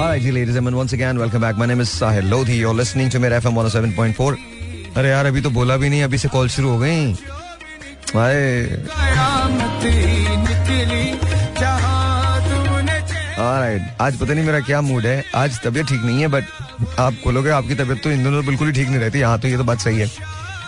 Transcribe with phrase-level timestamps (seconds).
[0.00, 1.58] Alright, ji ladies and gentlemen, once again, welcome back.
[1.58, 2.54] My name is Sahil Lodhi.
[2.58, 4.36] You're listening to मेरा FM 107.4.
[4.96, 7.12] अरे यार अभी तो बोला भी नहीं अभी से कॉल शुरू हो गई।
[13.36, 16.44] Alright, आज पता नहीं मेरा क्या मूड है। आज तबीयत ठीक नहीं है बट
[16.98, 19.56] आप खोलोगे आपकी तबीयत तो इन दोनों बिल्कुल ही ठीक नहीं रहती। यहाँ तो ये
[19.56, 20.08] तो बात सही है।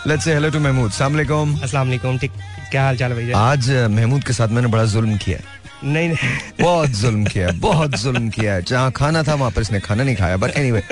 [0.07, 2.31] Let's say hello to Mahmood सलाम अलैकुम अस्सलाम वालेकुम ठीक
[2.71, 3.37] क्या हाल चाल भैया?
[3.39, 6.29] आज महमूद के साथ मैंने बड़ा जुल्म किया है। नहीं नहीं।
[6.61, 10.03] बहुत जुल्म किया है बहुत जुल्म किया। है जहाँ खाना था वहाँ पर इसने खाना
[10.03, 10.83] नहीं खाया। But anyway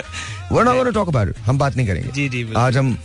[0.51, 2.97] we're not gonna talk about हम बात नहीं करेंगे। जी, जी, आज हम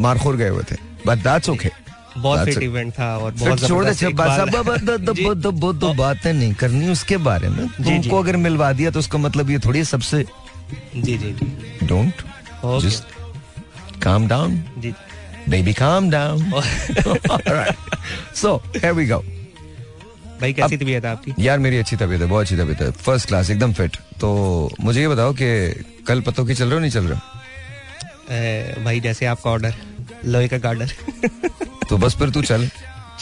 [0.00, 0.76] मारखोर गए हुए थे।
[1.06, 1.70] बट दैट्स ओके
[2.18, 4.52] बहुत फिट इवेंट था और बहुत छोड़ दे बात-
[6.26, 10.24] नहीं करनी उसके बारे में। तुमको अगर मिलवा दिया तो उसका मतलब ये थोड़ी सबसे
[10.96, 12.12] जी जी जी। डोंट
[12.82, 13.04] जस्ट
[14.02, 14.94] काम डाउन जी।
[15.48, 15.62] वी
[20.44, 21.34] भाई कैसी तबीयत है आपकी?
[21.40, 24.30] यार मेरी अच्छी तबीयत है बहुत अच्छी तबीयत है। फ़र्स्ट क्लास एकदम फिट तो
[24.80, 25.46] मुझे ये बताओ कि
[26.08, 29.74] कल पतों की चल रहे हो नहीं चल रहे भाई जैसे आपका ऑर्डर
[30.24, 30.90] लोहे का गार्डर
[31.88, 32.68] तो बस फिर तू चल।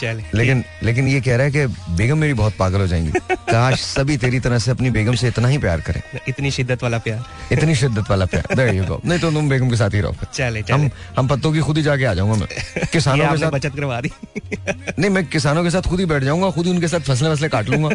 [0.03, 1.65] चले। लेकिन लेकिन ये कह रहा है कि
[1.97, 3.11] बेगम मेरी बहुत पागल हो जाएँगी।
[3.51, 6.97] काश सभी तेरी तरह से अपनी बेगम से इतना ही प्यार करें। इतनी शिद्दत वाला
[7.07, 8.99] प्यार। इतनी शिद्दत वाला प्यार। There you go.
[9.05, 11.77] नहीं तो तुम बेगम के साथ ही रहो फिर। चले हम हम पत्तों की खुद
[11.77, 14.11] ही जाके आ जाऊँगा मैं। किसानों के साथ बचत करवा दी।
[14.99, 17.49] नहीं मैं किसानों के साथ खुद ही बैठ जाऊँगा खुद ही उनके साथ फ़सलें वसलें
[17.49, 17.89] काट लूँगा।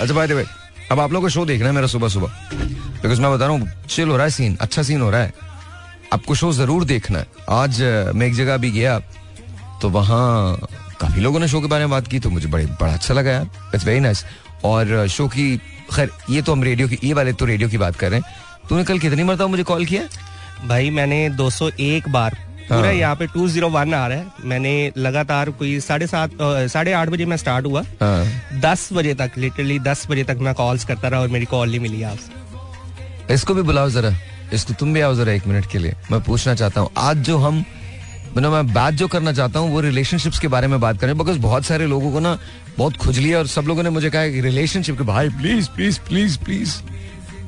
[0.00, 0.44] अच्छा भाई भाई
[0.92, 2.28] अब आप लोगों को शो देखना है मेरा सुबह सुबह
[3.02, 5.32] बिकॉज़ मैं बता रहा हूँ चिल हो रहा है सीन अच्छा सीन हो रहा है।
[6.12, 7.80] आपको शो ज़रूर देखना है। आज
[8.14, 8.98] मैं एक जगह अभी गया
[9.82, 10.68] तो वहाँ
[11.00, 13.30] काफ़ी लोगों ने शो के बारे में बात की तो मुझे बड़े बड़ा अच्छा लगा
[13.30, 14.24] यार। इट्स वेरी नाइस
[14.64, 15.56] और शो की
[15.92, 18.66] खैर ये तो हम रेडियो की ये वाले तो रेडियो की बात कर रहे हैं।
[18.68, 20.02] तूने कल कितनी मरतबा मुझे कॉल किया?
[20.68, 22.36] भाई मैंने 201 बार।
[22.68, 26.30] पूरा हाँ। यहाँ पे 201 आ रहा है। मैंने लगातार कोई साढ़े सात
[26.72, 30.54] साढ़े आठ बजे मैं स्टार्ट हुआ। हाँ। दस बजे तक लिटरली दस बजे तक मैं
[30.54, 34.12] कॉल्स करता रहा और मेरी कॉल नहीं मिली आपसे इसको भी बुलाओ जरा।
[34.52, 37.38] इसको तुम भी आओ जरा एक मिनट के लिए। मैं पूछना चाहता हूँ आज जो
[37.38, 37.64] हम
[38.36, 41.38] मतलब मैं बात जो करना चाहता हूँ, वो रिलेशनशिप्स के बारे में बात करें बिकॉज़
[41.38, 42.38] बहुत सारे लोगों को ना
[42.78, 45.98] बहुत खुजली है और सब लोगों ने मुझे कहा कि रिलेशनशिप के भाई प्लीज़ प्लीज़
[46.08, 46.76] प्लीज़ प्लीज़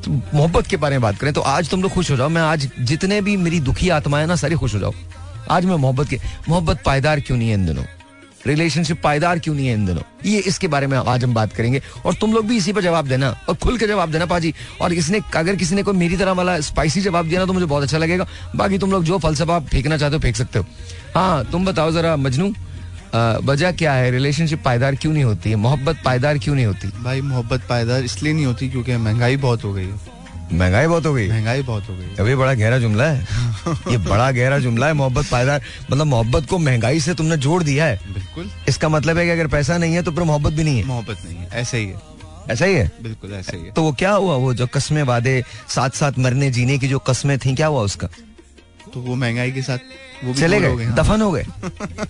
[0.05, 2.43] तो मोहब्बत के बारे में बात करें तो आज तुम लोग खुश हो जाओ। मैं
[2.43, 4.93] आज जितने भी मेरी दुखी आत्माएँ ना, सारी खुश हो जाओ।
[5.51, 6.19] आज मैं मोहब्बत के,
[6.49, 7.85] मोहब्बत पायदार क्यों नहीं है इन दिनों?
[8.47, 10.03] रिलेशनशिप पायदार क्यों नहीं है इन दिनों?
[10.25, 13.09] ये इसके बारे में आज हम बात करेंगे। और तुम लोग भी इसी पर जवाब
[13.09, 16.33] देना और खुल के जवाब देना, पाजी। और इसने, अगर किसी ने कोई मेरी तरह
[16.33, 19.57] वाला स्पाइसी जवाब दिया ना तो मुझे बहुत अच्छा लगेगा। बाकी तुम लोग जो फलसफा
[19.57, 20.67] आप फेंकना चाहते हो, फेंक सकते हो।
[21.15, 22.53] हाँ तुम बताओ जरा, मजनू
[23.45, 24.11] वजह क्या है?
[24.11, 25.57] रिलेशनशिप पायदार क्यों नहीं होती है?
[25.57, 26.89] मोहब्बत पायदार क्यों नहीं होती?
[27.03, 30.10] भाई, मोहब्बत पायदार इसलिए नहीं होती क्योंकि महँगाई बहुत हो गई है।
[30.53, 33.21] महँगाई बहुत हो गई। महँगाई बहुत हो गई। अभी बड़ा गहरा जुमला है।
[33.91, 37.87] ये बड़ा गहरा जुमला है मोहब्बत पायदार मतलब मोहब्बत को महँगाई से तुमने जोड़ दिया
[37.87, 40.79] है। बिल्कुल। इसका मतलब है कि अगर पैसा नहीं है तो फिर मोहब्बत भी नहीं
[40.79, 42.09] है। मोहब्बत नहीं है ऐसे ही है।
[42.51, 42.91] ऐसा ही है?
[43.03, 44.35] बिल्कुल ऐसा ही है। तो वो क्या हुआ?
[44.37, 48.09] वो जो कस्में वादे साथ साथ मरने जीने की जो कस्में थी क्या हुआ उसका?
[48.95, 49.79] तो वो महँगाई के साथ
[50.25, 50.85] वो भी चले गए?
[50.85, 51.47] हाँ। दफन हो गए?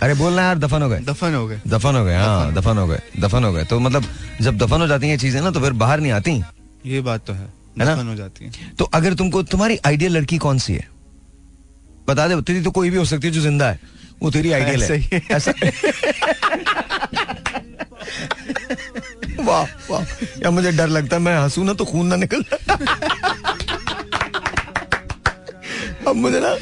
[0.03, 2.87] अरे बोलना यार दफन हो गए। दफन हो गए। दफन हो गए हाँ दफन हो
[2.87, 4.05] गए। दफन हो गए तो मतलब
[4.41, 6.43] जब दफन हो जाती है चीज़ें ना तो फिर बाहर नहीं आती?
[6.87, 7.95] ये बात तो है। है ना?
[7.95, 10.89] हो जाती है। तो अगर तुमको तुम्हारी आइडियल लड़की कौन सी है?
[12.09, 13.81] बता दे तेरी तो कोई भी हो सकती है जो ज़िंदा है।
[14.23, 15.53] वो तेरी आइडियल है। है। ऐसा
[19.43, 20.03] वाह वाह।
[20.43, 22.43] या मुझे डर लगता है मैं हंसू ना तो खून ना निकल
[26.09, 26.55] अब मुझे ना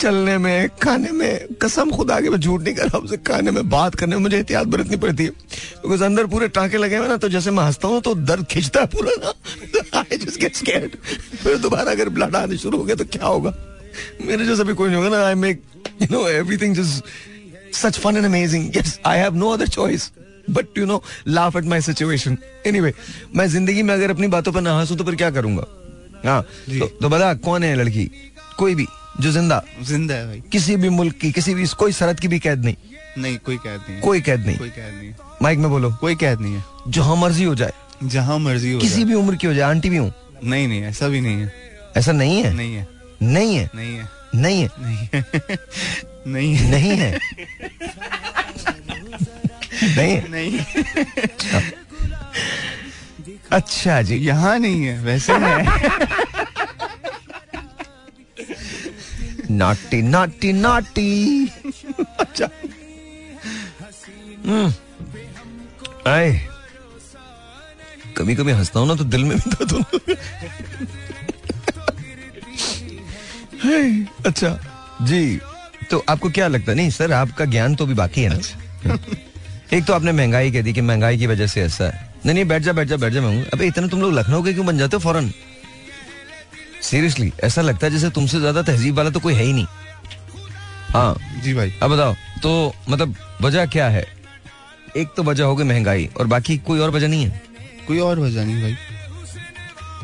[0.00, 3.68] चलने में खाने में कसम खुदा के मैं झूठ नहीं कर रहा हूँ, खाने में
[3.68, 7.16] बात करने में मुझे एहतियात बरतनी पड़ती है। बिकॉज़ अंदर पूरे टांके लगे हुए ना
[7.16, 10.96] तो जैसे मैं हंसता हूँ तो दर्द खिंचता है पूरा ना। आई जस्ट गेट स्कैर्ड
[11.36, 13.54] फिर दोबारा अगर ब्लड आने शुरू हो गया तो क्या होगा?
[14.22, 15.62] मेरे जैसा भी कोई नहीं होगा ना I make
[16.02, 20.10] you know everything just such fun and amazing yes I have no other choice
[20.50, 22.36] but you know laugh at my situation
[22.66, 22.92] anyway
[23.36, 25.64] मैं ज़िंदगी में अगर अपनी बातों पर ना हंसू तो फिर क्या करूँगा?
[26.24, 28.04] हाँ तो, तो बता कौन है लड़की?
[28.58, 28.86] कोई भी।
[29.20, 32.38] जो ज़िंदा ज़िंदा है भाई किसी भी मुल्क की किसी भी कोई सरहद की भी
[32.38, 32.76] कैद नहीं
[33.18, 35.12] नहीं कोई कैद नहीं कोई कैद नहीं कोई कैद नहीं
[35.42, 37.72] माइक में बोलो कोई कैद नहीं है जहाँ मर्ज़ी हो जाए
[38.04, 40.12] जहाँ मर्ज़ी हो किसी भी उम्र की हो जाए आंटी भी हूँ
[40.44, 41.52] नहीं नहीं ऐसा भी नहीं है
[41.96, 42.86] ऐसा नहीं है नहीं है
[43.22, 44.68] नहीं है नहीं है नहीं है
[46.26, 47.18] नहीं है नहीं है
[49.96, 50.60] नहीं नहीं
[53.52, 56.25] अच्छा जी यहाँ नहीं है वैसे है
[59.50, 61.10] नाटी नाटी नाटी
[62.20, 62.46] अच्छा।
[66.10, 66.30] आए
[68.16, 69.72] कभी कभी हंसता हूँ ना तो दिल में भी दर्द
[74.26, 74.58] अच्छा।
[75.02, 75.38] जी
[75.90, 78.98] तो आपको क्या लगता नहीं सर आपका ज्ञान तो भी बाकी है ना।
[79.76, 82.44] एक तो आपने महँगाई कह दी कि महँगाई की वजह से ऐसा है। नहीं नहीं
[82.44, 84.78] बैठ जा बैठ जा बैठ जा मैं अबे इतने तुम लोग लखनऊ के क्यों बन
[84.78, 85.30] जाते हो फ़ौरन?
[86.86, 89.66] सीरियसली ऐसा लगता है जैसे तुमसे ज़्यादा तहजीब वाला तो कोई है ही नहीं।
[90.90, 94.04] हाँ। जी भाई। अब बताओ तो मतलब वजह क्या है?
[94.96, 97.42] एक तो वजह हो गई महँगाई और बाकी कोई और वजह नहीं है?
[97.86, 98.76] कोई और वजह नहीं भाई।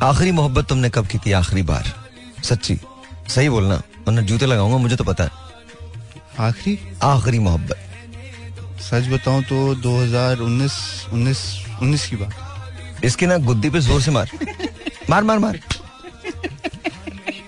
[0.03, 1.93] आखिरी मोहब्बत तुमने कब की थी आखिरी बार?
[2.45, 2.79] सच्ची?
[3.29, 5.31] सही बोलना वरना जूते लगाऊँगा मुझे तो पता है।
[6.41, 6.79] आखिरी?
[7.03, 7.79] आखिरी मोहब्बत।
[8.83, 10.73] सच बताऊँ तो 2019
[11.13, 11.39] 19
[11.83, 14.31] 19 की बात। इसके ना गुद्दी पे ज़ोर से मार।
[15.11, 15.59] मार मार मार।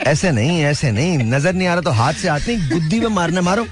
[0.07, 3.09] ऐसे नहीं ऐसे नहीं। नज़र नहीं आ रहा तो हाथ से हाथ नहीं गुद्दी में
[3.09, 3.67] मारना मारो।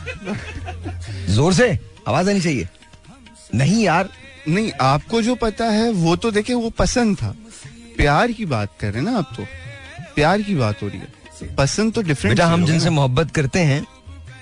[1.28, 2.68] ज़ोर से आवाज़ आनी चाहिए।
[3.54, 4.08] नहीं यार।
[4.48, 7.34] नहीं आपको जो पता है वो तो देखे वो पसंद था।
[7.96, 9.46] प्यार की बात कर रहे हैं ना आप तो।
[10.14, 11.22] प्यार की बात हो रही है।
[11.56, 13.86] पसंद तो डिफरेंट बेटा हम जिनसे मोहब्बत करते हैं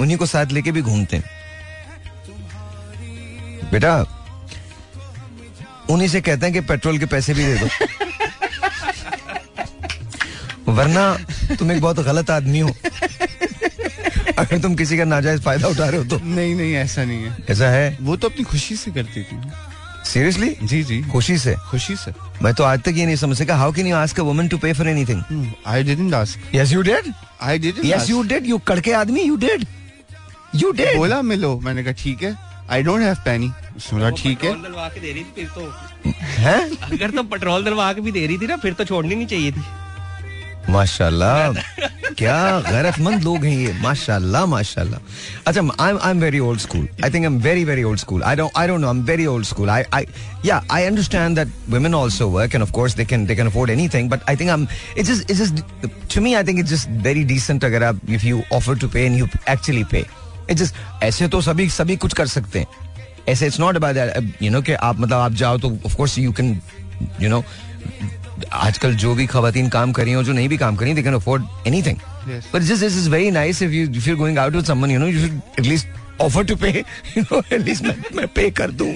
[0.00, 1.25] उन्हीं को साथ लेके भी घूमते हैं।
[3.72, 4.06] बेटा
[5.90, 7.66] उन्हीं से कहते हैं कि पेट्रोल के पैसे भी दे दो।
[10.72, 11.19] वरना
[11.56, 12.75] तुम एक बहुत गलत आदमी हो।
[14.38, 17.37] अगर तुम किसी का नाजायज फ़ायदा उठा रहे हो तो। नहीं नहीं ऐसा नहीं है।
[17.50, 17.97] ऐसा है?
[18.00, 19.41] वो तो अपनी खुशी से करती थी।
[20.05, 21.55] सीरियसली जी जी। खुशी से?
[21.70, 22.12] खुशी से।
[22.43, 24.58] मैं तो आज तक ये नहीं समझ सका how can you ask a woman to
[24.58, 27.12] pay for anything I didn't ask yes you did
[27.43, 29.67] I didn't yes you did you कड़के आदमी यू डिड
[30.55, 32.35] यू डिड बोला मिलो। मैंने कहा ठीक है।
[32.70, 33.49] आई डोंट हैव पैनी
[33.93, 34.52] बोला ठीक है.
[34.52, 35.73] पेट्रोल डलवा के दे रही थी फिर तो
[36.38, 36.61] हैं?
[36.82, 39.52] अगर तो पेट्रोल डलवा के भी दे रही थी ना फिर तो छोड़नी नहीं चाहिए
[39.52, 39.62] थी।
[40.69, 41.53] माशाल्लाह।
[42.21, 45.01] क्या गैरतमंद लोग हैं ये। माशाल्लाह माशाल्लाह।
[45.47, 48.23] अच्छा I I am very old school I think I am very very old school
[48.23, 50.07] I don't I don't know I am very old school I I
[50.45, 53.73] yeah I understand that women also work and of course they can they can afford
[53.77, 54.67] anything but i think i'm
[54.97, 55.55] it's just it's just
[56.15, 59.07] to me i think it's just very decent अगर आप if you offer to pay
[59.11, 60.05] and you actually pay.
[60.51, 62.67] It's just ऐसे तो सभी सभी कुछ कर सकते हैं।
[63.29, 66.19] ऐसे it's not about that you know कि आप मतलब आप जाओ तो of course
[66.19, 66.61] you can
[67.21, 67.43] you know
[68.52, 71.02] आजकल जो भी खवातीन काम कर रही हो जो नहीं भी काम कर रही they
[71.02, 72.44] can afford anything Yes.
[72.54, 74.98] But just this is very nice if you if you going out with someone you
[74.98, 76.70] know you should at least offer to pay
[77.16, 78.88] you know at least मैं मैं पे कर दूँ.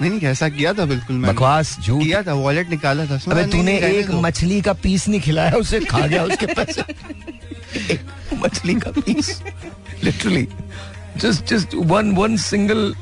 [0.00, 3.44] नहीं नहीं ऐसा किया था बिल्कुल मैंने। बकवास झूठ। किया था वॉलेट निकाला था अबे
[3.52, 7.96] तूने एक मछली का पीस नहीं खिलाया उसे खा गया उसके पैसे।
[8.44, 9.40] मछली का piece
[10.04, 10.46] literally
[11.16, 12.92] just just one one single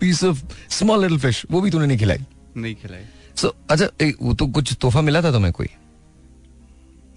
[0.00, 2.18] piece of small little fish वो भी तूने नहीं खिलाई।
[2.56, 3.04] नहीं खिलाई।
[3.36, 5.68] सो अच्छा एक, वो तो कुछ तोहफा मिला था तुम्हें कोई?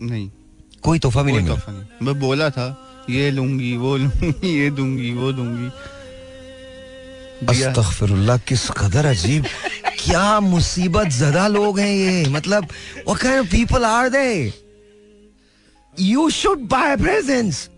[0.02, 0.32] नहीं।
[0.82, 1.72] कोई तोहफा भी कोई नहीं मिला?
[1.72, 5.70] नहीं। मैं बोला था ये लूँगी वो लूँगी ये दूँगी वो दूँगी।
[7.50, 9.46] अस्तगफिरुल्लाह किस कदर अजीब।
[10.00, 12.30] क्या मुसीबत ज़्यादा लोग हैं ये?
[12.30, 12.68] मतलब
[13.52, 14.52] people are they?
[16.02, 17.70] You should buy presents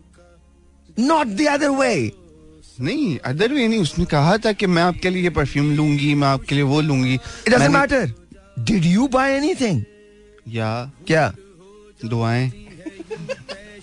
[0.99, 2.09] not the other way.
[2.81, 6.27] नहीं अदर वे नहीं उसने कहा था कि मैं आपके लिए ये परफ्यूम लूँगी मैं
[6.27, 8.11] आपके लिए वो लूँगी। It doesn't मैंने-
[8.59, 9.83] matter you you buy anything?
[10.47, 11.33] या। क्या?
[12.05, 12.51] दुआएँ।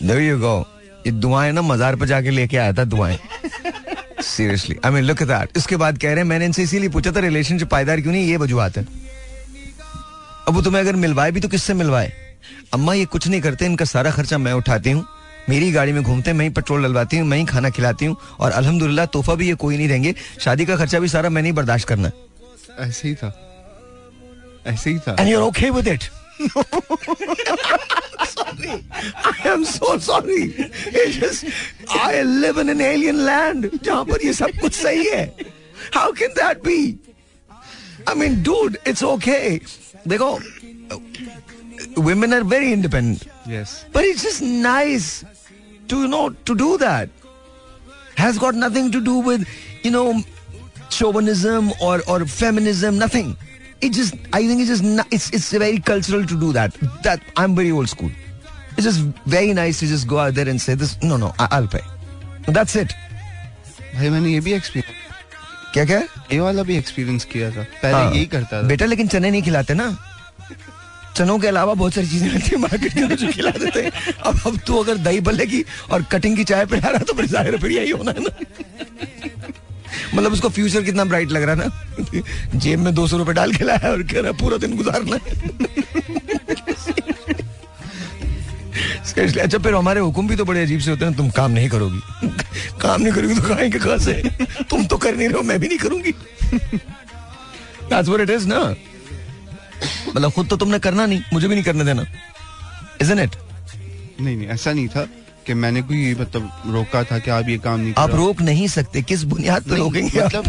[0.02, 0.64] There you go.
[1.06, 3.18] ये दुआएँ ना मजार पे जाके लेके आया था दुआएँ।
[4.22, 7.12] Seriously I mean look at that इसके बाद कह रहे हैं मैंने इनसे इसीलिए पूछा
[7.12, 8.86] था रिलेशनशिप पायदार क्यों नहीं ये वजूहत है।
[10.48, 12.12] अब वो तुम्हें अगर मिलवाए भी तो किससे मिलवाए?
[12.74, 15.04] अम्मा ये कुछ नहीं करते इनका सारा खर्चा मैं उठाती हूँ।
[15.48, 18.16] मेरी गाड़ी में घूमते हैं मैं ही पेट्रोल डलवाती हूँ मैं ही खाना खिलाती हूँ
[18.40, 21.52] और अल्हम्दुलिल्लाह तोहफा भी ये कोई नहीं देंगे। शादी का खर्चा भी सारा मैंने ही
[21.52, 22.10] बर्दाश्त करना
[22.78, 23.28] ऐसे ही था।
[24.67, 26.09] ऐसे ही था and you're okay with it.
[28.25, 28.83] sorry.
[28.91, 30.53] I am so sorry.
[30.57, 31.45] It's just,
[31.89, 35.25] I live in an alien land जहाँ पर ये सब कुछ सही है.
[35.91, 36.97] How can that be?
[38.07, 39.59] I mean, dude, it's okay.
[40.07, 40.39] देखो,
[41.97, 45.23] women are very independent, yes but it's just nice
[45.87, 47.09] to you know to do that.
[48.15, 49.47] Has got nothing to do with
[49.83, 50.23] you know
[50.89, 52.97] chauvinism or or feminism.
[52.97, 53.37] Nothing.
[53.82, 56.72] It just I think it's just n- it's it's very cultural to do that.
[57.02, 58.10] That I'm very old school.
[58.76, 60.96] It's just very nice to just go out there and say this.
[61.02, 61.84] No, no, I, I'll pay.
[62.48, 62.94] That's it.
[63.94, 65.98] भाई मैंने ये भी experience क्या क्या
[66.32, 69.42] ये वाला भी experience किया था पहले हाँ। यही करता था बेटा लेकिन चने नहीं
[69.42, 69.86] खिलाते ना
[71.16, 73.92] चनों के अलावा बहुत सारी चीज़ें रहती है मार्केट अंदर जो खिला देते हैं
[74.30, 77.26] अब अब तू अगर दही बल्ले की और कटिंग की चाय पिला रहा तो फिर
[77.26, 78.32] ज़ाहिर फिर यही होना है ना
[80.14, 82.58] मतलब उसको फ्यूचर कितना ब्राइट लग रहा है ना?
[82.58, 85.30] जेब में दो सौ रुपए डाल के लाया और कह रहा पूरा दिन गुजारना है।
[89.42, 92.00] अच्छा फिर हमारे हुक्म भी तो बड़े अजीब से होते हैं तुम काम नहीं करोगी।
[92.80, 94.12] काम नहीं करोगी तो खाएँगे कहाँ से?
[94.70, 96.12] तुम तो कर नहीं रहे हो, मैं भी नहीं करूँगी।
[97.92, 98.74] It is, ना?
[100.08, 102.02] मतलब खुद तो तुमने करना नहीं, मुझे भी नहीं करने देना।
[103.02, 103.36] Isn't it?
[104.20, 105.08] नहीं नहीं, ऐसा नहीं था।
[105.46, 109.02] कि मैंने कोई मतलब रोका था कि आप ये काम नहीं आप रोक नहीं सकते।
[109.02, 110.44] किस बुनियाद पर रोकेंगे मतलब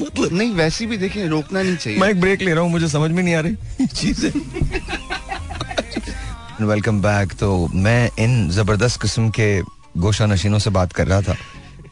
[0.00, 2.88] मतलब नहीं वैसे भी देखिए रोकना नहीं चाहिए। मैं एक ब्रेक ले रहा हूँ मुझे
[2.88, 4.30] समझ में नहीं आ रही चीज़ें।
[6.66, 9.48] वेलकम बैक तो मैं इन ज़बरदस्त किस्म के
[9.98, 11.36] गोशा नशीनों से बात कर रहा था।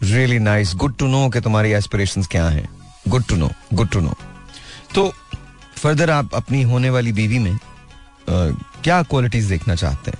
[0.02, 2.68] Really nice good to know कि तुम्हारी एस्पिरेशंस क्या हैं।
[3.08, 4.14] Good to know good to know
[4.94, 5.12] तो
[5.76, 7.58] फर्दर आप अपनी होने वाली बीवी में अ,
[8.84, 10.18] क्या क्वालिटीज देखना चाहते हैं?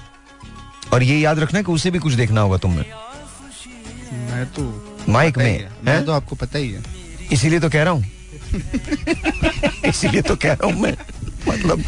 [0.93, 2.85] और ये याद रखना कि उसे भी कुछ देखना होगा तुम्हें
[4.13, 4.63] मैं। तो
[5.09, 6.83] माइक में है। मैं तो आपको पता ही है।
[7.33, 8.05] इसीलिए तो कह रहा हूँ।
[9.87, 10.97] इसीलिए तो कह रहा हूँ मैं।
[11.49, 11.85] मतलब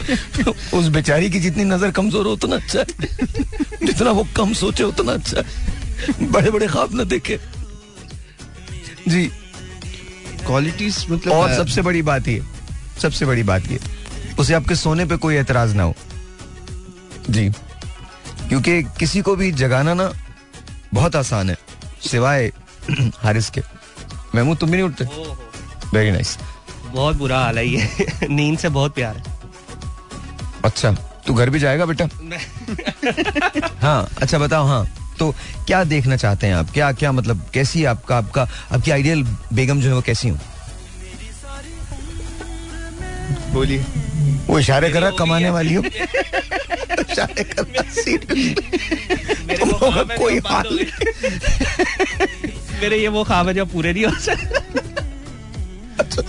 [0.75, 2.85] उस बेचारी की जितनी नज़र कमज़ोर हो उतना अच्छा है।
[3.87, 7.39] जितना वो कम सोचे उतना अच्छा है। बड़े बड़े ख्वाब न देखे।
[9.09, 9.31] जी।
[10.47, 12.43] क्वालिटीज मतलब और सबसे बड़ी बात ये
[13.03, 13.79] सबसे बड़ी बात ये
[14.39, 15.95] उसे आपके सोने पे कोई एतराज़ ना हो।
[17.31, 17.49] जी।
[18.49, 20.11] क्योंकि किसी को भी जगाना ना
[20.95, 21.57] बहुत आसान है
[22.11, 22.53] सिवाय
[23.23, 23.61] हारिस के।
[24.35, 25.05] महमूद तुम भी नहीं उठते?
[25.97, 26.37] वेरी नाइस
[26.87, 29.23] बहुत बुरा हाल है ये। नींद से बहुत प्यार है।
[30.65, 30.91] अच्छा
[31.27, 32.05] तू घर भी जाएगा बेटा?
[33.83, 34.85] हाँ अच्छा बताओ हाँ।
[35.19, 35.31] तो
[35.67, 36.71] क्या देखना चाहते हैं आप?
[36.75, 39.23] क्या क्या मतलब कैसी आपका आपका आपकी आइडियल
[39.53, 40.37] बेगम जो है वो कैसी हो?
[43.52, 43.85] बोलिए।
[44.47, 45.83] वो इशारे कर रहा कमाने वाली हो।
[47.02, 47.83] इशारे कर रहा
[49.55, 50.87] का कोई हाल नहीं।
[52.83, 54.81] मेरे ये वो ख्वाब है जो पूरे नहीं हो सकते।
[56.00, 56.23] अच्छा।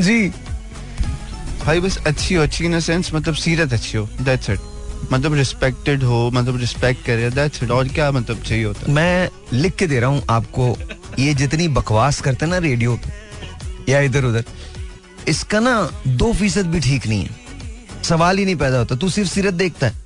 [0.00, 0.28] जी।
[1.64, 4.60] भाई बस अच्छी हो अच्छी इन सेंस मतलब सीरत अच्छी हो दैट्स इट
[5.12, 8.92] मतलब रिस्पेक्टेड हो मतलब रिस्पेक्ट करे दैट्स इट और क्या मतलब चाहिए होता?
[8.92, 10.78] मैं लिख के दे रहा हूँ आपको
[11.18, 13.23] ये जितनी बकवास करते ना रेडियो पे
[13.88, 14.44] या इधर उधर।
[15.28, 19.30] इसका ना दो फ़ीसद भी ठीक नहीं है। सवाल ही नहीं पैदा होता तू सिर्फ़
[19.30, 20.02] सीरत देखता है।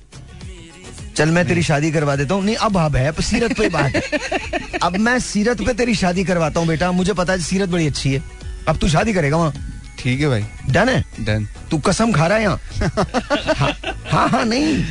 [1.17, 4.01] चल मैं तेरी शादी करवा देता हूँ। नहीं अब अब है सीरत पे बात है।
[4.83, 8.13] अब मैं सीरत पे तेरी शादी करवाता हूँ बेटा। मुझे पता है सीरत बड़ी अच्छी
[8.13, 8.23] है।
[8.67, 9.53] अब तू शादी करेगा वहाँ।
[9.99, 11.03] ठीक है भाई। डन है?
[11.19, 12.59] डन। तू कसम खा रहा है यहाँ।
[13.55, 13.73] हाँ,
[14.11, 14.83] हाँ हाँ नहीं।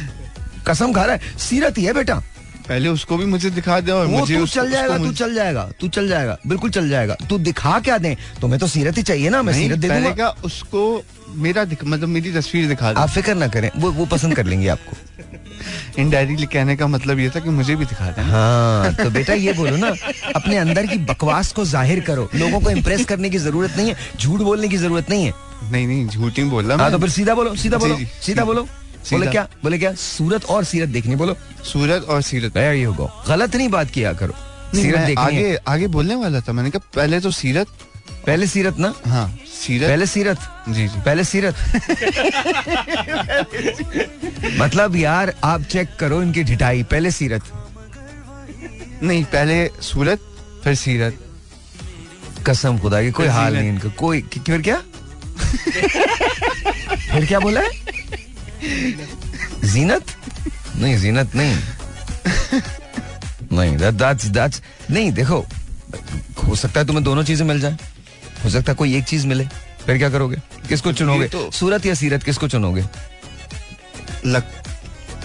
[0.67, 2.23] कसम खा रहा है। सीरत ही है बेटा।
[2.69, 5.69] पहले उसको भी मुझे दिखा दे और वो मुझे तू चल जाएगा तू चल जाएगा
[5.81, 8.17] तू चल जाएगा बिल्कुल चल जाएगा। तू दिखा क्या दे?
[8.41, 10.83] तुम्हें तो सीरत ही चाहिए ना मैं सीरत दे दूँगा। उसको
[11.37, 14.69] मेरा मतलब मेरी तस्वीर दिखा दे। आप फ़िक्र ना करें वो वो पसंद कर लेंगे
[14.69, 14.97] आपको।
[16.01, 19.53] इनडायरेक्टली कहने का मतलब ये था कि मुझे भी दिखा दे। हाँ तो बेटा ये
[19.53, 19.95] बोलो ना
[20.37, 23.97] अपने अंदर की बकवास को ज़ाहिर करो। लोगों को इम्प्रेस करने की ज़रूरत नहीं है
[24.21, 25.33] झूठ बोलने की ज़रूरत नहीं है।
[25.73, 28.67] नहीं नहीं झूठ ही बोल रहा हाँ तो फिर सीधा बोलो सीधा बोलो सीधा। बोलो।
[29.13, 29.49] बोले क्या?
[29.63, 29.95] बोले क्या?
[29.95, 32.53] सूरत और सीरत देखनी बोलो। सूरत और सीरत।
[33.29, 34.35] गलत नहीं बात किया करो।
[34.75, 37.67] सीरत आगे आगे बोलने वाला था। मैंने कहा पहले तो सीरत।
[38.27, 38.95] पहले सीरत ना?
[39.07, 40.39] हाँ सीरत। पहले सीरत।
[40.69, 41.55] जी जी। पहले सीरत।
[44.59, 47.43] मतलब यार आप चेक करो इनकी ढिठाई। पहले सीरत।
[49.03, 50.21] नहीं पहले सूरत
[50.65, 51.19] फिर सीरत।
[52.47, 54.83] कसम खुदा की कोई हाल नहीं इनका। कोई फिर क्या?
[57.13, 57.71] फिर क्या बोला है?
[59.65, 60.15] जीनत
[60.77, 61.57] नहीं जीनत नहीं
[63.53, 64.61] नहीं that's, that's,
[64.91, 65.45] नहीं देखो
[66.47, 67.77] हो सकता है तुम्हें दोनों चीज़ें मिल जाए
[68.45, 69.45] हो सकता है कोई एक चीज़ मिले
[69.87, 70.37] फिर क्या करोगे
[70.69, 72.85] किसको चुनोगे तो- सूरत या सीरत किसको चुनोगे
[74.27, 74.45] लक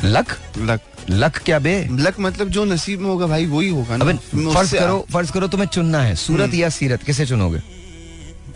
[0.03, 4.05] लक लक लक क्या बे लक मतलब जो नसीब में होगा भाई वही होगा ना
[4.05, 7.59] फ़र्ज़ करो फ़र्ज़ करो तुम्हें चुनना है सूरत या सीरत किसे चुनोगे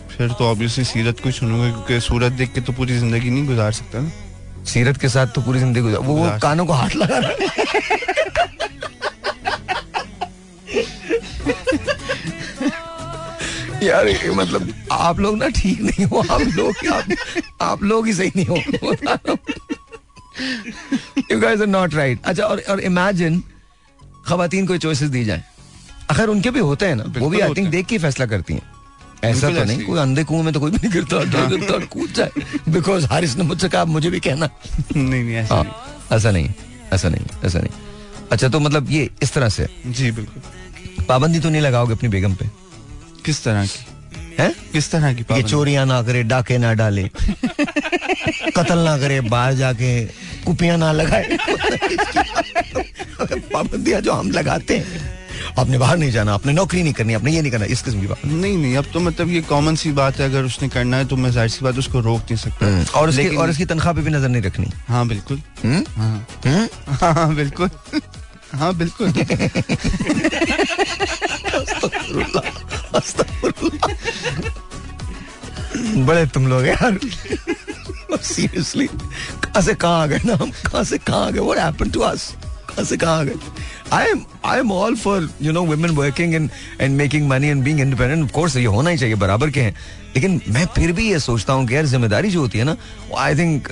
[0.09, 3.71] फिर तो ऑब्वियसली सीरत को चुनूँगा क्योंकि सूरत देख के तो पूरी ज़िंदगी नहीं गुजार
[3.73, 4.26] सकता ना
[4.67, 7.31] सीरत के साथ तो पूरी ज़िंदगी गुजार वो, वो कानों को हाथ लगा रहा
[13.83, 17.03] यार ये मतलब आप लोग ना ठीक नहीं हो आप लोग आप,
[17.61, 18.55] आप लोग ही सही नहीं हो।
[21.31, 23.43] You guys are not right अच्छा और और इमेजिन
[24.27, 25.43] खवातीन को चॉइसेस दी जाए।
[26.09, 28.61] अगर उनके भी होते हैं ना वो भी आई थिंक देख के फैसला करती हैं।
[29.23, 32.13] ऐसा तो नहीं कोई अंधे कुएँ में तो कोई भी नहीं गिरता डर गिरता कूद
[32.13, 32.31] जाए।
[32.69, 34.49] बिकॉज़ हारिस ने मुझसे कहा मुझे भी कहना।
[34.95, 35.65] नहीं नहीं ऐसा हाँ
[36.11, 36.49] ऐसा नहीं
[36.93, 37.69] ऐसा नहीं ऐसा नहीं।
[38.31, 40.41] अच्छा तो मतलब ये इस तरह से। जी बिल्कुल।
[41.05, 42.49] पाबंदी तो नहीं लगाओगे अपनी बेगम पे?
[43.25, 43.85] किस तरह की?
[44.39, 44.53] हैं?
[44.73, 45.43] किस तरह की ये?
[45.43, 47.09] चोरियाँ ना करे डाके ना डाले।
[48.57, 50.05] कत्ल ना करे बाहर जाके
[50.45, 51.37] कुपियाँ ना लगाए।
[53.53, 55.17] पाबंदियाँ जो हम लगाते हैं
[55.59, 58.07] आपने बाहर नहीं जाना आपने नौकरी नहीं करनी आपने ये नहीं करना इस किस्म की
[58.07, 61.05] बात। नहीं नहीं अब तो मतलब ये कॉमन सी बात है अगर उसने करना है
[61.07, 64.01] तो मैं ज़ाहिर सी बात उसको रोक नहीं सकता। और उसकी और उसकी तनख्वाह पे
[64.01, 65.83] भी नज़र नहीं रखनी। हाँ बिल्कुल। हम्म?
[65.97, 66.67] हाँ। हम्म?
[66.93, 67.69] हाँ हाँ, बिल्कुल।
[68.55, 69.11] हाँ बिल्कुल।
[76.05, 76.99] बड़े तुम लोग यार।
[78.23, 80.51] सीरियसली कहाँ से कहाँ आ गए ना हम?
[80.65, 81.39] कहाँ से कहाँ आ गए?
[81.39, 82.33] व्हाट हैपेंड टू अस
[82.69, 83.35] कहाँ से कहाँ आ गए?
[83.93, 86.49] I am I am all for you know women working and
[86.81, 89.75] and making money and being independent of course ये होना ही चाहिए, बराबर के हैं।
[90.15, 92.75] लेकिन मैं फिर भी ये सोचता हूँ कि यार, ज़िम्मेदारी जो होती है ना
[93.17, 93.67] आई थिंक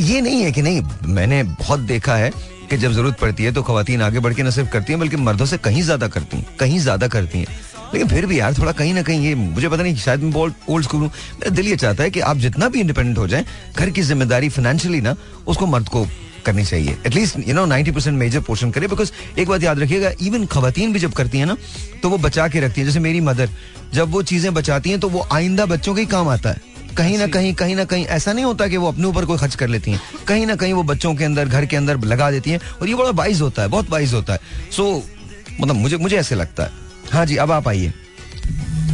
[0.00, 2.30] ये नहीं है कि नहीं, मैंने बहुत देखा है
[2.70, 5.16] कि जब ज़रूरत पड़ती है तो खातन आगे बढ़ के न सिर्फ़ करती हैं, बल्कि
[5.16, 7.56] मर्दों से कहीं ज़्यादा करती हैं, कहीं ज़्यादा करती हैं।
[7.92, 10.54] लेकिन फिर भी यार, थोड़ा कहीं ना कहीं ये, मुझे पता नहीं, शायद मैं बहुत
[10.68, 13.44] ओल्ड स्कूल हूँ। मेरा दिल ये चाहता है कि आप जितना भी इंडिपेंडेंट हो जाए,
[13.76, 16.06] घर की ज़िम्मेदारी फाइनेंशियली ना, उसको मर्द को
[16.48, 20.12] करनी चाहिए। At least you know ninety percent major portion करे बिकॉज़ एक बात याद रखिएगा
[20.22, 21.56] इवन खातन भी जब करती है ना
[22.02, 23.50] तो वो बचा के रखती है। जैसे मेरी मदर
[23.94, 27.18] जब वो चीज़ें बचाती हैं तो वो आइंदा बच्चों के ही काम आता है। कहीं
[27.18, 29.68] ना कहीं कहीं ना कहीं ऐसा नहीं होता कि वो अपने ऊपर कोई खर्च कर
[29.68, 32.60] लेती हैं। कहीं ना कहीं वो बच्चों के अंदर घर के अंदर लगा देती हैं
[32.80, 34.40] और ये बड़ा बाइज होता है बहुत बाइज होता है।
[34.72, 36.70] सो so, मतलब मुझे मुझे ऐसे लगता है।
[37.12, 37.92] हाँ जी अब आप आइए।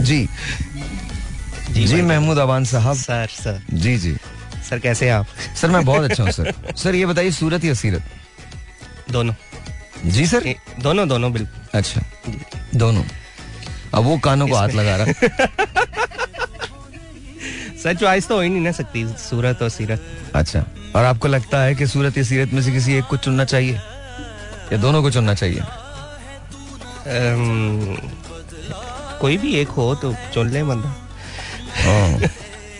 [0.01, 0.27] जी।
[1.71, 3.63] जी, जी महमूद अवान साहब। Sir sir.
[3.73, 4.17] जी जी।
[4.71, 5.27] सर कैसे हैं आप?
[5.57, 8.03] सर मैं बहुत अच्छा हूँ सर। सर ये बताइए सूरत या सीरत?
[9.11, 9.35] दोनों।
[10.05, 10.47] जी सर?
[10.47, 12.03] ए, दोनों दोनों बिल्कुल। अच्छा।
[12.75, 13.05] दोनों।
[13.95, 15.13] अब वो कानों को हाथ लगा रहा।
[17.83, 20.65] सर चॉइस तो हो ही नहीं ना सकती सूरत और सीरत। अच्छा।
[20.97, 23.81] और आपको लगता है कि सूरत या सीरत में से किसी एक को चुनना चाहिए?
[24.73, 25.63] या दोनों को चुनना चाहिए?
[29.21, 31.09] कोई भी एक हो तो चुन ले बंदा।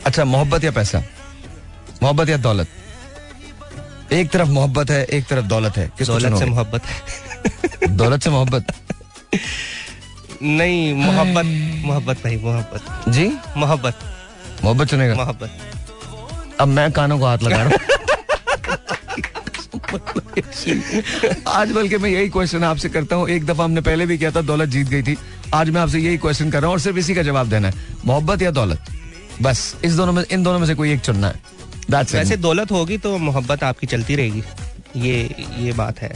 [0.07, 1.03] अच्छा मोहब्बत या पैसा?
[2.05, 2.69] मोहब्बत या दौलत?
[4.13, 8.31] एक तरफ़ मोहब्बत है एक तरफ़ दौलत है। किसको दौलत से मोहब्बत है। दौलत से
[8.31, 8.73] मोहब्बत?
[10.43, 11.47] नहीं मोहब्बत
[11.85, 13.27] मोहब्बत नहीं मोहब्बत। जी?
[13.57, 13.95] मोहब्बत।
[14.65, 15.51] मोहब्बत चुनेगा। मोहब्बत।
[16.61, 17.79] अब मैं कानों को हाथ लगा रहा हूँ।
[21.49, 24.43] आज बल्कि मैं यही क्वेश्चन आपसे करता हूँ। एक दफ़ा हमने पहले भी किया था
[24.43, 25.17] दौलत जीत गई थी।
[25.55, 27.75] आज मैं आपसे यही क्वेश्चन कर रहा हूँ और सिर्फ़ इसी का जवाब देना है।
[28.07, 28.93] मोहब्बत या दौलत?
[29.43, 31.35] बस इस दोनों में इन दोनों में से कोई एक चुनना है।
[31.95, 34.43] That's वैसे दौलत होगी तो मोहब्बत आपकी चलती रहेगी।
[34.97, 35.19] ये
[35.59, 36.13] ये बात है।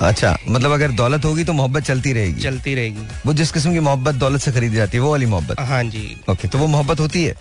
[0.00, 3.80] अच्छा मतलब अगर दौलत होगी तो मोहब्बत चलती रहेगी। चलती रहेगी। वो जिस किस्म की
[3.80, 7.00] मोहब्बत दौलत से खरीदी जाती है वो वाली मोहब्बत। हाँ जी। ओके तो वो मोहब्बत
[7.00, 7.34] होती है?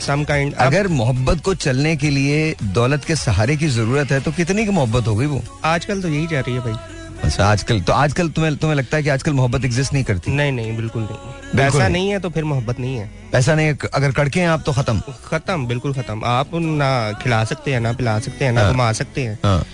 [0.00, 4.32] सम काइंड अगर मोहब्बत को चलने के लिए दौलत के सहारे की ज़रूरत है तो
[4.32, 5.42] कितनी की मोहब्बत होगी वो?
[5.64, 9.02] आजकल तो यही जा रही है भाई। अच्छा आजकल तो आजकल तुम्हें तुम्हें लगता है
[9.02, 10.30] कि आजकल मोहब्बत एग्जिस्ट नहीं करती?
[10.30, 13.66] नहीं नहीं बिल्कुल नहीं। पैसा नहीं। नहीं है तो फिर मोहब्बत नहीं है। पैसा नहीं
[13.66, 16.90] है, अगर कड़के हैं आप तो खत्म। खत्म बिल्कुल खत्म। आप ना
[17.22, 19.64] खिला सकते हैं ना पिला सकते हैं ना हाँ। घुमा सकते हैं। हाँ।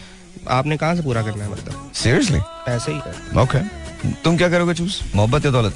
[0.51, 1.91] आपने कहाँ से पूरा करना है मतलब?
[1.95, 3.59] सीरियसली ऐसे ही ओके
[4.25, 5.75] तुम क्या करोगे चूज़ मोहब्बत या दौलत?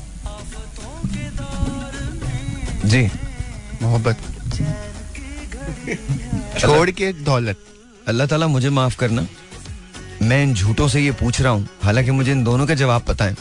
[2.84, 3.08] जी।
[3.82, 4.16] मोहब्बत।
[6.58, 7.58] छोड़ के दौलत।
[8.08, 9.26] अल्लाह ताला मुझे माफ़ करना।
[10.22, 13.24] मैं इन झूठों से ये पूछ रहा हूँ। हालाँकि मुझे इन दोनों के जवाब पता
[13.24, 13.36] है।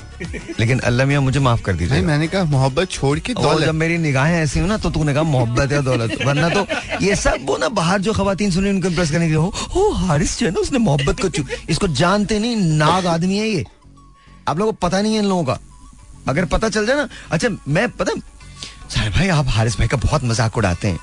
[0.59, 3.97] लेकिन अल्लाह मियाँ मुझे माफ़ कर दीजिए मैंने कहा मोहब्बत छोड़ के और जब मेरी
[3.97, 6.65] निगाहें ऐसी हो ना तो तूने कहा मोहब्बत या दौलत। वरना तो
[7.01, 9.91] ये सब वो ना बाहर जो खवातीन सुनी उनको इम्प्रेस करने के लिए हो ओ
[10.05, 13.65] हारिस जो है ना उसने मोहब्बत को चू इसको जानते नहीं नाग आदमी है ये।
[14.47, 15.59] आप लोगों को पता नहीं है इन लोगों का।
[16.27, 18.19] अगर पता चल जाए ना अच्छा मैं पता
[18.89, 20.99] सारे भाई आप हारिस भाई का बहुत मज़ाक उड़ाते हैं।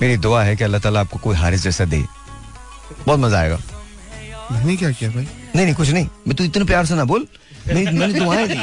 [0.00, 2.04] मेरी दुआ है कि अल्लाह ताला आपको कोई हारिस जैसा दे।
[3.06, 3.58] बहुत मज़ा आएगा।
[4.52, 5.26] मैंने क्या किया भाई?
[5.56, 7.26] नहीं नहीं कुछ नहीं। मैं तू इतने प्यार से ना बोल।
[7.68, 8.54] मेरी मैंने दुआएँ दी।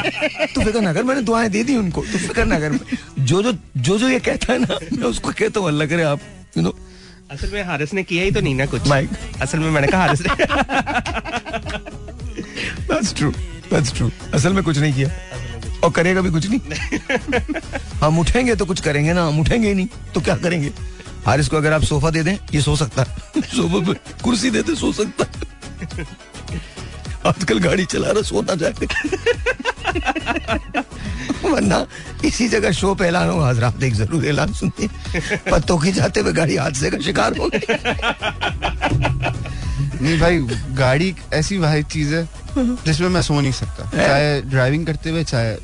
[0.53, 2.79] तू फ़िक्र ना कर मैंने दुआएँ दे दी उनको। तू फ़िक्र ना कर।
[3.19, 6.19] जो जो जो जो ये कहता है ना मैं उसको कहता हूँ अल्लाह करे आप
[6.57, 6.75] यू नो
[7.31, 9.09] असल में हारिस ने किया ही तो नहीं ना कुछ। माइक
[9.41, 10.29] असल में मैंने कहा हारिस ने
[12.87, 13.31] दैट्स ट्रू
[13.71, 15.09] दैट्स ट्रू असल में कुछ नहीं किया।
[15.83, 16.59] और करेगा भी कुछ नहीं।
[18.01, 20.71] हम उठेंगे तो कुछ करेंगे ना हम उठेंगे ही नहीं तो क्या करेंगे?
[21.25, 24.61] हारिस को अगर आप सोफा दे दें ये सो सकता है। सोफा पे कुर्सी दे
[24.61, 25.55] दे सो सकता है।
[27.25, 28.85] आजकल गाड़ी चला रहा सोना जाके
[31.43, 31.85] वरना
[32.25, 34.87] इसी जगह शो पे ऐलान होगा एक ज़रूर ऐलान सुनते
[35.51, 37.49] पत्तों की जाते हुए गाड़ी हादसे का शिकार हो
[40.01, 40.39] नहीं भाई,
[40.77, 45.55] गाड़ी ऐसी भाई चीज़ है जिसमें मैं सो नहीं सकता। चाहे ड्राइविंग करते हुए चाहे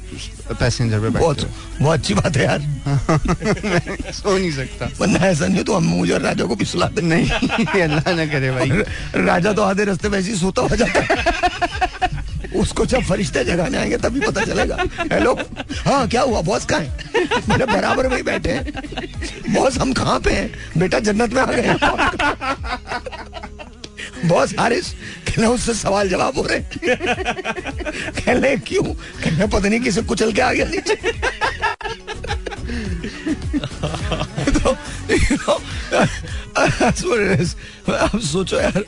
[0.60, 1.50] पैसेंजर पे बहुत
[1.82, 6.46] बहुत अच्छी बात है यार। सो नहीं सकता। वरना ऐसा नहीं तो हम मुझे राजा
[6.46, 7.30] को भी सुला दे। नहीं
[7.82, 8.70] अल्लाह ना करे भाई।
[9.26, 12.22] राजा तो आधे रास्ते में ऐसे ही सोता हो जाता है।
[12.62, 14.78] उसको जब फरिश्ते जगाने आएँगे तभी पता चलेगा।
[15.14, 15.34] हेलो
[15.86, 16.42] हाँ क्या हुआ?
[16.42, 16.88] बॉस कहाँ है?
[17.50, 20.52] मेरे बराबर में ही बैठे हैं। बॉस हम कहाँ पे हैं?
[20.78, 21.62] बेटा जन्नत में आ गए
[24.26, 24.90] बॉस हारिस,
[25.28, 26.60] कहना उससे सवाल जवाब हो रहे
[28.22, 28.84] कहने क्यों?
[29.24, 30.96] कहना पता नहीं किसे कुचल के आ गया नीचे।
[34.60, 34.76] तो
[37.16, 37.50] it is.
[37.90, 38.84] अब सोचो यार,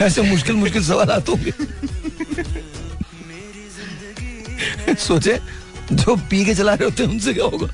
[0.00, 1.52] ऐसे मुश्किल मुश्किल सवाल आते होंगे।
[4.94, 5.38] सोचे,
[5.92, 7.68] जो पी के चला रहे होते हैं, उनसे क्या होगा?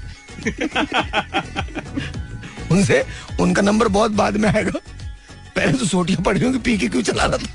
[2.71, 3.05] उनसे,
[3.41, 4.81] उनका नंबर बहुत बाद में आएगा।
[5.59, 7.47] पहले तो सोटियाँ पड़ी होंगी पी के क्यों चला रहा था?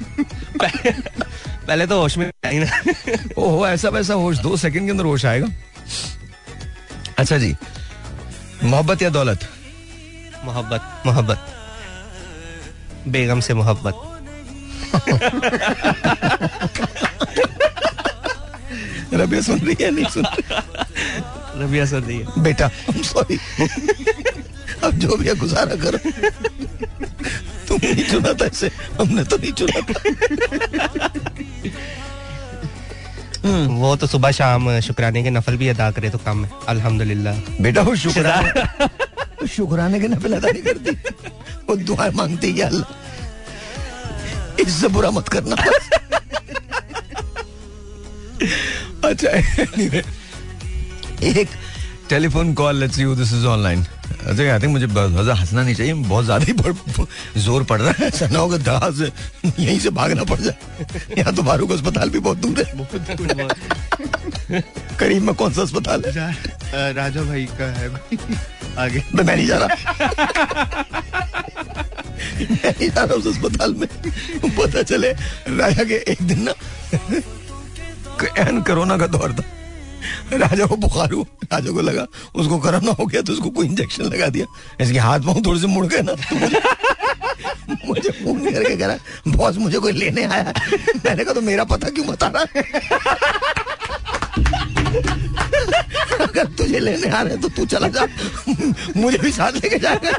[1.68, 2.68] पहले तो होश में आई ना।
[3.38, 5.48] ओहो ऐसा वैसा होश दो सेकंड के अंदर होश आएगा।
[7.20, 7.56] अच्छा जी
[8.63, 9.48] मोहब्बत या दौलत?
[10.46, 11.39] मोहब्बत मोहब्बत।
[13.08, 13.96] बेगम से मोहब्बत।
[19.13, 20.26] रबिया सुन रही है नहीं सुन
[21.62, 23.38] रबिया सर दी बेटा सॉरी
[24.84, 25.98] अब जो भी है गुजारा करो।
[27.73, 28.67] तुम नहीं चुना था इसे
[29.01, 29.97] हमने तो नहीं चुना था।
[33.43, 37.81] वो तो सुबह शाम शुक्राने के नफल भी अदा करे तो कम है। अल्हम्दुलिल्लाह। बेटा
[37.81, 40.91] वो शुक्राने शुक्राने के नफल अदा नहीं करती।
[41.67, 42.89] वो दुआ मांगती है अल्लाह।
[44.62, 45.55] इससे बुरा मत करना।
[49.09, 49.29] अच्छा
[51.41, 51.49] एक
[52.09, 53.86] telephone call let's you this is online
[54.23, 56.53] I think मुझे ज़्यादा हंसना नहीं चाहिए बहुत ज़्यादा ही
[57.41, 59.12] ज़ोर पड़ रहा है ऐसा ना होगा दहा से
[59.59, 60.55] यहीं से भागना पड़ जाए।
[61.17, 62.65] यहाँ तो फारूक अस्पताल भी बहुत दूर है।
[64.99, 66.33] करीब में कौन सा अस्पताल है?
[66.93, 68.17] राजा भाई का है भाई
[68.77, 69.67] आगे। मैं मैं नहीं जा रहा।
[72.41, 73.88] मैं नहीं जा रहा उस अस्पताल में।
[74.45, 75.12] पता चले
[75.57, 76.51] राजा के एक दिन ना
[78.39, 79.43] एन कोरोना का दौर था।
[80.34, 83.66] राजा को बुखार हुआ। राजा को लगा उसको गर्म ना हो गया तो उसको कोई
[83.68, 84.46] इंजेक्शन लगा दिया।
[84.82, 86.62] इसके हाथ पाँव थोड़े से मुड़ गए ना तो मुझे
[87.86, 88.98] मुझे फ़ोन करके कह रहा
[89.38, 90.54] बॉस मुझे कोई लेने आया।
[91.06, 92.44] मैंने कहा तो मेरा पता क्यों बता रहा
[96.24, 98.08] अगर तुझे लेने आ रहे तो तू चला जा
[98.98, 100.12] मुझे भी साथ लेके जाएगा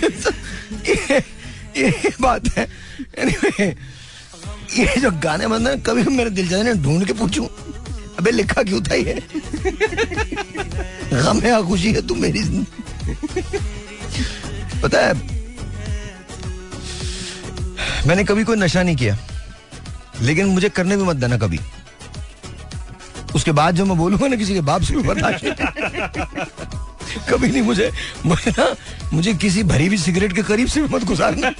[0.90, 1.22] ये,
[1.80, 2.66] ये बात है।
[3.22, 3.68] Anyway,
[4.78, 7.46] ये जो गाने बंद है कभी मेरे दिल जाने ढूंढ के पूछूँ
[8.18, 9.14] अबे लिखा क्यों था ये?
[11.12, 12.42] गम है खुशी है तू मेरी
[14.82, 15.12] पता है
[18.06, 19.16] मैंने कभी कोई नशा नहीं किया
[20.22, 21.58] लेकिन मुझे करने भी मत देना कभी।
[23.34, 25.22] उसके बाद जो मैं बोलूँगा ना किसी के बाप से भी नहीं
[27.28, 27.90] कभी नहीं मुझे
[28.26, 28.74] मुझे ना
[29.12, 31.52] मुझे किसी भरी हुई सिगरेट के करीब से भी मत गुजारना।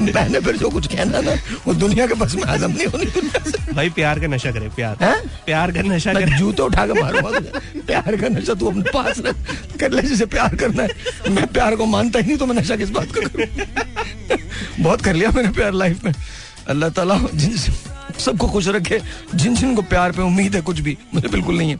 [0.00, 1.32] मैंने फिर जो कुछ कहना ना
[1.66, 5.16] वो दुनिया के बस में हजम नहीं होनी भाई प्यार का नशा करे प्यार। हैं?
[5.46, 9.18] प्यार का नशा करे। जूते उठा के मारूँगा तुझे प्यार का नशा तू अपने पास
[9.26, 9.36] रख।
[9.80, 12.76] कर ले जिसे प्यार करना है। मैं प्यार को मानता ही नहीं तो मैं नशा
[12.76, 13.46] किस बात का करूँ?
[14.80, 16.12] बहुत कर लिया मैंने प्यार लाइफ में।
[16.68, 17.56] अल्लाह ताला जिन
[18.18, 19.00] सबको खुश रखे
[19.34, 21.78] जिन जिन को प्यार पे उम्मीद है कुछ भी, मुझे बिल्कुल नहीं है।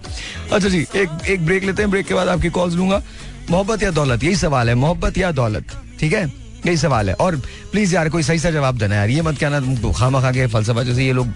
[0.52, 3.02] अच्छा जी, एक एक ब्रेक लेते हैं ब्रेक के बाद आपकी कॉल लूँगा।
[3.50, 4.24] मोहब्बत या दौलत?
[4.24, 5.76] यही सवाल है, मोहब्बत या दौलत?
[6.00, 6.26] ठीक है?
[6.66, 7.36] यही सवाल है। और
[7.72, 10.82] प्लीज़ यार, कोई सही सा जवाब देना यार, ये मत कहना, खामा खा के फलसफा
[10.82, 11.26] जैसे ये लोग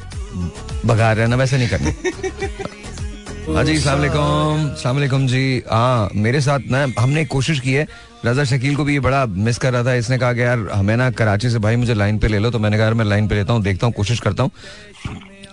[0.87, 1.91] भगा रहे हैं ना, वैसे नहीं करना।
[3.55, 7.87] हाँ जी सलाम अलैकुम जी। हाँ मेरे साथ ना हमने कोशिश की है
[8.25, 10.97] रजा शकील को भी ये बड़ा मिस कर रहा था। इसने कहा कि यार हमें
[10.97, 13.29] ना कराची से भाई मुझे लाइन पे ले लो। तो मैंने कहा यार मैं लाइन
[13.29, 14.51] पे लेता हूँ देखता हूँ कोशिश करता हूँ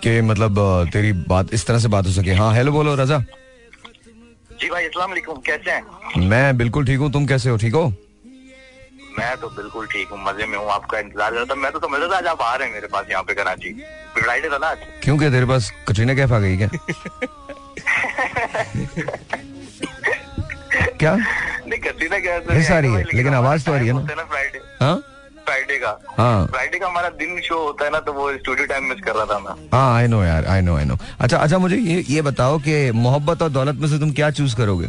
[0.02, 0.58] कि मतलब
[0.92, 5.08] तेरी बात इस तरह से बात हो सके। हाँ हेलो बोलो रजा। जी भाई अस्सलाम
[5.10, 6.28] वालेकुम कैसे हैं?
[6.28, 7.86] मैं बिल्कुल ठीक हूँ। तुम कैसे हो ठीक हो?
[9.18, 11.78] मैं तो बिल्कुल ठीक हूँ मज़े में हूँ आपका इंतज़ार कर रहा था मैं तो
[11.78, 13.72] समझ रहा था आज आप आ रहे हैं मेरे पास यहाँ पे कराची।
[14.18, 16.68] फ्राइडे था ना आज। क्यों क्या तेरे पास कटरीना कैफ आ गई क्या?
[21.00, 21.14] क्या?
[21.14, 24.00] नहीं करती ना क्या हिस्सा आ रही है, लेकिन आवाज़ तो आ रही है ना।
[24.00, 24.96] है फ्राइडे हाँ?
[25.44, 28.84] फ्राइडे का। हाँ। फ्राइडे का हमारा दिन शो होता है ना तो वो स्टूडियो टाइम
[28.84, 31.58] मिस कर रहा था मैं। हाँ आई नो यार आई नो आई नो अच्छा अच्छा
[31.58, 34.88] मुझे ये ये बताओ कि मोहब्बत और दौलत में से तुम क्या चूज़ करोगे?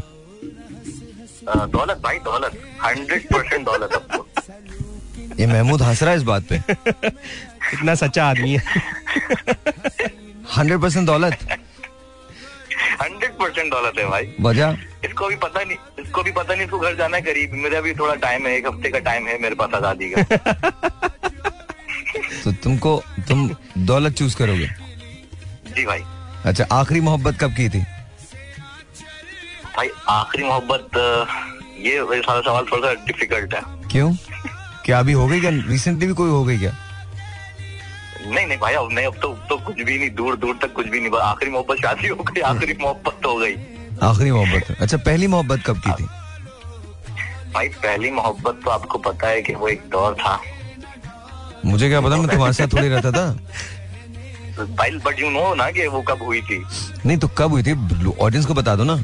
[1.49, 4.25] दौलत भाई दौलत। हंड्रेड परसेंट दौलत आपको।
[5.39, 6.55] ये महमूद हंस रहा है इस बात पे।
[7.73, 8.63] इतना सच्चा आदमी है।
[10.57, 11.58] हंड्रेड परसेंट दौलत?
[13.49, 14.77] परसेंट दौलत है भाई। वजह?
[15.05, 17.93] इसको भी पता नहीं इसको भी पता नहीं इसको घर जाना है करीब मेरा अभी
[17.93, 20.23] थोड़ा टाइम है एक हफ़्ते का टाइम है मेरे पास आज़ादी का।
[22.43, 24.67] तो तुमको तुम दौलत चूज़ करोगे?
[25.75, 26.03] जी भाई।
[26.45, 27.79] अच्छा आखिरी मोहब्बत कब की थी?
[29.75, 30.97] भाई आखिरी मोहब्बत
[31.79, 34.13] ये सारा सवाल थोड़ा सा डिफ़िकल्ट है। क्यों?
[34.85, 35.49] क्या अभी हो गई क्या?
[35.49, 36.71] रिसेंटली भी कोई हो गई क्या?
[38.21, 40.87] नहीं नहीं भाई अब नहीं अब तो तो कुछ भी नहीं दूर दूर तक कुछ
[40.87, 43.55] भी नहीं आखिरी मोहब्बत शादी हो गई आखिरी मोहब्बत तो हो गई।
[44.03, 44.71] आखिरी मोहब्बत?
[44.81, 46.05] अच्छा पहली मोहब्बत कब की थी?
[47.53, 50.39] भाई पहली मोहब्बत तो आपको पता है कि वो एक दौर था।
[51.65, 53.25] मुझे क्या पता मैं तुम्हारे साथ थोड़ी रहता था?
[54.75, 56.63] भाई बट यू नो ना कि वो कब हुई थी?
[57.05, 57.73] नहीं तो कब हुई थी?
[58.21, 58.95] ऑडियंस को बता दो ना।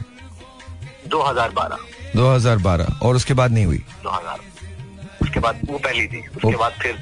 [1.08, 1.78] 2012
[2.16, 3.84] 2012 और उसके बाद नहीं हुई?
[4.04, 4.40] 2000
[5.22, 6.98] उसके बाद वो पहली थी। उसके बाद फिर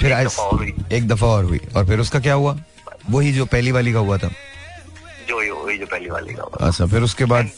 [0.00, 2.56] फिर एक दफ़ा और हुई। एक दफ़ा और हुई। और फिर उसका क्या हुआ?
[3.10, 4.28] वही जो पहली वाली का हुआ था।
[5.28, 7.50] जो वही जो पहली वाली का हुआ। अच्छा फिर उसके बाद?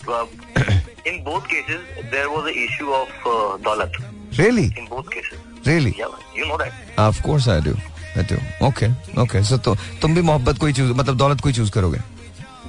[1.06, 3.24] In both cases there was a issue of
[3.64, 3.92] दौलत
[4.38, 5.94] really in both cases really
[6.38, 7.74] you know that of course I do
[8.18, 8.88] I do okay
[9.22, 11.98] okay so तो तुम भी मोहब्बत को ही चूज़ मतलब दौलत को ही चूज़ करोगे?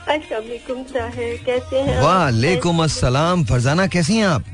[0.08, 4.44] अस्सलाम ताहिर कैसे हैं वालेकुम अस्सलाम फरजाना कैसी हैं आप?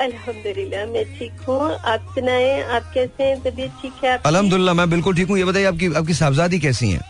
[0.00, 1.60] अल्हम्दुलिल्लाह मैं ठीक हूँ।
[1.92, 3.36] आप सुनाए आप कैसे हैं?
[3.42, 4.28] तबीयत ठीक है आपकी?
[4.28, 7.00] अल्हम्दुलिल्लाह मैं बिल्कुल ठीक हूँ। ये बताइए आपकी आपकी साहबजादी कैसी हैं?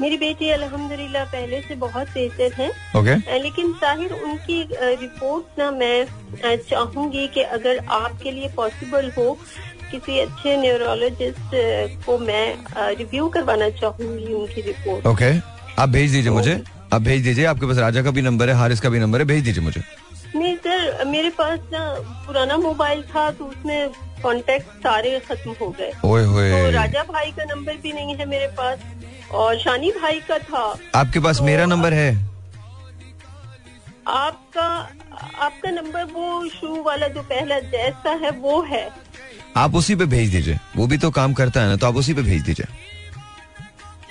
[0.00, 2.70] मेरी बेटी अल्हम्दुलिल्लाह पहले से बहुत बेहतर है।
[3.12, 6.06] अ, लेकिन ताहिर उनकी रिपोर्ट ना मैं
[6.70, 9.38] चाहूँगी कि अगर आपके लिए पॉसिबल हो
[9.90, 11.54] किसी अच्छे न्यूरोलॉजिस्ट
[12.06, 12.46] को मैं
[12.94, 15.32] रिव्यू करवाना चाहूँगी उनकी रिपोर्ट ओके
[15.82, 16.60] आप भेज दीजिए मुझे।
[16.92, 19.24] आप भेज दीजिए। आपके पास राजा का भी नंबर है हारिस का भी नंबर है।
[19.24, 19.80] भेज दीजिए मुझे।
[20.36, 21.80] नहीं सर मेरे पास ना
[22.26, 23.90] पुराना मोबाइल था तो उसमें
[24.22, 28.26] कॉन्टेक्ट सारे खत्म हो गए। ओए होए। तो राजा भाई का नंबर भी नहीं है
[28.26, 28.78] मेरे पास
[29.32, 30.64] और शानी भाई का था।
[30.94, 32.10] आपके पास तो मेरा नंबर है?
[34.08, 34.66] आपका
[35.36, 38.88] आपका नंबर वो शुरू वाला जो पहला जैसा है वो है।
[39.56, 42.14] आप उसी पे भेज दीजिए। वो भी तो काम करता है ना तो आप उसी
[42.14, 42.66] पे भेज दीजिए।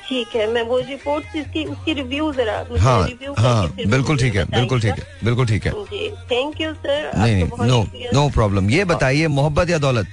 [0.09, 4.45] ठीक है मैं वो रिपोर्ट इसकी उसकी रिव्यू जरा हाँ रिव्यू हाँ बिल्कुल ठीक है
[4.45, 8.85] बिल्कुल ठीक है बिल्कुल ठीक है। जी थैंक यू सर नहीं नो नो प्रॉब्लम ये
[8.85, 10.07] बताइए मोहब्बत या दौलत?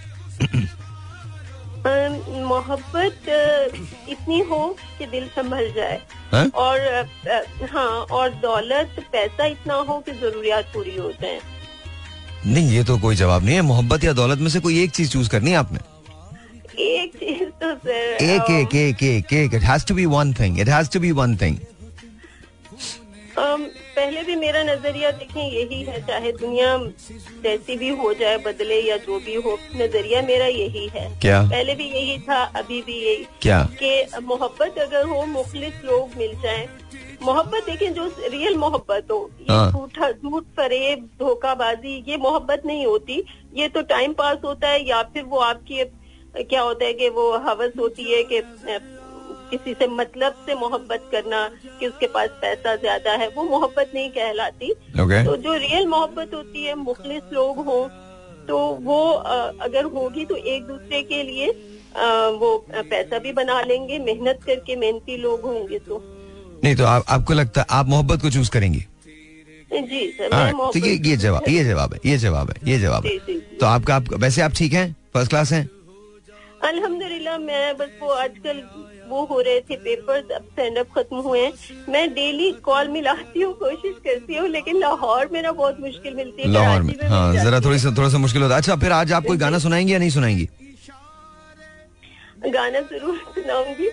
[2.49, 3.29] मोहब्बत
[4.09, 6.01] इतनी हो कि दिल संभल जाए।
[6.35, 6.51] हैं?
[6.51, 6.81] और
[7.73, 11.41] हाँ और दौलत पैसा इतना हो कि जरूरियात पूरी हो जाए।
[12.47, 15.11] नहीं ये तो कोई जवाब नहीं है। मोहब्बत या दौलत में से कोई एक चीज़
[15.11, 15.79] चूज़ करनी है आपने?
[16.79, 19.33] एक चीज़ तो सर एक एक एक एक.
[19.33, 21.59] एक it has to be one thing it has to be one thing
[23.97, 26.77] पहले भी मेरा नज़रिया देखें यही है चाहे दुनिया
[27.43, 31.43] जैसी भी हो जाए बदले या जो भी हो नज़रिया मेरा यही है। क्या?
[31.43, 33.63] पहले भी यही था अभी भी यही। क्या?
[33.83, 36.69] कि मोहब्बत अगर हो मुखलिस लोग मिल जाए।
[37.23, 42.87] मोहब्बत देखें जो रियल मोहब्बत हो ये हाँ। झूठा झूठ फरेब धोखाबाजी ये मोहब्बत नहीं
[42.87, 43.23] होती।
[43.57, 45.81] ये तो टाइम पास होता है या फिर वो आपकी
[46.37, 48.41] क्या होता है कि वो हवस होती है कि
[49.51, 51.49] किसी से मतलब से मोहब्बत करना
[51.81, 54.71] कि उसके पास पैसा ज़्यादा है वो मोहब्बत नहीं कहलाती।
[55.03, 57.87] ओके तो जो रियल मोहब्बत होती है मुखलिस लोग हों
[58.49, 59.01] तो वो
[59.63, 61.51] अगर होगी तो एक दूसरे के लिए
[62.39, 66.03] वो पैसा भी बना लेंगे मेहनत करके मेहनती लोग होंगे तो।
[66.65, 68.85] नहीं तो आप, आपको लगता है आप मोहब्बत को चूज़ करेंगे?
[69.73, 73.07] जी सर हाँ, तो ये ये जवाब ये जवाब है ये जवाब है ये जवाब
[73.07, 73.19] है।
[73.59, 74.95] तो आपका आप वैसे आप ठीक हैं?
[75.15, 75.69] फ़र्स्ट क्लास हैं?
[76.65, 78.63] अल्हम्दुलिल्लाह मैं बस वो आजकल
[79.09, 81.53] वो हो रहे थे पेपर अब स्टैंड अप खत्म हुए हैं।
[81.89, 86.43] मैं डेली कॉल मिलाती हूँ कोशिश करती हूँ लेकिन लाहौर मेरा ना बहुत मुश्किल मिलती
[86.43, 89.13] है लाहौर में। हाँ जरा थोड़ी सा थोड़ा सा मुश्किल होता है। अच्छा फिर आज
[89.13, 90.49] आप कोई गाना सुनाएँगे या नहीं सुनाएँगी?
[92.55, 93.91] गाना ज़रूर सुनाऊँगी।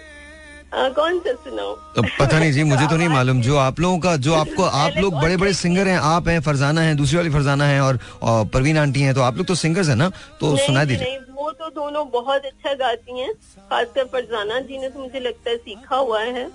[0.71, 3.97] आ, कौन सा सुनाऊं तो पता नहीं जी मुझे तो नहीं मालूम। जो आप लोगों
[3.99, 7.29] का जो आपको आप लोग बड़े बड़े सिंगर हैं। आप हैं फरजाना हैं दूसरी वाली
[7.29, 10.09] फरजाना हैं और, और परवीन आंटी हैं तो आप लोग तो सिंगर्स हैं ना?
[10.39, 14.99] तो सुना दीजिए। वो तो दोनों बहुत अच्छा गाती हैं खासकर फरजाना जी ने तो
[14.99, 16.45] मुझे लगता है सीखा हुआ है।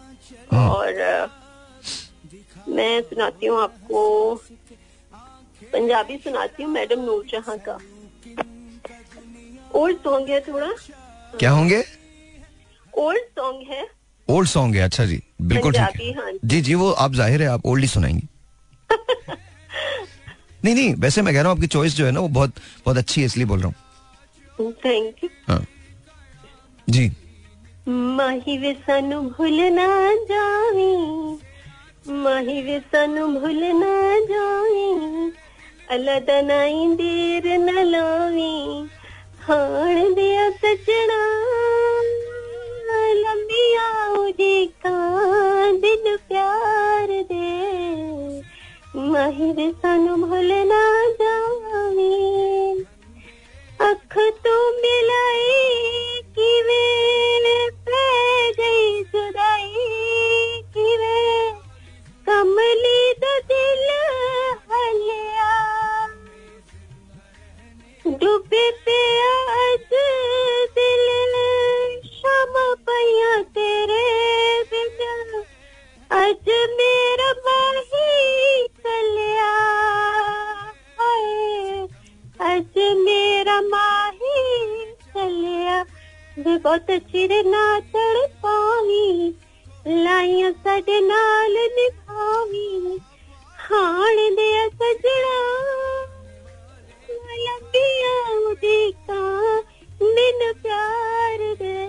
[0.53, 1.27] हाँ। और अ,
[2.69, 4.35] मैं सुनाती हूँ आपको
[5.63, 7.79] पंजाबी सुनाती हूँ मैडम नूरजहां का।
[9.75, 10.71] ओल्ड सॉन्ग है थोड़ा।
[11.39, 11.85] क्या होंगे?
[12.93, 13.85] ओल्ड सॉन्ग है
[14.29, 17.43] ओल्ड सॉन्ग है अच्छा जी। बिल्कुल हाँ ठीक है। हाँ जी। जी वो आप ज़ाहिर
[17.43, 18.27] है आप ओल्ड ही सुनाएँगे।
[20.65, 22.53] नहीं नहीं वैसे मैं कह रहा हूँ आपकी चॉइस जो है ना वो बहुत
[22.85, 23.75] बहुत अच्छी है इसलिए बोल रहा हूँ।
[25.49, 25.65] हाँ।
[26.89, 27.11] जी।
[27.89, 29.87] माही वे सानू भूल ना
[30.31, 30.93] जावी
[32.23, 33.95] माही वे सानू भूल ना
[34.31, 35.31] जावी
[35.95, 38.55] अल्लाह तनाई देर न लावी
[39.47, 41.21] हाण दिया सजना।
[42.89, 47.51] लंबिया मुझे काबिल प्यार दे
[49.11, 50.83] माहिर सन भूल ना
[51.21, 52.15] जावे।
[53.81, 55.06] अख तो मिल
[86.46, 89.34] ਬਹੁਤ ਚਿਰ ਨਾ ਤੜ ਪਾਵੀ
[90.04, 92.98] ਲਾਈਆਂ ਸਾਡੇ ਨਾਲ ਨਿਭਾਵੀ
[93.72, 95.40] ਹਾਣ ਦੇ ਸਜਣਾ
[97.38, 98.16] ਲੰਬੀਆਂ
[98.50, 99.62] ਉਡੀਕਾਂ
[100.02, 101.80] ਮੈਨੂੰ ਪਿਆਰ ਦੇ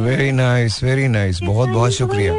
[0.00, 2.34] वेरी नाइस वेरी नाइस बहुत बहुत शुक्रिया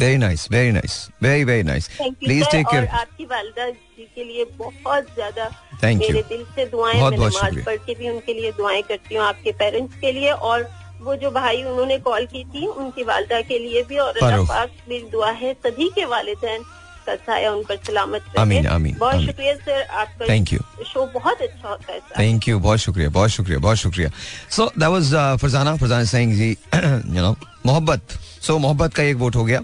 [0.00, 4.24] very nice very nice very very nice please take और केयर आपकी वालदा जी के
[4.24, 5.48] लिए बहुत ज्यादा
[5.85, 6.11] Thank you.
[6.13, 9.15] मेरे दिल से दुआएँ बहुत- मैं बहुत शुक्रिया। पढ़ के भी उनके लिए दुआएँ करती
[9.15, 10.69] हूँ आपके पेरेंट्स के लिए और
[11.01, 14.69] वो जो भाई उन्होंने कॉल की थी उनकी वालदा के लिए भी और अल्लाह पाक
[14.89, 16.63] मेरी दुआ है सभी के वालिदैन
[17.07, 20.61] का साया उन पर सलामत आमीन, आमीन, बहुत शुक्रिया सर आपका Thank you.
[20.93, 24.09] शो बहुत अच्छा होता है थैंक यू बहुत शुक्रिया बहुत शुक्रिया बहुत शुक्रिया।
[24.49, 26.49] So that was Farzana Farzana Singh ji
[27.15, 28.01] you know मोहब्बत।
[28.41, 29.61] सो मोहब्बत का एक वोट हो गया।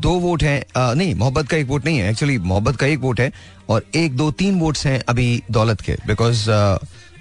[0.00, 2.98] दो वोट हैं uh, नहीं मोहब्बत का एक वोट नहीं है एक्चुअली मोहब्बत का एक
[2.98, 3.32] वोट है।
[3.68, 6.48] और एक दो तीन वोट्स हैं अभी दौलत के बिकॉज़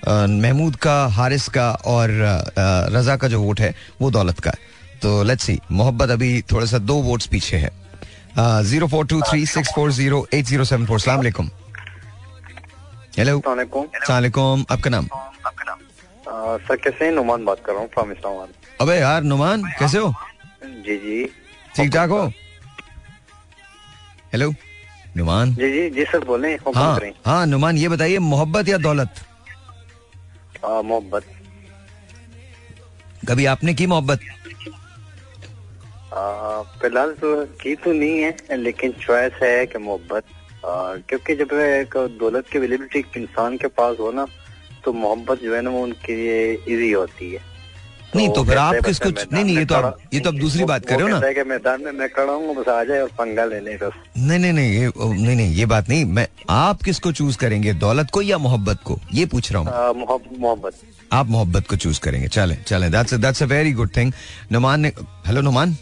[0.08, 4.51] महमूद का हारिस का और uh, uh, रजा का जो वोट है वो दौलत का
[4.51, 7.71] है। तो लेट्स सी मोहब्बत अभी थोड़ा सा दो वोट्स पीछे है।
[8.63, 11.21] Zero four two three six four zero eight zero seven four सलाम
[13.17, 15.08] हेलो सलामकुम आपका नाम?
[16.67, 20.13] सर कैसे नुमान बात कर रहा हूँ फ्रॉम इस्लामाबाद अबे यार नुमान कैसे हो?
[20.63, 21.25] जी जी।
[21.75, 22.25] ठीक ठाक हो?
[24.34, 24.49] हेलो
[25.17, 25.54] नुमान?
[25.56, 29.13] जी जी जी सर बोले हाँ हाँ नुमान ये बताइए मोहब्बत या दौलत?
[30.65, 31.23] मोहब्बत।
[33.30, 34.19] कभी आपने की मोहब्बत?
[36.82, 40.23] फ़िलहाल तो की तो नहीं है लेकिन चॉइस है कि मोहब्बत।
[40.65, 44.25] क्योंकि जब एक दौलत की अवेलेबिलिटी इंसान के पास हो ना
[44.86, 47.41] तो मोहब्बत जो है ना वो उनके लिए इजी होती है।
[48.15, 50.86] नहीं तो फिर आप किसको नहीं नहीं ये तो आप ये तो आप दूसरी बात
[50.86, 53.60] कर रहे हो ना। मैदान में मैं खड़ा हूँ बस आ जाए और पंगा ले
[53.60, 57.38] लें बस। नहीं नहीं नहीं ये नहीं नहीं ये बात नहीं। मैं आप किसको चूज़
[57.38, 58.99] करेंगे दौलत को या मोहब्बत को?
[59.13, 59.69] ये पूछ रहा हूँ।
[60.39, 60.73] मोहब्बत।
[61.13, 64.12] आप मोहब्बत को चूज़ करेंगे। चले चले। That's that's a very good thing
[64.51, 64.91] Numan ने
[65.28, 65.75] hello Numan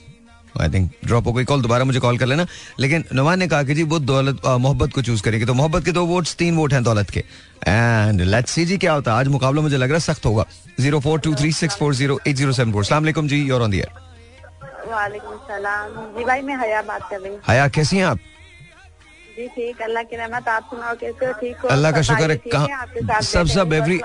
[0.61, 2.45] I think drop हो गई कॉल दोबारा मुझे कॉल कर लेना।
[2.79, 5.91] लेकिन नुमान ने कहा कि जी वो दौलत मोहब्बत को चूज़ करेंगे। तो मोहब्बत के
[5.91, 7.23] दो वोट्स तीन वोट हैं दौलत के।
[7.67, 9.19] एंड लेट्स सी जी क्या होता है?
[9.19, 10.45] आज मुकाबला मुझे लग रहा है सख्त होगा।
[10.79, 13.71] Zero four two three six four zero eight zero seven four सलाम जी योर ऑन
[13.71, 13.81] दी
[14.89, 15.33] वालेकुम
[16.17, 18.17] जी भाई मैं हया बात कर रही हूँ। हया कैसी हैं आप?
[19.37, 21.31] जी ठीक अल्लाह की रहमत आप सुनाओ कैसे हो?
[21.33, 21.69] ठीक हो?
[21.69, 23.01] अल्लाह का शुक्र है हैं?
[23.03, 23.99] साथ सब सब एवरी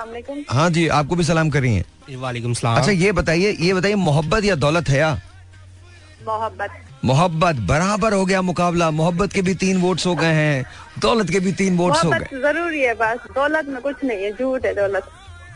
[0.50, 3.94] हाँ जी आपको भी सलाम कर रही हैं। वालेकुम सलाम। अच्छा ये बताइए ये बताइए
[4.02, 5.18] मोहब्बत या दौलत है या?
[6.29, 6.71] मोहब्बत।
[7.05, 10.64] मोहब्बत बराबर हो गया मुकाबला। मोहब्बत के भी तीन वोट्स हो गए हैं
[11.01, 14.33] दौलत के भी तीन वोट्स हो गए। ज़रूरी है बस दौलत में कुछ नहीं है
[14.33, 15.11] झूठ है दौलत।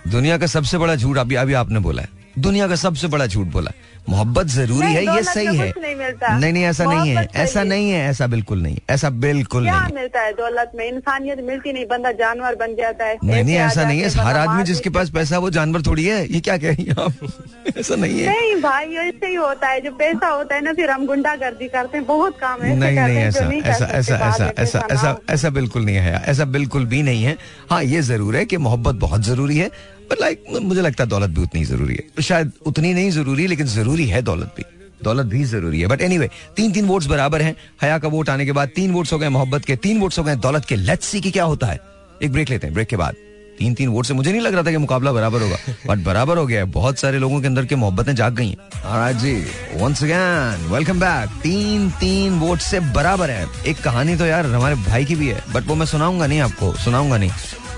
[0.08, 2.08] दुनिया का सबसे बड़ा झूठ अभी अभी आपने बोला है।
[2.38, 3.70] दुनिया का सबसे बड़ा झूठ बोला
[4.08, 8.26] मोहब्बत ज़रूरी है ये सही है। नहीं। नहीं ऐसा नहीं है। ऐसा नहीं है ऐसा
[8.26, 10.84] बिल्कुल नहीं ऐसा बिल्कुल क्या नहीं मिलता है दौलत में?
[10.88, 14.62] इंसानियत मिलती नहीं बंदा जानवर बन जाता है नहीं नहीं ऐसा नहीं है। हर आदमी
[14.62, 17.30] जिसके पास पैसा वो जानवर थोड़ी है। ये क्या कह रही हैं आप?
[17.78, 20.90] ऐसा नहीं है। नहीं भाई ऐसे ही होता है। जो पैसा होता है ना फिर
[20.90, 25.16] हम गुंडागर्दी करते हैं। बहुत काम ऐसे नहीं नहीं ऐसा ऐसा ऐसा ऐसा ऐसा ऐसा
[25.30, 27.36] ऐसा बिल्कुल नहीं है। ऐसा बिल्कुल भी नहीं है।
[27.70, 29.70] हाँ ये ज़रूर है कि मोहब्बत बहुत ज़रूरी है
[30.10, 33.66] बट लाइक मुझे लगता है दौलत भी उतनी ज़रूरी है। शायद उतनी नहीं ज़रूरी लेकिन
[33.66, 34.64] ज़रूरी है दौलत भी।
[35.04, 38.44] दौलत भी ज़रूरी है। बट एनीवे तीन तीन वोट्स बराबर हैं। हया का वोट आने
[38.46, 41.06] के बाद तीन वोट्स हो गए मोहब्बत के, तीन वोट्स हो गए दौलत के। लेट्स
[41.06, 41.80] सी की क्या होता है।
[42.22, 43.14] एक ब्रेक लेते हैं ब्रेक के बाद।
[43.58, 46.38] तीन तीन वोट से मुझे नहीं लग रहा था कि मुकाबला बराबर होगा। बट बराबर
[46.38, 49.34] हो गया है। बहुत सारे लोगों के अंदर के मोहब्बतें जाग गई हैं। जी।
[49.76, 54.74] वंस अगेन वेलकम बैक तीन तीन वोट से बराबर है। एक कहानी तो यार हमारे
[54.74, 57.30] भाई की भी है। बट वो मैं सुनाऊँगा नहीं आपको। सुनाऊँगा नहीं।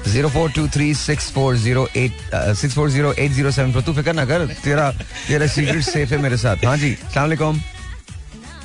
[0.07, 2.13] Zero four two three six four zero eight
[2.57, 4.91] six four zero eight zero seven तू फ़िक्र ना कर तेरा
[5.29, 7.61] तेरा सीक्रेट सेफ़ है मेरे साथ। हाँ जी सलामकुम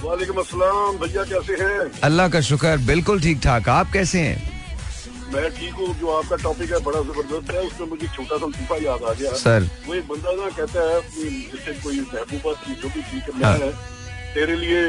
[0.03, 1.91] वालेकुम। अस्सलाम भैया कैसे हैं?
[2.03, 4.37] अल्लाह का शुक्र बिल्कुल ठीक ठाक। आप कैसे हैं?
[5.33, 8.75] मैं ठीक हूँ जो आपका टॉपिक है बड़ा ज़बरदस्त है उसमें मुझे छोटा सा लतीफा
[8.83, 12.75] याद आ गया। सर। वो एक बंदा ना कहता है कि जैसे कोई महबूबा की
[12.81, 13.71] जो भी ठीक है
[14.33, 14.81] तेरे लिए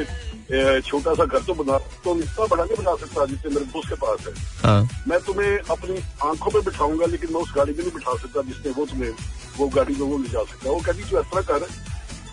[0.51, 3.95] छोटा सा घर तो बना तो इतना बड़ा नहीं बना सकता जितने मेरे दोस्त के
[3.95, 4.33] पास है।
[4.65, 5.95] हाँ। मैं तुम्हें अपनी
[6.29, 9.13] आँखों में बिठाऊँगा लेकिन मैं उस गाड़ी में नहीं बिठा सकता जिसने वो तुम्हें
[9.59, 11.63] वो गाड़ी में वो ले जा सकता। वो कहती तू इस तरह कर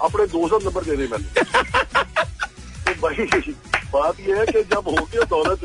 [0.01, 1.27] अपने दो सौ नंबर दे दे मैंने।
[2.85, 3.17] तो भाई
[3.93, 5.61] बात यह है कि जब हो गया दौलत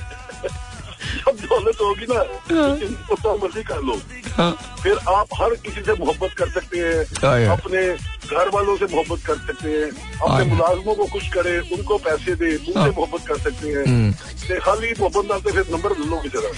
[1.30, 2.22] जब दौलत होगी ना
[3.08, 3.96] तो तो मर्ज़ी कर लो
[4.36, 4.50] हाँ
[4.82, 6.78] फिर आप हर किसी से मोहब्बत कर सकते
[7.22, 7.82] हाँ हैं अपने
[8.30, 12.34] घर वालों से मोहब्बत कर सकते हैं हाँ अपने। मुलाजमों को खुश करें उनको पैसे
[12.34, 16.20] दे उनसे हाँ। मोहब्बत कर सकते हैं हम्म। खाली मोहब्बत ना तो फिर नंबर लो
[16.20, 16.50] की तरह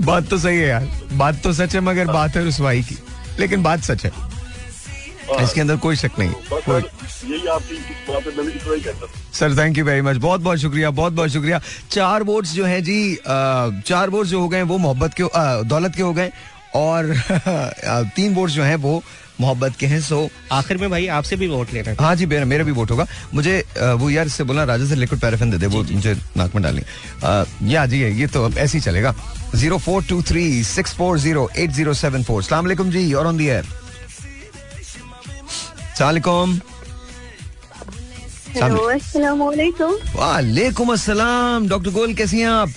[0.00, 2.98] बात तो सही है यार बात तो सच है मगर बात है रुसवाई की
[3.38, 4.30] लेकिन बात सच है हाँ।
[5.42, 7.76] इसके अंदर कोई शक नहीं। कोई। सर यही आपकी
[8.08, 8.92] बात है ही।
[9.34, 11.60] Sir thank you very much बहुत बहुत शुक्रिया बहुत बहुत शुक्रिया।
[11.90, 15.28] चार वोट्स जो हैं जी चार वोट्स जो हो गए वो मोहब्बत के
[15.68, 16.30] दौलत के हो गए।
[16.76, 17.14] और
[18.16, 19.02] तीन वोट्स जो हैं वो
[19.40, 22.64] मोहब्बत के हैं सो आखिर में भाई आपसे भी वोट लेना हाँ। जी मेरा मेरा
[22.64, 25.82] भी वोट होगा। मुझे वो यार इससे बोलना राजा से लिक्विड पैराफिन दे दे वो
[25.82, 29.14] मुझे नाक में डालनी। या जी ये तो अब ऐसे ही चलेगा।
[29.54, 33.36] Zero four two three six four zero eight zero seven four सलाम जी और ऑन
[33.36, 33.66] दी एयर
[35.98, 36.50] सलाम
[40.16, 42.68] वालेकुम अस्सलाम डॉक्टर गोल कैसी हैं आप?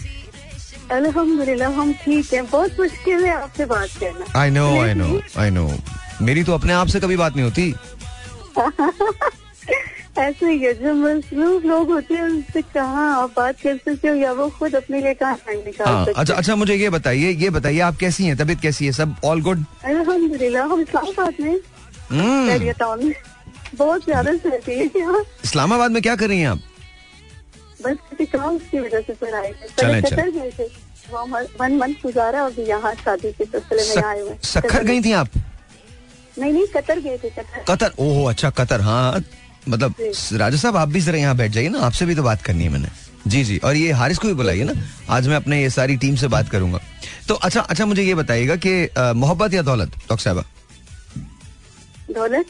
[0.91, 5.49] अल्हम्दुलिल्लाह हम ठीक हैं। बहुत मुश्किल है आपसे बात करना। I know I know I
[5.57, 5.65] know
[6.27, 7.73] मेरी तो अपने आप से कभी बात नहीं होती।
[10.19, 14.13] ऐसे ही है जो मसलूफ लोग होते हैं उनसे कहाँ आप बात कर सकते हो
[14.15, 17.49] या वो खुद अपने लिए कहाँ टाइम निकाल हाँ अच्छा अच्छा मुझे ये बताइए ये
[17.57, 18.37] बताइए आप कैसी हैं?
[18.37, 19.15] तबीयत कैसी है सब?
[19.25, 21.59] ऑल गुड अल्हम्दुलिल्लाह हम इस्लामाबाद में
[23.75, 26.59] बहुत ज़्यादा से रहती है यहाँ। इस्लामाबाद में क्या कर रही हैं आप?
[27.81, 27.97] बस
[28.31, 30.67] काम की वजह से चलें, चलें।
[31.59, 35.27] वन मंथ गुजारा यहाँ शादी के सिलसिले में आए हुए सखर गई थी आप?
[36.39, 37.91] नहीं नहीं कतर गए थे कतर। कतर?
[37.99, 39.21] ओहो अच्छा कतर हाँ।
[39.69, 39.95] मतलब
[40.33, 42.69] राजा साहब आप भी जरा यहाँ बैठ जाइए ना आपसे भी तो बात करनी है
[42.69, 42.87] मैंने।
[43.27, 44.73] जी जी और ये हारिस को भी बुलाइए ना।
[45.09, 46.79] आज मैं अपने ये सारी टीम से बात करूँगा।
[47.27, 50.43] तो अच्छा अच्छा मुझे ये बताइएगा कि मोहब्बत या दौलत डॉक्टर साहबा?
[52.17, 52.45] दौलत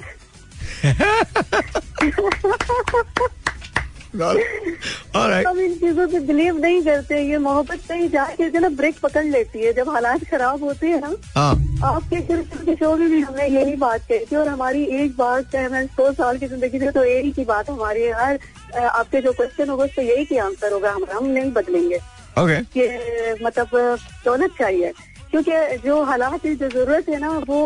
[5.47, 9.23] हम इन चीज़ों पे बिलीव नहीं करते ये मोहब्बत कहीं जाके जो ना ब्रेक पकड़
[9.25, 11.53] लेती है। जब हालात खराब होते हैं ना हाँ।
[11.85, 15.67] आपके के शो में भी हमने यही बात कही थी और हमारी एक बात चाहे
[15.69, 18.39] मैं सौ साल की ज़िंदगी से तो यही की बात हमारी है। हर
[18.77, 21.99] आपके जो क्वेश्चन होगा उस पर यही की आंसर होगा। हमारा हम नहीं बदलेंगे।
[22.39, 22.57] ओके
[23.43, 23.67] मतलब
[24.25, 24.93] दौलत चाहिए।
[25.31, 27.59] क्योंकि जो हालात की जो ज़रूरत है ना, वो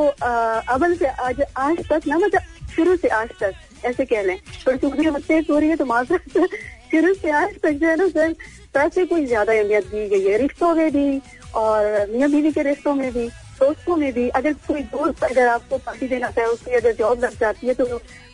[0.75, 2.41] अवल से आज आज तक ना मतलब
[2.75, 3.53] शुरू से आज तक,
[3.85, 6.47] ऐसे कह लें। पर चूँकि हफ़्ते हो रही है तो माजरत
[6.91, 8.33] शुरू से आज तक जो है ना, सर,
[8.73, 11.21] पैसे को ज़्यादा अहमियत दी गई है, रिश्तों में भी
[11.55, 13.29] और मियाँ बीवी के रिश्तों में भी।
[13.63, 17.37] दोस्तों में भी अगर कोई दोस्त अगर आपको पार्टी देना चाहे उसकी अगर जॉब लग
[17.39, 17.85] जाती है तो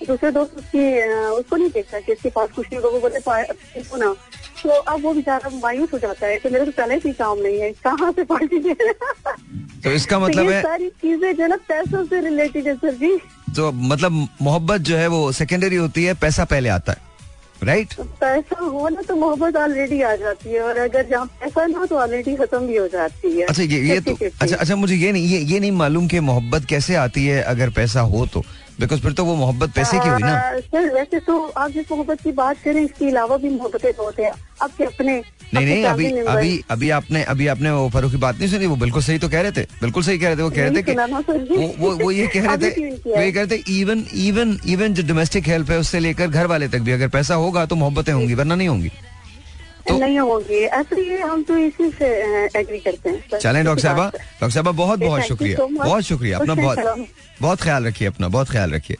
[0.07, 0.83] दूसरे दोस्त उसकी
[1.39, 4.13] उसको नहीं देखता कि इसके पास कुछ नहीं होगा वो बोले "पा- ना।
[4.63, 7.39] तो अब वो बेचारा मायूस हो जाता है कि मेरे तो पहले से ही काम
[7.39, 11.55] नहीं है कहाँ से पार्टी दे तो इसका तो मतलब है सारी चीज़ें जो ना
[11.67, 13.17] पैसों से रिलेटेड है सर जी।
[13.55, 17.06] तो मतलब मोहब्बत जो है वो सेकेंडरी होती है पैसा पहले आता है।
[17.63, 18.07] Right right?
[18.19, 21.85] पैसा हो ना तो मोहब्बत ऑलरेडी आ जाती है और अगर जहाँ पैसा ना हो
[21.85, 25.11] तो ऑलरेडी खत्म भी हो जाती है। अच्छा ये ये तो अच्छा अच्छा मुझे ये
[25.11, 28.43] नहीं ये ये नहीं मालूम कि मोहब्बत कैसे आती है अगर पैसा हो तो।
[28.79, 32.21] बिकॉज़ फिर तो वो मोहब्बत पैसे की हुई ना। सर वैसे तो आप जिस मोहब्बत
[32.21, 34.31] की बात करें इसके अलावा भी मोहब्बतें बहुत है।
[34.63, 35.21] आपके अपने
[35.53, 38.65] नहीं नहीं अभी अभी अभी आपने अभी आपने वो फरूख की बात नहीं सुनी?
[38.65, 40.71] वो बिल्कुल सही तो कह रहे थे। बिल्कुल सही कह रहे थे वो कह रहे
[40.71, 40.93] थे कि
[41.55, 44.93] वो वो वो ये कह रहे थे वो ये कह रहे थे इवन इवन इवन
[44.93, 48.13] जो डोमेस्टिक हेल्प है उससे लेकर घर वाले तक भी अगर पैसा होगा तो मोहब्बतें
[48.13, 48.91] होंगी वरना नहीं होंगी।
[49.87, 52.05] तो- नहीं होगी। असली हम तो इसी से
[52.59, 57.07] एग्री करते हैं। चलें डॉक्टर साहबा। डॉक्टर साहबा बहुत बहुत शुक्रिया। बहुत शुक्रिया अपना बहुत
[57.41, 58.97] बहुत ख्याल रखिए अपना बहुत ख्याल रखिए।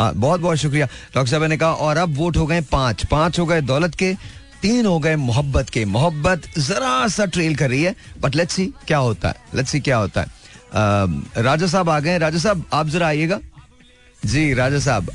[0.00, 3.38] हाँ बहुत बहुत शुक्रिया। डॉक्टर साहब ने कहा और अब वोट हो गए पाँच। पाँच
[3.38, 4.14] हो गए दौलत के
[4.62, 8.66] तीन हो गए मोहब्बत के। मोहब्बत जरा सा ट्रेल कर रही है बट लेट्स सी
[8.66, 10.26] क्या होता है। लेट्स सी क्या होता है।
[10.72, 13.40] अम, राजा साहब आ गए। राजा साहब आप जरा आइएगा।
[14.26, 15.10] जी राजा साहब।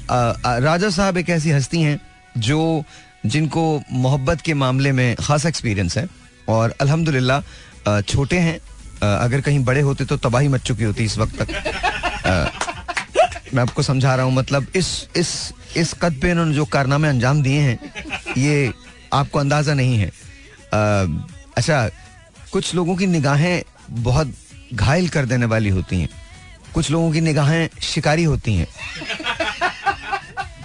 [0.46, 2.02] राजा साहब एक ऐसी हस्ती हैं
[2.38, 2.84] जो
[3.26, 6.08] जिनको मोहब्बत के मामले में खास एक्सपीरियंस है
[6.50, 8.60] और अल्हम्दुलिल्लाह छोटे हैं।
[9.02, 11.50] अगर कहीं बड़े होते तो तबाही मच चुकी होती इस वक्त तक।
[13.54, 17.42] मैं आपको समझा रहा हूँ मतलब इस इस इस कद पे इन्होंने जो कारनामे अंजाम
[17.44, 17.80] दिए हैं
[18.38, 18.74] ये
[19.14, 20.80] आपको अंदाज़ा नहीं है। अ,
[21.58, 21.90] अच्छा
[22.52, 24.34] कुछ लोगों की निगाहें बहुत
[24.74, 26.10] घायल कर देने वाली होती हैं।
[26.74, 28.68] कुछ लोगों की निगाहें शिकारी होती हैं।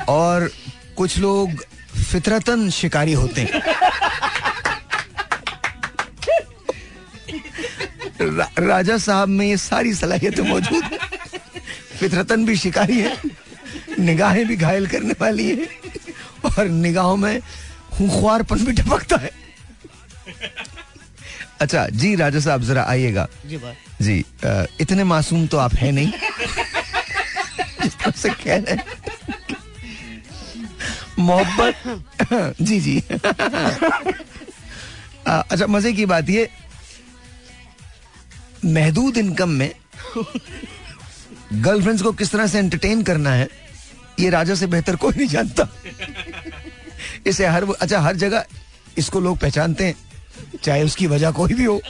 [0.09, 0.51] और
[0.97, 1.65] कुछ लोग
[1.97, 3.63] फितरतन शिकारी होते हैं।
[8.21, 10.99] रा, राजा साहब में ये सारी सलाहियतें मौजूद है।
[11.99, 13.17] फितरतन भी शिकारी है
[13.99, 15.69] निगाहें भी घायल करने वाली है
[16.45, 17.41] और निगाहों में
[17.97, 19.31] खुआरपन भी टपकता है।
[21.61, 23.61] अच्छा जी राजा साहब जरा आइएगा। जी
[24.03, 26.13] जी अ, इतने मासूम तो आप हैं नहीं।
[27.83, 28.85] जिस तरह से कह रहे हैं।
[31.19, 32.99] मोहब्बत। जी जी।
[35.27, 36.49] अ, अच्छा मज़े की बात ये
[38.64, 39.71] महदूद इनकम में
[41.53, 43.49] गर्लफ्रेंड्स को किस तरह से एंटरटेन करना है
[44.21, 45.69] ये राजा से बेहतर कोई नहीं जानता।
[47.27, 48.45] इसे हर अच्छा हर जगह
[48.99, 49.95] इसको लोग पहचानते हैं
[50.64, 51.81] चाहे उसकी वजह कोई भी हो।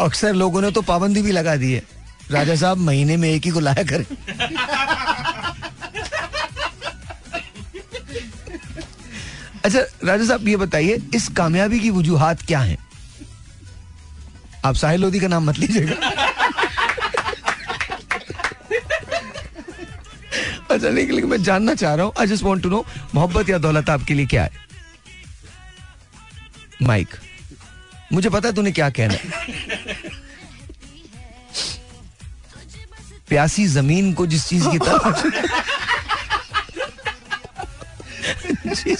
[0.00, 1.82] अक्सर लोगों ने तो पाबंदी भी लगा दी है
[2.30, 4.04] राजा साहब महीने में एक ही को लाया करें।
[9.66, 12.76] अच्छा राजा साहब, ये बताइए, इस कामयाबी की वजूहात क्या है?
[14.64, 15.94] आप साहिल लोधी का नाम मत लीजिएगा।
[20.70, 23.58] अच्छा लेकिन लेकिन मैं जानना चाह रहा हूँ I just want to know मोहब्बत या
[23.66, 24.50] दौलत आपके लिए क्या है?
[26.82, 27.08] माइक
[28.12, 29.20] मुझे पता है तूने क्या कहना है।
[33.28, 35.22] प्यासी ज़मीन को जिस चीज़ की तलाश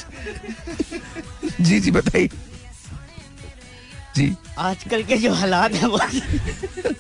[1.61, 2.29] जी जी बताइए।
[4.17, 5.99] जी। आजकल के जो हालात है वो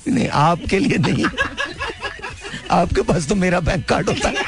[0.08, 1.24] नहीं आपके लिए नहीं।
[2.70, 4.44] आपके पास तो मेरा बैंक कार्ड होता है।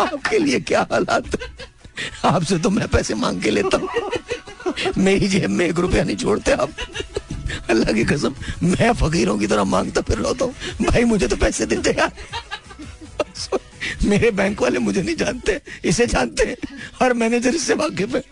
[0.00, 1.36] आपके लिए क्या हालात?
[2.24, 3.88] आपसे तो मैं पैसे मांग के लेता हूँ।
[4.98, 6.70] मेरी जेब में एक रुपया नहीं छोड़ते आप।
[7.70, 11.66] अल्लाह की कसम मैं फकीरों की तरह माँगता फिर रहा हूँ। भाई मुझे तो पैसे
[11.66, 12.12] देते यार
[14.04, 16.56] मेरे बैंक वाले मुझे नहीं जानते इसे जानते हैं।
[17.02, 18.22] और मैनेजर इससे वाकिफ है।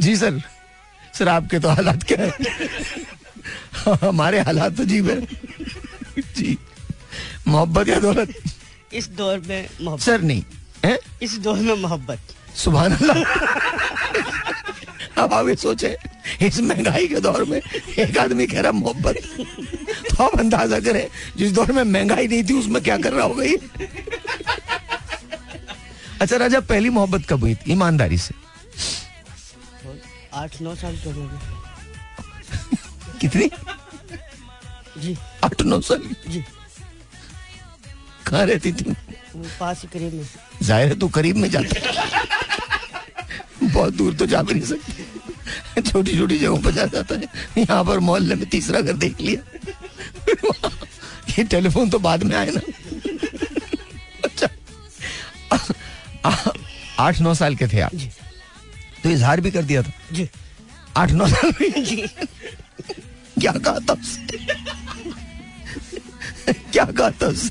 [0.00, 0.40] जी सर।
[1.18, 2.32] सर आपके तो हालात क्या है?
[4.02, 5.20] हमारे हालात तो जीव है।
[6.36, 6.56] जी।
[7.48, 8.34] मोहब्बत या दौलत?
[8.92, 10.42] इस दौर में मोहब्बत। सर नहीं।
[10.84, 10.98] है?
[11.22, 12.18] इस दौर में मोहब्बत।
[12.56, 12.84] सुबह
[15.18, 15.96] अब आप ये सोचे
[16.42, 19.16] इस महँगाई के दौर में एक आदमी कह रहा मोहब्बत।
[20.10, 23.44] तो आप अंदाज़ा करें जिस दौर में महँगाई नहीं थी उसमें क्या कर रहा होगा
[23.44, 23.58] ये?
[26.20, 27.72] अच्छा राजा पहली मोहब्बत कब हुई थी?
[27.72, 28.34] ईमानदारी से।
[30.40, 31.38] आठ नौ साल के गए
[33.20, 33.46] कितनी?
[34.98, 36.02] जी। आठ नौ साल?
[36.28, 36.40] जी।
[38.26, 38.94] कहाँ रहती थी?
[39.60, 40.26] पास ही करीब में।
[40.62, 41.74] ज़ाहिर है तू करीब में जाता।
[43.64, 47.26] बहुत दूर तो जा भी नहीं सकती। छोटी छोटी जगहों पर जा जाता है।
[47.58, 49.40] यहाँ पर मोहल्ले में तीसरा घर देख लिया।
[51.30, 52.60] ये टेलीफोन तो बाद में आए ना।
[54.24, 54.48] अच्छा।
[56.98, 57.94] आठ नौ साल के थे आप?
[57.94, 58.10] जी।
[59.02, 60.30] तो इजहार भी कर दिया था। जी।
[60.96, 61.96] आठ नौ साल में। जी।
[63.40, 63.94] क्या कहा था
[66.72, 67.48] क्या कहा था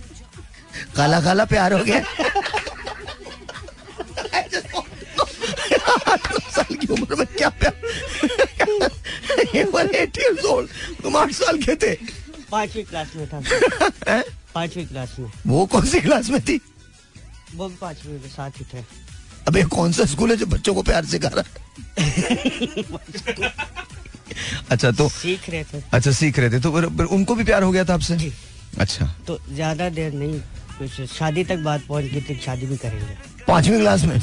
[0.95, 1.97] काला काला प्यार हो गया।
[6.07, 7.73] आठ नौ साल की उम्र में क्या प्यार?
[9.95, 10.67] एट years old,
[11.03, 11.97] तुम आठ साल के थे।
[12.51, 13.43] पांचवी क्लास में था।
[14.55, 16.61] पांचवी क्लास में। वो कौन सी क्लास में थी?
[17.55, 19.08] वो भी पांचवी में साथ ही थे।
[19.49, 21.67] अबे कौन सा स्कूल है जो बच्चों को प्यार सिखा रहा है?
[24.71, 27.63] अच्छा तो सीख रहे थे। अच्छा सीख रहे थे। तो फिर- फिर उनको भी प्यार
[27.63, 28.31] हो गया था आपसे?
[28.79, 30.39] अच्छा। तो ज़्यादा देर नहीं
[30.79, 33.15] कुछ शादी तक बात पहुँच गई थी शादी भी करेंगे।
[33.47, 34.19] पांचवी क्लास में?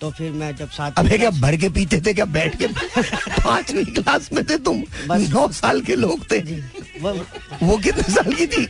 [0.00, 2.24] तो फिर मैं जब साथ अबे क्या भर के पीते थे क्या?
[2.24, 2.66] बैठ के
[3.44, 4.82] पांचवी क्लास में थे तुम।
[5.12, 6.38] नौ साल के लोग थे।
[7.00, 7.12] वो
[7.62, 8.66] वो कितने साल की थी?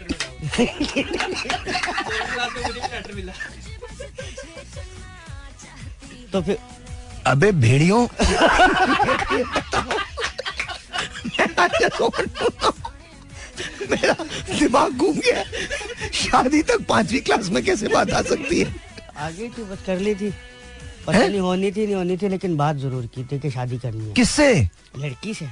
[6.34, 6.58] तो फिर
[7.26, 8.06] अबे भेड़ियों।
[13.90, 14.14] मेरा
[14.58, 15.42] दिमाग घूम गया।
[16.12, 18.74] शादी तक पांचवी क्लास में कैसे बात आ सकती है?
[19.16, 20.30] आगे थी बस कर ली थी।
[21.06, 21.28] पता हैं?
[21.28, 24.12] नहीं होनी थी नहीं होनी थी लेकिन बात ज़रूर की थी कि शादी करनी है।
[24.14, 24.68] किससे?
[24.98, 25.46] लड़की से।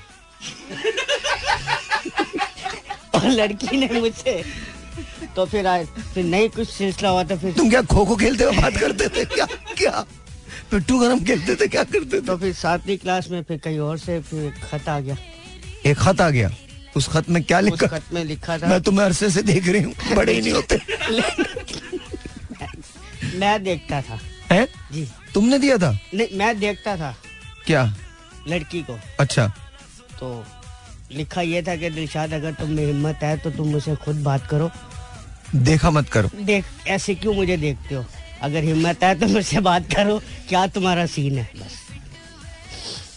[3.15, 4.43] और लड़की ने मुझसे।
[5.37, 8.45] तो फिर आए फिर नहीं कुछ सिलसिला हुआ था फिर तुम क्या खो खो खेलते
[8.45, 9.25] हुए बात करते थे?
[9.25, 9.47] क्या
[9.79, 10.05] क्या?
[10.73, 12.21] पिट्टू गरम खेलते थे क्या करते थे?
[12.21, 15.17] तो फिर सातवीं क्लास में फिर कहीं और से फिर खत आ गया।
[15.87, 16.51] एक खत आ गया?
[16.97, 17.87] उस खत में क्या लिखा?
[17.87, 20.77] खत में लिखा था। मैं तुम्हें अरसे से देख रही हूँ बड़े ही नहीं होते।
[23.39, 24.21] मैं देखता था।
[24.53, 24.69] हैं?
[24.93, 25.99] जी। तुमने दिया था?
[26.15, 27.17] नहीं मैं देखता था।
[27.67, 27.97] क्या?
[28.49, 29.53] लड़की को। अच्छा।
[30.21, 30.45] तो
[31.13, 34.47] लिखा ये था कि दिलशाद अगर तुम में हिम्मत है तो तुम मुझसे खुद बात
[34.47, 34.71] करो।
[35.55, 38.07] देखा मत करो। देख ऐसे क्यों मुझे देखते हो?
[38.43, 40.19] अगर हिम्मत है तो मुझसे बात करो।
[40.49, 41.49] क्या तुम्हारा सीन है?
[41.57, 41.79] बस।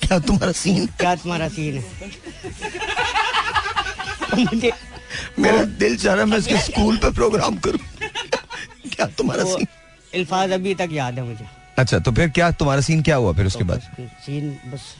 [0.01, 1.83] क्या तुम्हारा सीन क्या तुम्हारा सीन है?
[4.37, 4.71] मुझे
[5.39, 7.79] मेरा दिल चाह रहा है मैं इसके स्कूल पे प्रोग्राम करूँ।
[8.89, 9.65] क्या तुम्हारा सीन
[10.15, 11.45] अल्फाज अभी तक याद है मुझे।
[11.79, 13.81] अच्छा तो फिर क्या तुम्हारा सीन क्या हुआ फिर उसके तो बाद?
[14.25, 14.93] सीन बस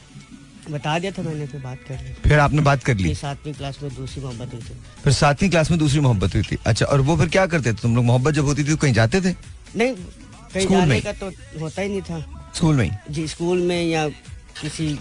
[0.71, 3.77] बता दिया था मैंने फिर बात कर ली। फिर आपने बात कर ली। सातवीं क्लास
[3.83, 7.01] में दूसरी मोहब्बत हुई थी। फिर सातवीं क्लास में दूसरी मोहब्बत हुई थी। अच्छा और
[7.01, 7.77] वो फिर क्या करते थे?
[7.81, 9.33] तुम लोग मोहब्बत जब होती थी तो कहीं जाते थे?
[9.77, 9.93] नहीं
[10.53, 12.19] कहीं जाने का तो होता ही नहीं था।
[12.55, 12.89] स्कूल में?
[13.11, 14.07] जी स्कूल में या
[14.61, 14.97] किसी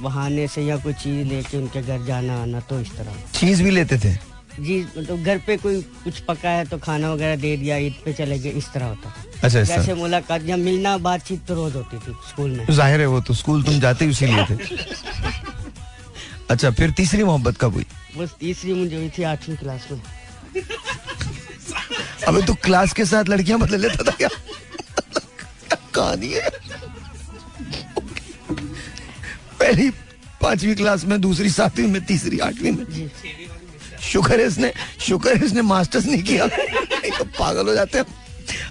[0.00, 3.70] बहाने से या कोई चीज़ लेके उनके घर जाना आना तो इस तरह। चीज़ भी
[3.70, 4.12] लेते थे?
[4.60, 8.12] जी मतलब घर पे कोई कुछ पका है तो खाना वगैरह दे दिया ईद पे
[8.12, 9.12] चले गए इस तरह होता
[9.44, 13.20] अच्छा जैसे मुलाकात या मिलना बातचीत तो रोज होती थी स्कूल में। ज़ाहिर है वो
[13.20, 14.56] तो स्कूल तुम जाते ही उसी लिए थे।
[16.50, 17.86] अच्छा फिर तीसरी मोहब्बत कब हुई?
[18.16, 20.00] बस तीसरी मुझे हुई थी आठवीं क्लास में।
[22.28, 24.28] अबे तू क्लास के साथ लड़कियाँ बदल लेता था क्या?
[25.94, 26.48] कहानी है।
[29.60, 29.90] पहली
[30.42, 33.10] पांचवी क्लास में दूसरी सातवीं में तीसरी आठवीं में।
[34.02, 38.04] शुक्र है इसने शुक्र है इसने मास्टर्स नहीं किया। नहीं तो पागल हो जाते हैं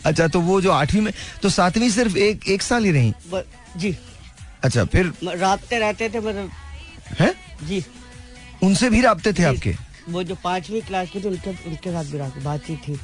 [0.06, 3.14] अच्छा तो वो जो आठवीं में तो सातवीं सिर्फ़ एक एक साल ही रही?
[3.78, 3.96] जी।
[4.64, 6.52] अच्छा फिर राबते रहते थे मतलब।
[7.20, 7.34] हैं?
[7.64, 7.84] जी।
[8.64, 9.76] उनसे भी राबते थे आपके?
[10.10, 13.00] वो जो पांचवी क्लास की थी उनके उनके साथ भी बातचीत थी।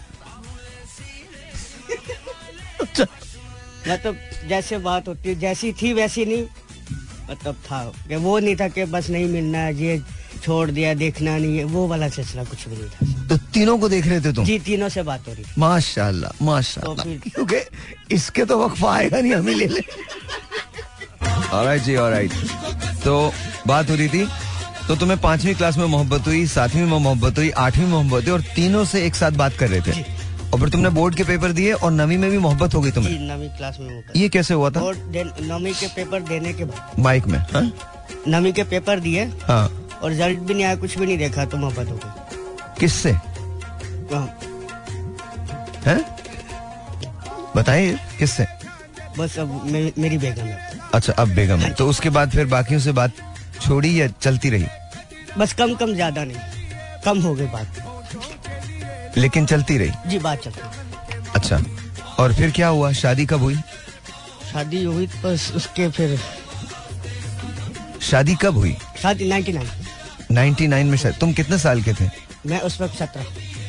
[2.99, 4.17] मतलब
[4.49, 6.45] जैसे बात होती है जैसी थी वैसी नहीं।
[7.29, 10.01] मतलब था कि वो नहीं था कि बस नहीं मिलना है ये
[10.43, 13.89] छोड़ दिया देखना नहीं है वो वाला सिलसिला कुछ भी नहीं था। तो तीनों को
[13.89, 14.45] देख रहे थे तुम?
[14.45, 19.33] जी तीनों से बात हो रही माशाल्लाह माशाल्लाह। तो क्योंकि इसके तो वक्फा आएगा नहीं
[19.33, 19.81] हमें ले ले।
[21.51, 22.31] ऑलराइट जी ऑलराइट
[23.03, 23.33] तो
[23.67, 24.27] बात हो रही थी
[24.87, 28.33] तो तुम्हें पांचवी क्लास में मोहब्बत हुई सातवीं में मोहब्बत हुई आठवीं में मोहब्बत हुई
[28.33, 30.22] और तीनों से एक साथ बात कर रहे थे।
[30.53, 33.19] और फिर तुमने बोर्ड के पेपर दिए और नवी में भी मोहब्बत हो गई तुम्हें?
[33.29, 34.81] नवीं क्लास में ये कैसे हुआ था?
[34.81, 37.71] नवीं के पेपर देने के बाद। माइक में हाँ?
[38.27, 39.65] नवीं के पेपर दिए हाँ।
[40.01, 43.11] और रिज़ल्ट भी नहीं आया कुछ भी नहीं देखा तो मोहब्बत हो गई। किससे?
[44.13, 44.27] हाँ,
[45.85, 46.01] हैं?
[47.55, 48.45] बताइए किससे?
[49.17, 52.79] बस अब मे, मेरी बेगम है। अच्छा अब बेगम है। तो उसके बाद फिर बाकियों
[52.79, 53.11] से बात
[53.61, 54.65] छोड़ी या चलती रही?
[55.37, 57.81] बस कम कम ज़्यादा नहीं कम हो गई बात।
[59.17, 59.91] लेकिन चलती रही?
[60.07, 60.61] जी बात चलती
[61.35, 61.63] अच्छा।
[62.19, 62.91] और फिर क्या हुआ?
[62.91, 63.55] शादी कब हुई?
[64.51, 66.19] शादी हुई तो बस उसके फिर
[68.01, 68.75] शादी कब हुई?
[69.01, 69.69] शादी नाइन्टी नाइन।
[70.31, 72.09] 99 में शादी। तुम कितने साल के थे?
[72.45, 73.25] मैं उस वक्त सत्रह।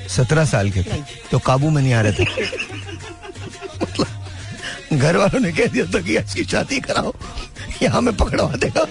[0.08, 2.24] सत्रह साल के थे। तो काबू में नहीं आ रहे थे?
[3.82, 4.06] मतलब
[4.92, 7.12] घर वालों ने कह दिया था कि इसकी शादी कराओ।
[7.82, 8.86] यहाँ में पकड़वा देगा।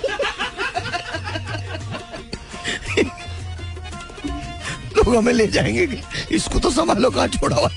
[5.05, 6.01] लोग हमें ले जाएँगे
[6.35, 7.69] इसको तो संभालो कहाँ छोड़ा हुआ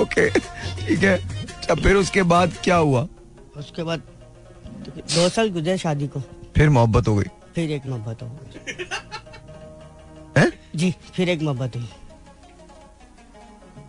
[0.00, 3.06] ओके ठीक है। अच्छा फिर उसके बाद क्या हुआ?
[3.56, 4.02] उसके बाद
[5.14, 6.20] दो साल गुजरे शादी को।
[6.56, 7.24] फिर मोहब्बत हो गई।
[7.54, 8.84] फिर एक मोहब्बत हो गई।
[10.38, 10.50] हैं?
[10.76, 11.88] जी फिर एक मोहब्बत हुई।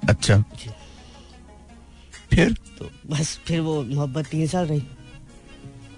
[0.10, 0.70] अच्छा। जी।
[2.36, 2.54] फिर?
[2.80, 4.82] तो बस फिर वो मोहब्बत तीन साल रही।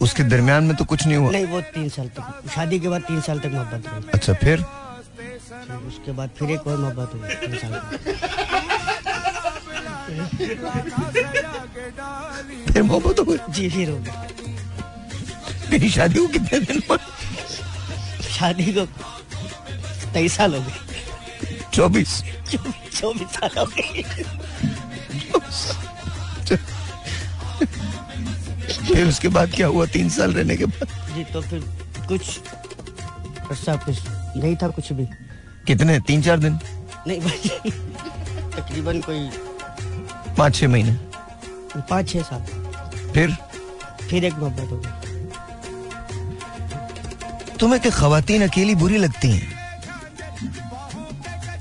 [0.04, 1.32] उसके दरमियान में तो कुछ नहीं हुआ?
[1.32, 4.66] नहीं वो तीन साल तक। शादी के बाद तीन साल तक मोहब्बत रही। अच्छा फिर?
[5.88, 7.22] उसके बाद फिर एक और मोहब्बत हुई।
[12.74, 13.38] फिर मोहब्बत हो गई?
[13.50, 14.12] जी फिर हो गई।
[15.72, 17.00] मेरी शादी को कितने दिन बाद
[18.30, 18.86] शादी को
[20.14, 20.78] तेईस साल हो गए।
[21.74, 24.04] चौबीस। चौबीस चौबीस साल हो गए।
[28.86, 29.86] फिर उसके बाद क्या हुआ?
[29.94, 31.60] तीन साल रहने के बाद। जी तो फिर
[32.08, 32.40] कुछ
[33.48, 33.98] कुछ
[34.38, 35.06] नहीं था कुछ भी।
[35.68, 36.00] कितने?
[36.08, 36.60] तीन चार दिन?
[37.08, 37.72] नहीं भाई
[38.52, 39.30] तकरीबन कोई
[40.38, 40.92] पाँच छह महीने।
[41.80, 42.42] पाँच छह साल।
[43.14, 43.36] फिर?
[44.10, 44.92] फिर एक मोहब्बत हो गई।
[47.60, 49.48] तुम्हें क्या खातन अकेली बुरी लगती हैं?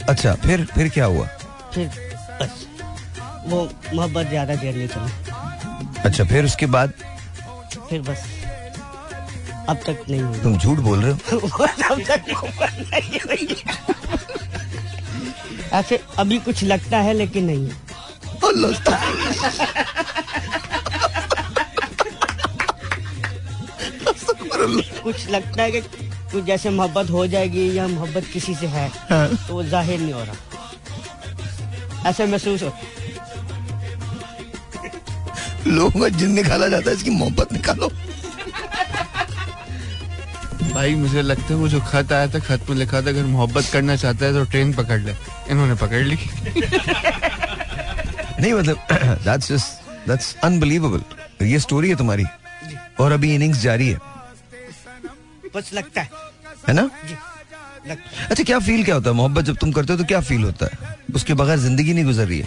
[0.08, 1.26] अच्छा फिर फिर क्या हुआ?
[1.74, 1.86] फिर
[2.40, 2.66] बस
[3.46, 6.92] वो मोहब्बत ज़्यादा देर नहीं चली। अच्छा फिर उसके बाद?
[7.92, 8.22] फिर बस।
[9.68, 11.48] अब तक नहीं हुई। तुम झूठ बोल रहे हो?
[11.90, 12.20] अब तक
[15.72, 17.70] ऐसे अभी कुछ लगता है लेकिन नहीं।
[25.02, 25.80] कुछ लगता है कि
[26.32, 30.12] कुछ जैसे मोहब्बत हो जाएगी या मोहब्बत किसी से है हाँ। तो वो ज़ाहिर नहीं
[30.12, 33.01] हो रहा। ऐसे महसूस होता है
[35.66, 37.88] लोगों का जिन निकाला जाता है इसकी मोहब्बत निकालो।
[40.72, 43.64] भाई मुझे लगता है वो जो खत आया था खत में लिखा था अगर मोहब्बत
[43.72, 45.12] करना चाहता है तो ट्रेन पकड़ ले।
[45.50, 46.16] इन्होंने पकड़ ली।
[48.40, 48.76] नहीं मतलब
[49.24, 52.24] दैट्स जस्ट दैट्स अनबिलीवेबल ये स्टोरी है तुम्हारी
[53.00, 53.98] और अभी इनिंग्स जारी है।
[55.54, 56.10] बस लगता है।
[56.68, 56.90] है ना?
[58.30, 59.16] अच्छा क्या फील क्या होता है?
[59.16, 60.96] मोहब्बत जब तुम करते हो तो क्या फील होता है?
[61.14, 62.46] उसके बगैर ज़िंदगी नहीं गुजर रही है।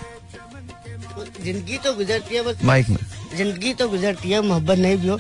[1.46, 2.98] ज़िंदगी तो गुजरती है बस माइक में।
[3.38, 5.18] ज़िंदगी तो गुजरती है मोहब्बत नहीं भी हो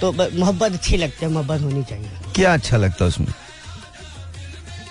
[0.00, 3.32] तो मोहब्बत अच्छी लगती है मोहब्बत होनी चाहिए। क्या अच्छा लगता है उसमें?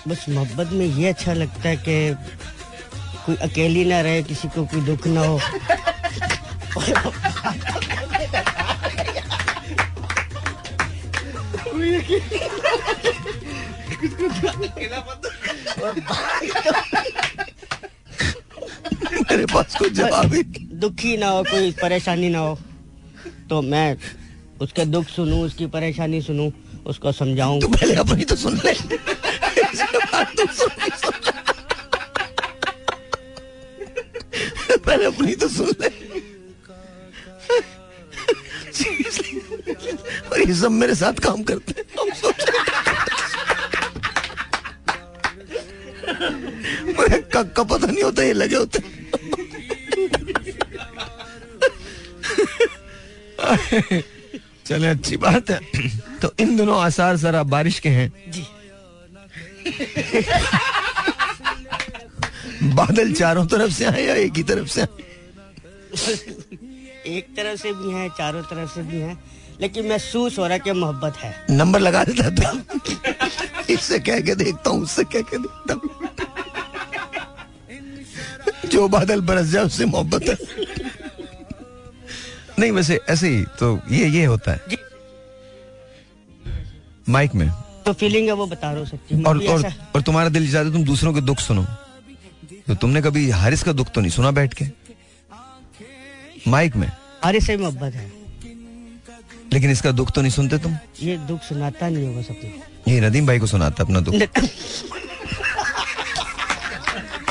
[0.08, 2.14] बस मोहब्बत में ये अच्छा लगता है कि
[3.26, 5.40] कोई अकेली ना रहे किसी को कोई दुख ना हो।
[18.92, 22.58] मेरे पास कोई जवाब ही दुखी ना हो कोई परेशानी ना हो।
[23.50, 23.96] तो मैं
[24.60, 26.50] उसके दुख सुनूं उसकी परेशानी सुनूं
[26.86, 28.72] उसको समझाऊं। तू पहले अपनी तो ले। सुन। ले।
[34.76, 35.88] पहले अपनी तो सुन ले।
[40.32, 42.03] और ये सब मेरे साथ काम करते हैं।
[47.34, 48.78] कक का पता नहीं होता ये लगे होते।
[54.66, 55.60] चले अच्छी बात है।
[56.22, 58.46] तो इन दोनों आसार जरा बारिश के हैं। जी।
[62.74, 64.82] बादल चारों तरफ़ से आए या एक ही तरफ़ से?
[67.06, 69.18] एक तरफ़ से भी हैं चारों तरफ़ से भी हैं
[69.60, 72.52] लेकिन महसूस हो रहा है कि मोहब्बत है। नंबर लगा देता था
[73.70, 76.13] इससे कह के देखता हूँ उससे कह के देखता हूँ।
[78.74, 80.36] जो बादल बरस जाए उससे मोहब्बत है।
[82.58, 84.82] नहीं वैसे ऐसे ही तो ये ये होता है।
[87.08, 87.48] माइक में।
[87.86, 89.64] तो फीलिंग है वो बता रहा हूँ सच्ची और और
[89.94, 91.64] और तुम्हारा दिल चाहता तुम दूसरों के दुख सुनो।
[92.66, 94.64] तो तुमने कभी हारिस का दुख तो नहीं सुना बैठ के?
[96.48, 98.10] माइक में। हमारे से मोहब्बत है।
[99.52, 100.76] लेकिन इसका दुख तो नहीं सुनते तुम?
[101.02, 104.14] ये दुख सुनाता नहीं होगा सबको ये नदीम भाई को सुनाता अपना दुख।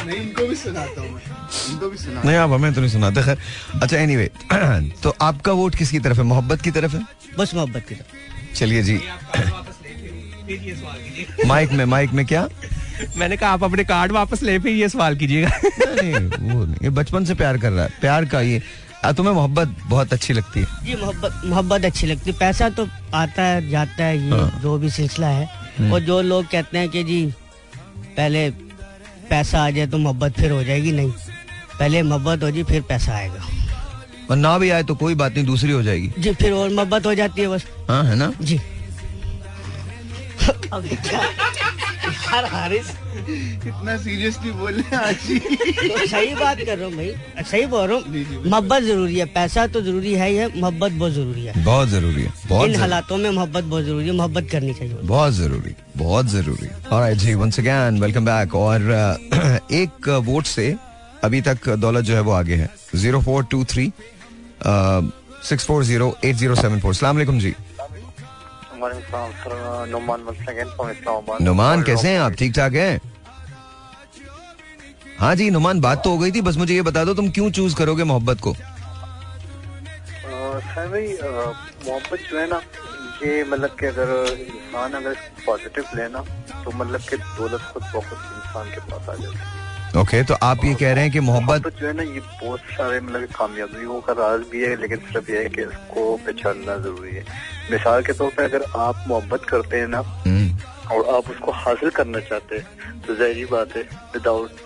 [0.06, 1.20] नहीं इनको भी सुनाता हूँ
[1.72, 3.38] इनको भी सुना नहीं आप हमें तो नहीं सुनाते खैर।
[3.82, 4.30] अच्छा एनीवे
[5.04, 6.24] तो आपका वोट किसकी तरफ़ है?
[6.24, 7.02] मोहब्बत की तरफ़ है?
[7.38, 9.00] बस मोहब्बत की तरफ़। चलिए जी।
[11.48, 12.48] माइक में माइक में क्या?
[13.18, 15.50] मैंने कहा आप अपने कार्ड वापस ले फिर ये सवाल कीजिएगा।
[16.02, 16.14] नहीं
[16.54, 18.62] वो नहीं ये बचपन से प्यार कर रहा है। प्यार का ये
[19.06, 22.88] आ, तुम्हें मोहब्बत बहुत अच्छी लगती है। जी मोहब्बत मोहब्बत अच्छी लगती है। पैसा तो
[23.14, 26.90] आता है जाता है ये हाँ। जो भी सिलसिला है। और जो लोग कहते हैं
[26.90, 27.26] कि जी
[28.18, 28.50] पहले
[29.34, 31.12] पैसा आ जाए तो मोहब्बत फिर हो जाएगी नहीं।
[31.80, 33.42] पहले मोहब्बत हो जी फिर पैसा आएगा।
[34.32, 37.06] और ना भी आए तो कोई बात नहीं दूसरी हो जाएगी। जी फिर और मोहब्बत
[37.06, 38.34] हो जाती है बस। हाँ है ना?
[38.42, 38.58] जी।
[40.74, 41.22] क्या?
[42.24, 42.90] यार हारिस।
[43.68, 45.40] इतना सीरियसली बोल रहे हैं आज ही।
[45.90, 49.66] तो सही बात कर रहा हूँ भाई। सही बोल रहा हूँ। मोहब्बत ज़रूरी है। पैसा
[49.68, 53.18] तो ज़रूरी है ही है। मोहब्बत बहुत ज़रूरी है। बहुत ज़रूरी है। बहुत इन हालातों
[53.18, 57.60] में मोहब्बत बहुत ज़रूरी है। मोहब्बत करनी चाहिए। बहुत ज़रूरी। बहुत ज़रूरी। ऑलराइट जी वंस
[57.60, 60.76] अगेन वेलकम बैक और uh, एक वोट से
[61.24, 63.92] अभी तक दौलत जो है वो आगे है। Zero four two three
[65.44, 67.54] six four zero eight zero seven four सलाम जी।
[71.42, 72.34] नुमान कैसे हैं आप?
[72.34, 73.00] ठीक ठाक हैं?
[75.20, 77.50] हाँ जी नुमान बात तो हो गई थी बस मुझे ये बता दो तुम क्यों
[77.52, 78.54] चूज़ करोगे मोहब्बत को?
[80.64, 81.08] सर भाई
[81.88, 82.62] मोहब्बत जो है ना
[83.24, 84.10] ये मतलब कि अगर
[84.40, 85.14] इंसान अगर
[85.46, 86.20] पॉजिटिव लेना
[86.64, 90.66] तो मतलब कि दौलत खुद बहुत इंसान के पास आ जाती है। ओके तो आप
[90.66, 94.02] ये कह रहे हैं कि मोहब्बत मोहब्बत जो है ना ये बहुत सारे मतलब कामयाबियों
[94.02, 97.24] का राज भी है लेकिन सिर्फ़ ये है कि इसको पहचानना ज़रूरी है।
[97.72, 100.50] मिसाल के तौर पर अगर आप मोहब्बत करते हैं ना हम्म,
[100.92, 103.82] और आप उसको हासिल करना चाहते हैं तो ज़ाहिर बात है
[104.14, 104.62] विदाउट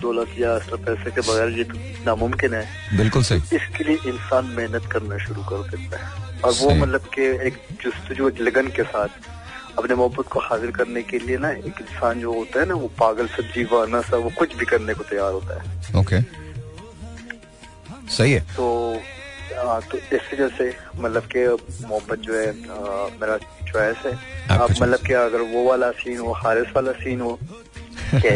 [0.00, 2.64] दौलत या सिर्फ़ पैसे के बगैर ये तो नामुमकिन है।
[2.96, 7.30] बिल्कुल सही। इसके लिए इंसान मेहनत करना शुरू कर देता है। और वो मतलब के
[7.46, 9.08] एक जस्तजू लगन के साथ
[9.78, 12.88] अपने मोहब्बत को हासिल करने के लिए ना एक इंसान जो होता है ना वो
[12.98, 16.20] पागल सा जीवाना सा वो कुछ भी करने को तैयार होता है। ओके।
[18.16, 18.66] सही है। तो
[19.56, 21.46] तो इस वजह से मतलब कि
[21.86, 23.36] मोहब्बत जो है आ, मेरा
[23.72, 24.12] चॉइस है।
[24.58, 27.38] आप मतलब कि अगर वो वाला सीन हो हारिस वाला सीन हो
[28.14, 28.34] कि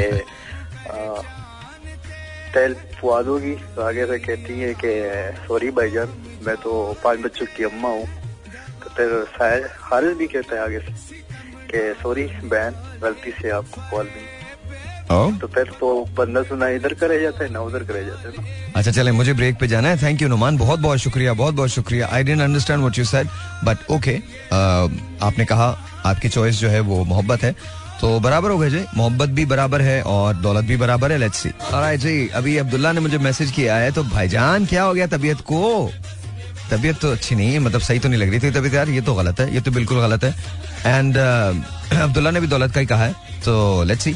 [2.54, 4.92] तैल फुआद होगी तो आगे से कहती है कि
[5.46, 6.08] सॉरी भाईजान
[6.46, 6.72] मैं तो
[7.04, 8.06] पाँच बच्चों की अम्मा हूँ।
[8.82, 10.92] तो फिर शायद हारिस भी कहता है आगे से
[11.70, 14.39] कि सॉरी बहन गलती से आपको कॉल ओ
[15.10, 15.88] तो फिर तो
[16.18, 18.90] बंदा सुना इधर का रह जाता है ना उधर का रह जाता है ना। अच्छा
[18.90, 22.08] चले मुझे ब्रेक पे जाना है। थैंक यू नुमान बहुत बहुत शुक्रिया बहुत बहुत शुक्रिया।
[22.12, 23.28] I didn't understand what you said
[23.64, 24.16] but okay
[25.26, 25.66] आपने कहा
[26.06, 27.54] आपकी चॉइस जो है वो मोहब्बत है।
[28.00, 31.38] तो बराबर हो गए जी। मोहब्बत भी बराबर है और दौलत भी बराबर है। लेट्स
[31.38, 35.06] सी ऑलराइट जी अभी अब्दुल्ला ने मुझे मैसेज किया है तो भाईजान क्या हो गया
[35.08, 35.90] तबीयत को?
[36.70, 39.00] तबीयत तो अच्छी नहीं है मतलब सही तो नहीं लग रही थी तबीयत यार ये
[39.00, 40.34] तो गलत है ये तो बिल्कुल गलत है।
[40.86, 41.16] एंड
[42.02, 43.12] अब्दुल्ला ने भी दौलत का ही कहा है
[43.44, 44.14] तो लेट्स सी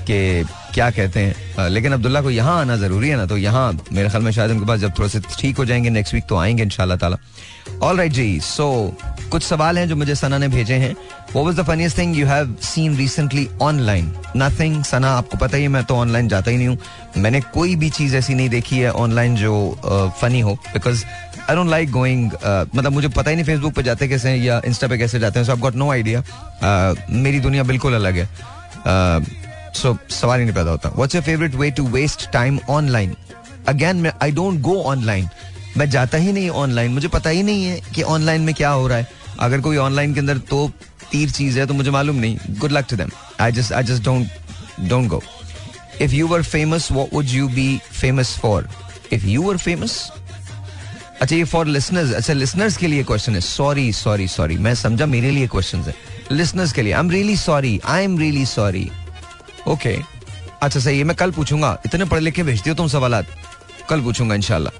[0.00, 0.44] कि
[0.74, 4.22] क्या कहते हैं लेकिन अब्दुल्ला को यहाँ आना ज़रूरी है ना तो यहाँ मेरे ख्याल
[4.22, 6.70] में शायद उनके पास जब थोड़े से ठीक हो जाएँगे नेक्स्ट वीक तो आएँगे इन
[6.70, 7.16] ताला।
[7.82, 8.96] ऑल राइट जी सो
[9.30, 10.94] कुछ सवाल हैं जो मुझे सना ने भेजे हैं।
[11.34, 15.68] वो was the funniest thing you have seen recently online nothing Sana, आपको पता ही
[15.68, 16.78] मैं तो ऑनलाइन जाता ही नहीं हूँ।
[17.16, 21.04] मैंने कोई भी चीज़ ऐसी नहीं देखी है ऑनलाइन जो फनी हो because
[21.50, 22.30] I don't like going
[22.74, 25.38] मतलब मुझे पता ही नहीं फेसबुक पे जाते कैसे हैं या इंस्टा पे कैसे जाते
[25.38, 26.22] हैं so I got no idea
[27.10, 28.28] मेरी दुनिया बिल्कुल अलग है।
[29.74, 33.14] सो सवाल ही नहीं पैदा होता। What's your favourite way to waste time online
[33.68, 35.28] again मैं आई डोंट गो ऑनलाइन
[35.76, 38.86] मैं जाता ही नहीं ऑनलाइन मुझे पता ही नहीं है कि ऑनलाइन में क्या हो
[38.88, 39.08] रहा है।
[39.40, 40.70] अगर कोई ऑनलाइन के अंदर तो
[41.12, 43.10] तीर चीज़ है तो मुझे मालूम नहीं। Good luck to them
[43.40, 45.22] I just I just don't don't go
[46.00, 48.68] if you were famous what would you be famous for
[49.12, 50.00] if you were famous
[51.20, 55.06] अच्छा ये फॉर लिसनर्स अच्छा लिसनर्स के लिए क्वेश्चन है। सॉरी सॉरी सॉरी मैं समझा,
[55.06, 55.94] मेरे लिए क्वेश्चन है।
[56.32, 58.90] लिसनर्स के लिए। I am really sorry I am really sorry
[59.68, 59.96] okay.
[60.62, 63.22] अच्छा सही है मैं कल पूछूँगा। इतने पढ़े लिखे भेजती हो तुम सवाल
[63.88, 64.70] कल पूछूँगा इनशाला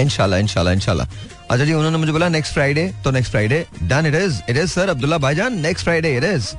[0.00, 1.04] इनशाला इनशाला इनशाला
[1.50, 4.70] अच्छा जी उन्होंने मुझे बोला नेक्स्ट फ्राइडे तो next Friday done it is it is
[4.70, 6.54] sir Abdullah भाईजान next Friday it is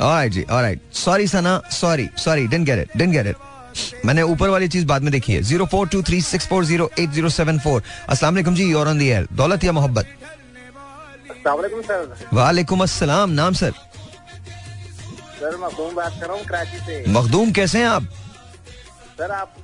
[0.00, 4.48] alright ji alright sorry Sana sorry sorry didn't get it didn't get it मैंने ऊपर
[4.48, 7.28] वाली चीज़ बाद में देखी है zero four two three six four zero eight zero
[7.30, 10.06] seven four असला जी योर ऑन दी एयर दौलत या मोहब्बत?
[11.46, 13.72] सर। वालेकुम अस्सलाम नाम सर
[15.40, 18.02] सर मखदूम बात कर रहा हूँ कराची से। मखदूम कैसे हैं आप?
[19.18, 19.54] सर आप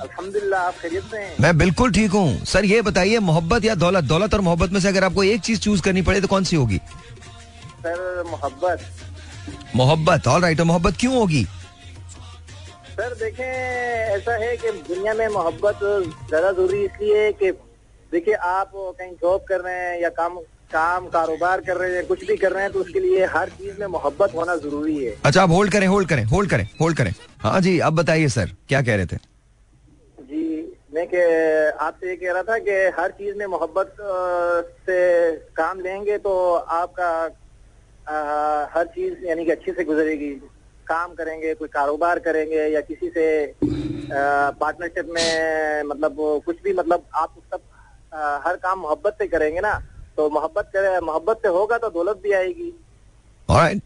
[0.00, 1.36] अल्हम्दुलिल्लाह आप खैरियत से हैं?
[1.40, 4.04] मैं बिल्कुल ठीक हूँ। सर ये बताइए मोहब्बत या दौलत?
[4.04, 6.56] दौलत और मोहब्बत में से अगर आपको एक चीज़ चूज़ करनी पड़े तो कौन सी
[6.56, 6.78] होगी?
[7.80, 8.80] सर मोहब्बत।
[9.76, 11.44] मोहब्बत ऑल राइट मोहब्बत क्यों होगी?
[12.92, 17.50] सर देखें ऐसा है कि दुनिया में मोहब्बत ज़्यादा ज़रूरी इसलिए कि
[18.12, 20.38] देखिए आप कहीं जॉब कर रहे हैं या काम
[20.72, 23.80] काम कारोबार कर रहे हैं कुछ भी कर रहे हैं तो उसके लिए हर चीज़
[23.80, 27.12] में मोहब्बत होना ज़रूरी है। अच्छा आप होल्ड करें होल्ड करें होल्ड करें होल्ड करें।
[27.40, 29.16] हाँ जी अब बताइए सर क्या कह रहे थे?
[30.18, 30.42] जी
[30.94, 31.24] मैं के
[31.86, 33.94] आपसे ये कह रहा था कि हर चीज़ में मोहब्बत
[34.86, 35.00] से
[35.56, 36.32] काम लेंगे तो
[36.78, 37.10] आपका
[38.06, 40.30] अ, हर चीज़ यानी कि अच्छे से गुजरेगी।
[40.86, 43.26] काम करेंगे कोई कारोबार करेंगे या किसी से
[44.10, 46.16] पार्टनरशिप में मतलब
[46.46, 47.60] कुछ भी मतलब आप सब
[48.12, 49.80] अ, हर काम मोहब्बत से करेंगे ना
[50.20, 52.72] तो मोहब्बत करे मोहब्बत से होगा तो दौलत भी आएगी।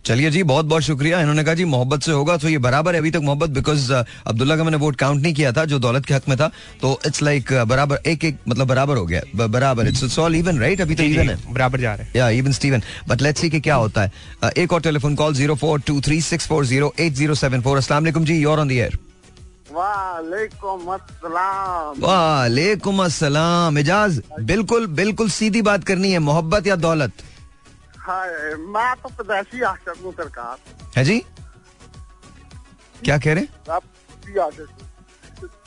[0.06, 3.00] चलिए जी बहुत बहुत शुक्रिया। इन्होंने कहा जी मोहब्बत से होगा तो ये बराबर है
[3.00, 6.14] अभी तक मोहब्बत बिकॉज़ अब्दुल्ला का मैंने वोट काउंट नहीं किया था जो दौलत के
[6.14, 6.50] हक में था।
[6.82, 10.58] तो इट्स लाइक बराबर एक एक मतलब बराबर हो गया। बराबर it's it's all even
[10.60, 13.50] right अभी तो इवन है। बराबर जा रहे हैं। या even Steven but let's see
[13.50, 14.12] कि क्या होता है।
[14.44, 17.60] Uh, एक और telephone call zero four two three six four zero eight zero seven
[17.62, 18.98] four असला जी योर ऑन द एयर
[19.74, 27.12] वालेकुम अस्सलाम। वालेकुम अस्सलाम। इजाज बिल्कुल बिल्कुल सीधी बात करनी है मोहब्बत या दौलत?
[27.98, 28.28] हाय
[28.68, 29.32] मैं तो
[29.64, 30.56] आशक हूँ सरकार।
[30.96, 31.18] है जी?
[33.04, 33.46] क्या कह रहे।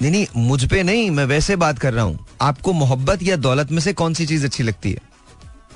[0.02, 3.72] नहीं नहीं मुझ पे नहीं मैं वैसे बात कर रहा हूँ। आपको मोहब्बत या दौलत
[3.72, 5.02] में से कौन सी चीज़ अच्छी लगती है?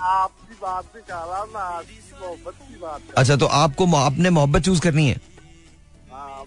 [0.02, 4.30] आपकी बात भी कर रहा हूँ मैं आपकी मोहब्बत की बात अच्छा तो आपको आपने
[4.30, 5.20] मोहब्बत चूज़ करनी हाँ?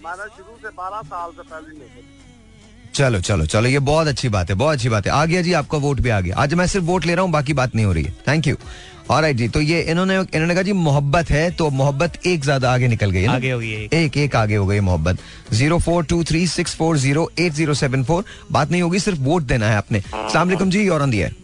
[0.04, 2.02] मैंने शुरू से बारह साल से पहले नहीं
[2.94, 5.52] चलो चलो चलो ये बहुत अच्छी बात है बहुत अच्छी बात है। आ गया जी
[5.60, 7.86] आपका वोट भी आ गया। आज मैं सिर्फ़ वोट ले रहा हूँ बाकी बात नहीं
[7.86, 8.56] हो रही है। थैंक यू
[9.10, 12.88] और जी तो ये इन्होंने इन्होंने कहा जी मोहब्बत है तो मोहब्बत एक ज़्यादा आगे
[12.88, 15.18] निकल गई आगे हो गई एक। एक एक आगे हो गई मोहब्बत।
[15.52, 19.20] Zero four two three six four zero eight zero seven four बात नहीं होगी सिर्फ़
[19.22, 21.34] वोट देना है आपने। सलाम जी और ऑन दी एयर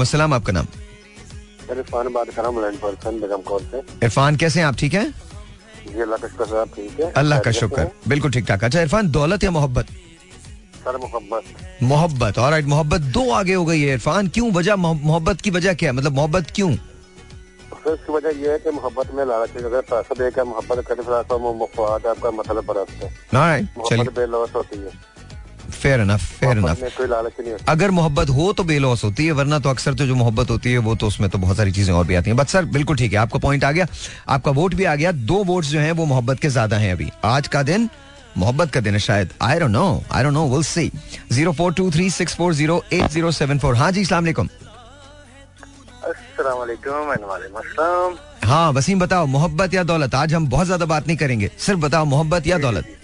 [0.00, 0.66] असलम आपका नाम?
[1.70, 4.76] इरफान बात कर रहा हूँ मुलायम पर्सन बेगम कौर से। इरफान कैसे हैं आप?
[4.76, 5.06] ठीक हैं?
[5.86, 9.10] जी अल्लाह का शुक्र आप ठीक है। अल्लाह का शुक्र। बिल्कुल ठीक ठाक अच्छा इरफान
[9.10, 9.86] दौलत या मोहब्बत?
[10.84, 11.44] सर मोहब्बत।
[11.82, 14.50] मोहब्बत। और मोहब्बत दो आगे हो गई है इरफान। क्यों?
[14.52, 15.96] वजह मोहब्बत की वजह क्या है?
[15.96, 16.70] मतलब मोहब्बत क्यों?
[16.72, 21.14] उसकी इसकी वजह यह है कि मोहब्बत में लालच अगर पैसा देकर मोहब्बत करे फिर
[21.14, 24.90] आपका वो मुफाद आपका मतलब बरसते हैं। मोहब्बत होती है।
[25.66, 30.06] फेयर इनफ फेयर होता। अगर मोहब्बत हो तो बेलॉस होती है वरना तो अक्सर तो
[30.06, 32.36] जो मोहब्बत होती है वो तो उसमें तो बहुत सारी चीज़ें और भी आती हैं।
[32.36, 33.86] बट सर बिल्कुल ठीक है आपका पॉइंट आ गया।
[34.28, 37.10] आपका वोट भी आ गया। दो वोट्स जो हैं वो मोहब्बत के ज़्यादा हैं अभी।
[37.26, 37.88] आज का दिन
[38.38, 40.90] मोहब्बत का दिन है शायद। I don't know I don't know will see
[41.32, 44.48] zero four two three six four zero eight zero seven four हाँ जी अस्सलाम वालेकुम।
[48.44, 50.14] हाँ वसीम बताओ मोहब्बत या दौलत?
[50.14, 52.95] आज हम बहुत ज़्यादा बात नहीं करेंगे। सिर्फ़ बताओ मोहब्बत या दौलत?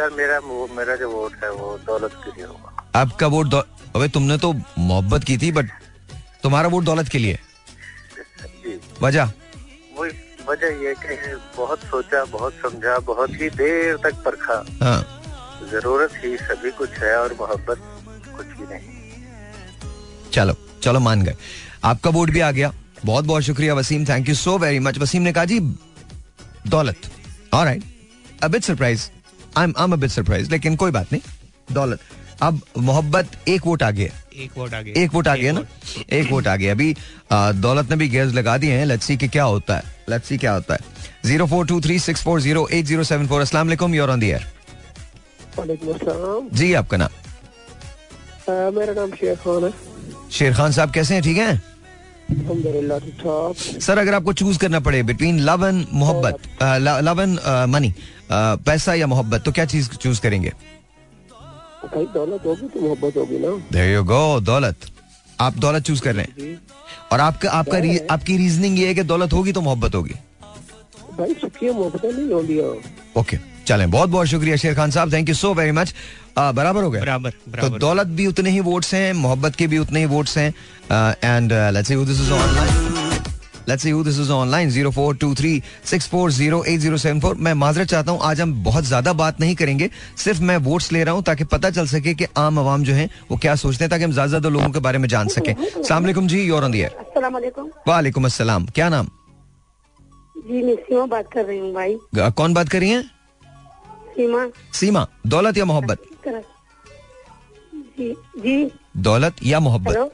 [0.00, 0.40] सर मेरा
[0.74, 5.24] मेरा जो वोट है वो दौलत के लिए होगा। आपका वोट अबे तुमने तो मोहब्बत
[5.24, 5.70] की थी बट
[6.42, 7.38] तुम्हारा वोट दौलत के लिए।
[9.02, 9.32] वजह?
[10.48, 11.16] वजह ये कि
[11.56, 15.00] बहुत सोचा बहुत समझा बहुत ही देर तक परखा। हाँ।
[15.70, 17.78] ज़रूरत ही सभी कुछ है और मोहब्बत
[18.36, 21.36] कुछ भी नहीं। चलो चलो मान गए।
[21.84, 22.72] आपका वोट भी आ गया।
[23.04, 25.60] बहुत बहुत शुक्रिया Wasim thank you so very much Wasim ने कहा जी
[26.68, 27.10] दौलत।
[27.54, 27.82] Alright
[28.42, 29.08] a bit surprise
[29.58, 31.22] I am I a bit surprise लेकिन कोई बात नहीं।
[31.74, 32.00] दौलत
[32.42, 35.62] अब मोहब्बत एक वोट आ गया एक वोट आगे। एक वोट आ गया ना?
[36.12, 36.94] एक वोट आ गया अभी
[37.32, 40.38] दौलत ने भी गेयर्स लगा दिए हैं। लेट्स सी कि क्या होता है। लेट्स सी
[40.38, 40.80] क्या होता है।
[41.24, 43.62] Zero four two three six four zero eight zero seven four असला
[43.94, 44.46] योर ऑन दी एयर
[45.58, 47.10] वालेकुम अस्सलाम जी आपका नाम?
[48.76, 49.72] मेरा नाम शेर खान है।
[50.32, 51.22] शेर खान साहब कैसे हैं?
[51.22, 51.62] ठीक हैं?
[52.30, 56.34] अल्हम्दुलिल्लाह ठीक सर अगर आपको चूज़ करना पड़े बिटवीन लव एंड मोहब्बत
[57.04, 57.38] लव एंड
[57.68, 57.92] मनी
[58.32, 60.52] पैसा या मोहब्बत तो क्या चीज़ चूज़ करेंगे?
[61.84, 64.76] दौलत होगी तो मोहब्बत होगी ना। गो दौलत।
[65.40, 66.58] आप दौलत चूज़ कर रहे हैं।
[67.12, 70.14] और आपका आपका री, आपकी रीजनिंग ये है कि दौलत होगी तो मोहब्बत होगी।
[71.18, 72.58] भाई सुखी मोहब्बत नहीं होगी
[73.20, 75.94] ओके चले। बहुत बहुत शुक्रिया शेर खान साहब। Thank you so very much
[76.38, 80.00] बराबर हो गया बराबर तो दौलत भी उतने ही वोट्स हैं मोहब्बत के भी उतने
[80.00, 80.48] ही वोट्स हैं।
[81.24, 82.99] And let's see this is online
[83.70, 89.12] let's see who this is online 0423640874 मैं माजरत चाहता हूँ आज हम बहुत ज़्यादा
[89.14, 92.58] बात नहीं करेंगे सिर्फ़ मैं वोट्स ले रहा हूँ ताकि पता चल सके कि आम
[92.58, 95.08] आवाम जो हैं वो क्या सोचते हैं ताकि हम ज़्यादा ज़्यादा लोगों के बारे में
[95.08, 99.06] जान सकें। अस्सलाम वालेकुम जी योर ऑन द एयर अस्सलाम वालेकुम। वालेकुम अस्सलाम क्या नाम?
[100.36, 103.02] जी मैं सीमा बात कर रही हूँ भाई। कौन बात कर रही हैं?
[104.16, 104.46] सीमा।
[104.80, 105.98] सीमा दौलत या मोहब्बत?
[107.98, 110.12] जी जी। दौलत या मोहब्बत?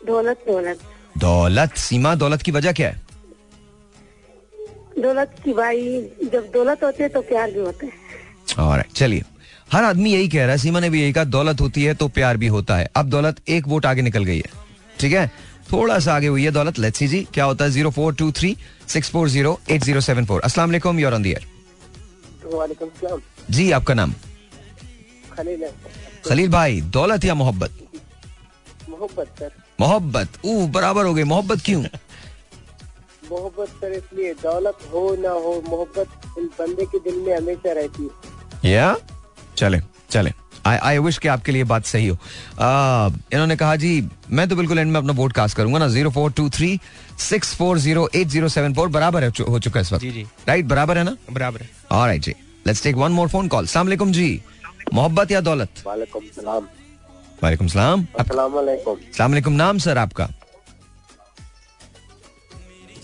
[0.00, 0.78] दौलत दौलत।
[1.18, 3.00] दौलत सीमा दौलत की वजह क्या है?
[4.98, 5.82] दौलत की भाई
[6.32, 7.92] जब दौलत होती है तो प्यार भी होता है।
[8.60, 9.24] और चलिए।
[9.72, 12.08] हर आदमी यही कह रहा है सीमा ने भी यही कहा दौलत होती है तो
[12.10, 14.50] प्यार भी होता है। अब दौलत एक वोट आगे निकल गई है।
[15.00, 15.26] ठीक है?
[15.72, 17.70] थोड़ा सा आगे हुई है दौलत लेट्स सी जी क्या होता है?
[17.70, 18.56] Zero four two three
[18.88, 20.40] six four zero eight zero seven four.
[20.40, 21.46] अस्सलाम वालेकुम योर ऑन द एयर
[22.54, 24.14] वालेकुम सलाम। जी आपका नाम?
[25.32, 25.72] खलील है।
[26.26, 27.78] खलील भाई दौलत या मोहब्बत?
[28.88, 31.82] मोहब्बत सर। मोहब्बत। ऊ बराबर हो गई। मोहब्बत क्यों?
[33.30, 38.02] मोहब्बत सर इसलिए दौलत हो ना हो मोहब्बत इस बंदे के दिल में हमेशा रहती
[38.02, 38.96] है। या?
[39.56, 40.32] चले चले।
[40.66, 42.16] आई आई विश कि आपके लिए बात सही हो।
[42.60, 46.10] आ, इन्होंने कहा जी मैं तो बिल्कुल एंड में अपना वोट कास्ट करूँगा ना। Zero
[46.10, 46.78] four two three
[47.18, 50.10] six four zero eight zero seven four बराबर है हो चुका है इस वक्त। जी,
[50.10, 51.16] जी। राइट बराबर है ना?
[51.30, 52.34] बराबर है। Alright ji.
[52.66, 54.42] Let's take one more phone call सलाम जी।
[54.94, 55.68] मोहब्बत या दौलत?
[55.86, 56.68] वालेकुम सलाम।
[57.42, 60.28] वालेकुम सलाम। अस्सलाम वालेकुम सलाम नाम सर आपका?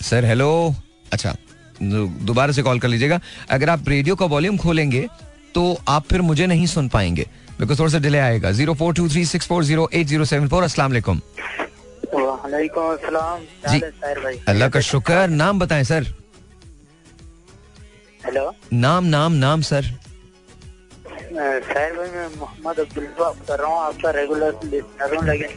[0.03, 0.75] Sir hello.
[1.13, 1.35] अच्छा
[1.83, 3.21] दोबारा से कॉल कर लीजिएगा।
[3.51, 5.07] अगर आप रेडियो का वॉल्यूम खोलेंगे
[5.55, 7.27] तो आप फिर मुझे नहीं सुन पाएँगे
[7.61, 10.49] बिकॉज़ थोड़ा सा डिले आएगा। Zero four two three six four zero eight zero seven
[10.49, 10.89] four क्या
[13.73, 13.81] जी।
[14.49, 16.15] अल्लाह का शुक्र। नाम बताएँ सर।
[18.27, 19.85] हेलो। नाम नाम नाम सर।
[21.35, 25.49] साहिर भाई मैं मोहम्मद अब्दुल्ला बात कर रहा हूँ आपका रेगुलर लिसनर हूँ लेकिन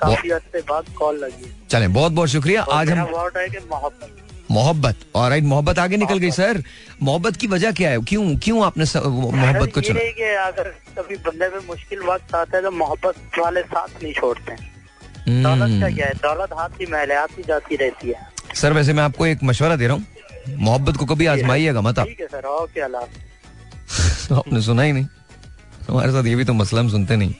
[0.00, 4.16] काफ़ी अरसे बाद कॉल लगी। चलें बहुत बहुत शुक्रिया। आज हम वर्ड है कि मोहब्बत।
[4.50, 6.62] मोहब्बत। और राइट मोहब्बत आगे निकल गई सर।
[7.02, 7.98] मोहब्बत की वजह क्या है?
[7.98, 10.00] क्यों क्यों आपने मोहब्बत को चुना?
[10.00, 14.52] कि अगर कभी बंदे में मुश्किल वक्त आता है तो मोहब्बत वाले साथ नहीं छोड़ते।
[14.52, 16.14] हैं दौलत का क्या है?
[16.14, 19.76] दौलत हाथ की महल है आती जाती रहती है। सर वैसे मैं आपको एक मशवरा
[19.76, 20.06] दे रहा हूँ।
[20.58, 23.02] मोहब्बत को कभी आजमाइएगा मत आप। ठीक है सर। ओके अल्लाह
[24.38, 25.06] आपने सुना ही नहीं।
[25.88, 27.34] हमारे साथ ये भी तो मसला हम सुनते नहीं।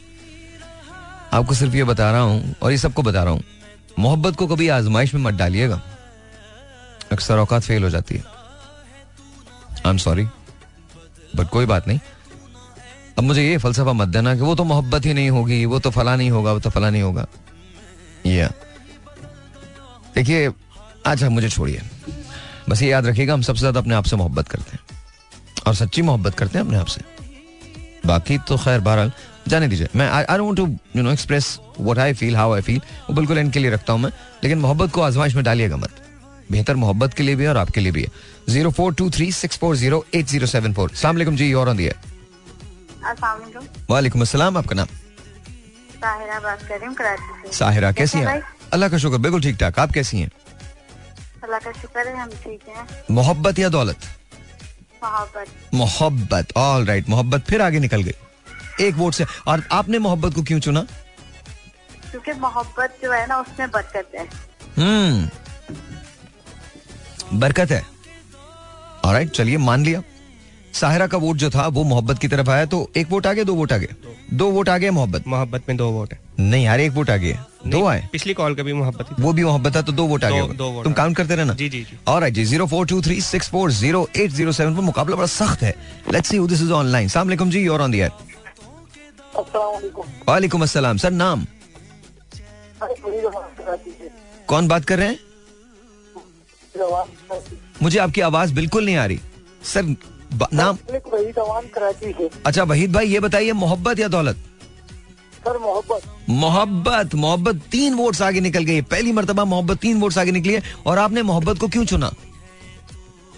[1.32, 3.42] आपको सिर्फ़ ये बता रहा हूँ और ये सबको बता रहा हूँ,
[3.98, 5.80] मोहब्बत को कभी आजमाइश में मत डालिएगा।
[7.12, 8.24] अक्सर औकात फेल हो जाती है।
[9.76, 10.26] आई एम सॉरी
[11.36, 11.98] बट कोई बात नहीं।
[13.18, 15.90] अब मुझे ये फलसफा मत देना कि वो तो मोहब्बत ही नहीं होगी, वो तो
[15.90, 17.26] फला नहीं होगा, वो तो फला नहीं होगा।
[18.26, 18.50] या
[20.14, 20.50] देखिए
[21.06, 21.80] अच्छा मुझे छोड़िए।
[22.68, 24.80] बस ये याद रखिएगा, हम सबसे ज़्यादा अपने आप से मोहब्बत करते हैं।
[25.66, 27.00] और सच्ची मोहब्बत करते हैं अपने आप से।
[28.06, 29.12] बाकी तो खैर बहरहाल
[29.48, 32.60] जाने दीजिए। मैं I don't want to you know express what I feel how I
[32.62, 34.10] feel वो बिल्कुल इनके लिए रखता हूँ मैं।
[34.42, 36.02] लेकिन मोहब्बत को आजमाइश में डालिएगा मत।
[36.50, 38.08] बेहतर मोहब्बत के लिए भी है और आपके लिए भी है।
[38.48, 40.90] Zero four two three six four zero eight zero seven four.
[40.94, 44.86] सलाम जी और ऑन दी अस्सलाम वालेकुम अस्सलाम आपका नाम?
[45.94, 48.42] साहिरा बात कर रही हूँ कराची से। साहिरा कैसी कैसे हैं
[48.72, 50.30] अल्लाह का शुक्र बिल्कुल ठीक ठाक। आप कैसी हैं?
[51.44, 53.96] अल्लाह का शुक्र है हम ठीक हैं। मोहब्बत या दौलत?
[55.74, 58.14] मोहब्बत। ऑल राइट मोहब्बत फिर आगे निकल गई।
[58.80, 60.86] एक वोट से। और आपने मोहब्बत को क्यों चुना?
[62.10, 64.28] क्योंकि मोहब्बत जो है ना उसमें बरकत है।
[64.78, 65.30] हम्म।
[67.40, 67.86] बरकत है।
[69.04, 70.02] ऑलराइट चलिए मान लिया।
[70.72, 73.54] साहिरा का वोट जो था वो मोहब्बत की तरफ़ आया तो एक वोट आगे दो
[73.54, 73.88] वोट आगे?
[74.32, 75.26] दो वोट आगे मोहब्बत?
[75.28, 78.08] मोहब्बत में दो वोट है। नहीं यार एक वोट आगे दो आए?
[78.12, 80.40] पिछली कॉल का भी मोहब्बत वो भी मोहब्बत था तो दो वोट आगे
[80.82, 83.70] तुम। काउंट करते रहना। जी, जी, जी। ऑलराइट जी zero four two three six four
[83.72, 85.74] zero eight zero seven पर मुकाबला बड़ा सख्त है।
[86.12, 88.10] Let's see this is online सलाम जी और ऑन द एयर
[90.28, 91.46] वालेकुम अस्सलाम सर नाम
[94.48, 95.18] कौन बात कर रहे हैं?
[97.82, 99.20] मुझे आपकी आवाज़ बिल्कुल नहीं आ रही।
[99.64, 99.94] सर
[100.32, 100.76] नाम?
[101.66, 104.36] कराची से। अच्छा वहीद भाई ये बताइए मोहब्बत या दौलत?
[105.38, 110.32] सर मोहब्बत। मोहब्बत मोहब्बत तीन वोट्स आगे निकल गई। पहली मरतबा मोहब्बत तीन वोट्स आगे
[110.32, 112.12] निकली है। और आपने मोहब्बत को क्यों चुना?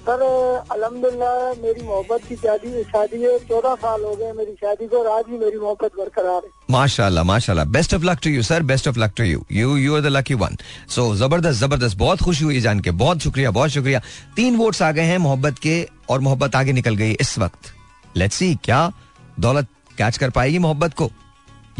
[0.02, 0.22] सर,
[0.72, 5.06] अल्हम्दुलिल्लाह, मेरी मोहब्बत की शादी शादी है, चौदह साल हो गए मेरी शादी को और
[5.08, 8.88] आज भी मेरी मोहब्बत बरकरार है। माशाल्लाह माशाल्लाह। Best of luck to you sir best
[8.88, 10.56] of luck to you you you are the lucky one
[10.90, 14.00] so ज़बरदस्त ज़बरदस्त। बहुत खुशी हुई जान के। बहुत शुक्रिया बहुत शुक्रिया।
[14.36, 15.76] तीन वोट्स आ गए हैं मोहब्बत के
[16.10, 17.72] और मोहब्बत आगे निकल गई इस वक्त।
[18.16, 18.80] लेट्स सी क्या
[19.40, 21.10] दौलत कैच कर पाएगी मोहब्बत को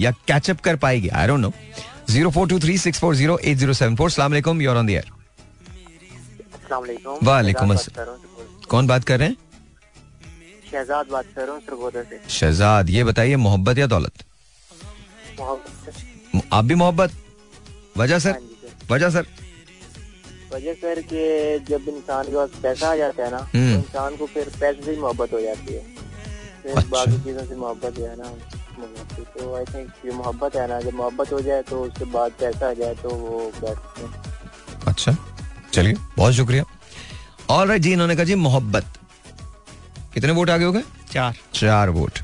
[0.01, 1.09] या कैचअप कर पाएगी?
[1.09, 1.53] I don't know
[2.11, 4.91] zero four two three six four zero eight zero seven four सलाम यूर ऑन द
[4.91, 5.11] एयर
[6.73, 9.37] वालेकुम अस्सलाम कौन बात कर रहे हैं?
[10.71, 14.25] शहजाद बात कर रहा हूँ सरगोदा से शहजाद ये बताइए मोहब्बत या दौलत?
[15.41, 17.11] मोहब्बत। आप भी मोहब्बत?
[17.99, 18.39] वजह हाँ सर।
[18.91, 19.27] वजह सर?
[20.53, 21.25] वजह सर कि
[21.69, 24.83] जब इंसान के पास पैसा आ जाता है ना तो हम्म। इंसान को फिर पैसे
[24.83, 25.81] से ही मोहब्बत हो जाती है।
[26.63, 28.29] फिर अच्छा। बाकी चीज़ों से मोहब्बत है ना
[28.79, 32.33] मोहब्बत तो आई थिंक ये मोहब्बत है ना जब मोहब्बत हो जाए तो उसके बाद
[32.41, 33.75] पैसा आ जाए तो वो है।
[34.89, 35.17] अच्छा।
[35.73, 36.65] चलिए बहुत शुक्रिया।
[37.51, 38.87] और राइट जी इन्होंने कहा जी मोहब्बत।
[40.15, 40.83] कितने वोट आगे हो गए?
[41.13, 42.19] चार। चार वोट।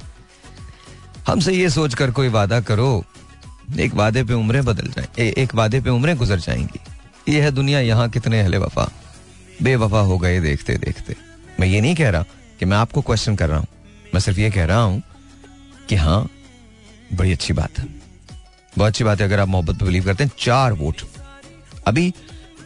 [1.28, 3.05] हमसे ये सोचकर कोई वादा करो
[3.80, 6.80] एक वादे पे उम्रें बदल जाए ए, एक वादे पे उम्रें गुजर जाएँगी।
[7.32, 8.90] ये है दुनिया यहाँ कितने अहले वफा।
[9.62, 11.16] बेवफा हो गए देखते देखते।
[11.61, 12.24] मैं ये नहीं कह रहा
[12.59, 13.66] कि मैं आपको क्वेश्चन कर रहा हूँ।
[14.14, 15.03] मैं सिर्फ़ ये कह रहा हूँ
[15.88, 16.28] कि हाँ
[17.14, 17.84] बड़ी अच्छी बात है।
[18.78, 21.03] बहुत अच्छी बात है अगर आप मोहब्बत पे बिलीव करते हैं चार वोट।
[21.86, 22.12] अभी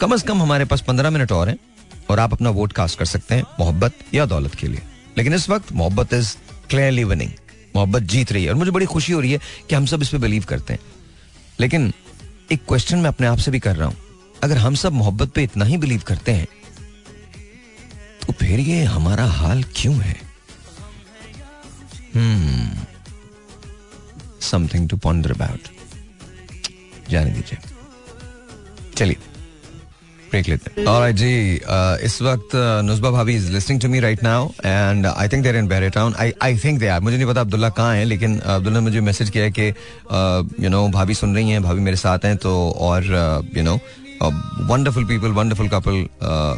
[0.01, 1.57] कम से कम हमारे पास पंद्रह मिनट और हैं
[2.11, 4.83] और आप अपना वोट कास्ट कर सकते हैं मोहब्बत या दौलत के लिए।
[5.19, 6.35] लेकिन इस वक्त मोहब्बत इज़
[6.71, 7.31] क्लियरली विनिंग
[7.77, 9.39] मोहब्बत जीत रही है और मुझे बड़ी खुशी हो रही है
[9.69, 10.81] कि हम सब इस पर बिलीव करते हैं।
[11.61, 11.93] लेकिन
[12.53, 13.97] एक क्वेश्चन मैं अपने आप से भी कर रहा हूँ।
[14.43, 16.47] अगर हम सब मोहब्बत पे इतना ही बिलीव करते हैं
[18.23, 20.21] तो फिर ये हमारा हाल क्यों है?
[24.43, 25.69] समथिंग टू पॉन्डर अबाउट
[27.11, 27.59] जाने दीजिए।
[28.97, 29.17] चलिए।
[30.33, 34.23] ब्रेक लेते हैं। ऑलराइट जी uh, इस वक्त नुस्बा भाभी is listening to me right
[34.25, 37.27] now and I think they're in Bahria town I I think they are मुझे नहीं
[37.27, 39.69] पता अब्दुल्ला कहाँ है लेकिन अब्दुल्ला ने मुझे मैसेज किया है कि
[40.65, 43.05] यू नो भाभी सुन रही हैं भाभी मेरे साथ हैं तो और
[43.57, 43.79] you know
[44.67, 46.05] wonderful people wonderful couple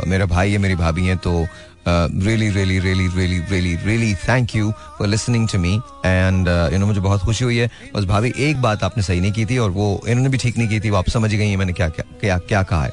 [0.09, 1.47] मेरा भाई है मेरी भाभी हैं तो
[1.89, 5.75] really really really really really really thank you for listening to me
[6.07, 9.33] and you know मुझे बहुत खुशी हुई है। बस भाभी एक बात आपने सही नहीं
[9.33, 11.57] की थी और वो इन्होंने भी ठीक नहीं की थी वो आप समझ गई हैं
[11.57, 12.93] मैंने क्या क्या क्या क्या कहा है।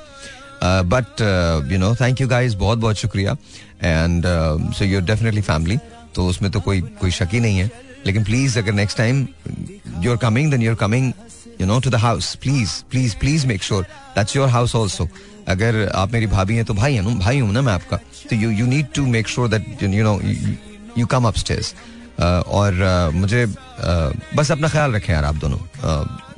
[0.63, 1.21] But
[1.71, 3.35] you know thank you guys बहुत बहुत शुक्रिया.
[3.83, 4.23] And
[4.77, 5.77] so your definitely family
[6.15, 7.69] तो उसमें तो कोई कोई शक ही नहीं है.
[8.05, 9.27] लेकिन प्लीज़ अगर next time
[10.03, 11.11] you are coming then you are coming
[11.61, 13.83] you know to the house please please please make sure
[14.15, 15.07] that's your house also
[15.47, 17.97] अगर आप मेरी भाभी हैं तो भाई है ना भाई हूँ ना मैं आपका.
[18.29, 20.19] तो you you need to make sure that you know
[20.97, 21.73] you come upstairs
[22.21, 25.59] और uh, मुझे uh, बस अपना ख्याल रखें यार आप दोनों.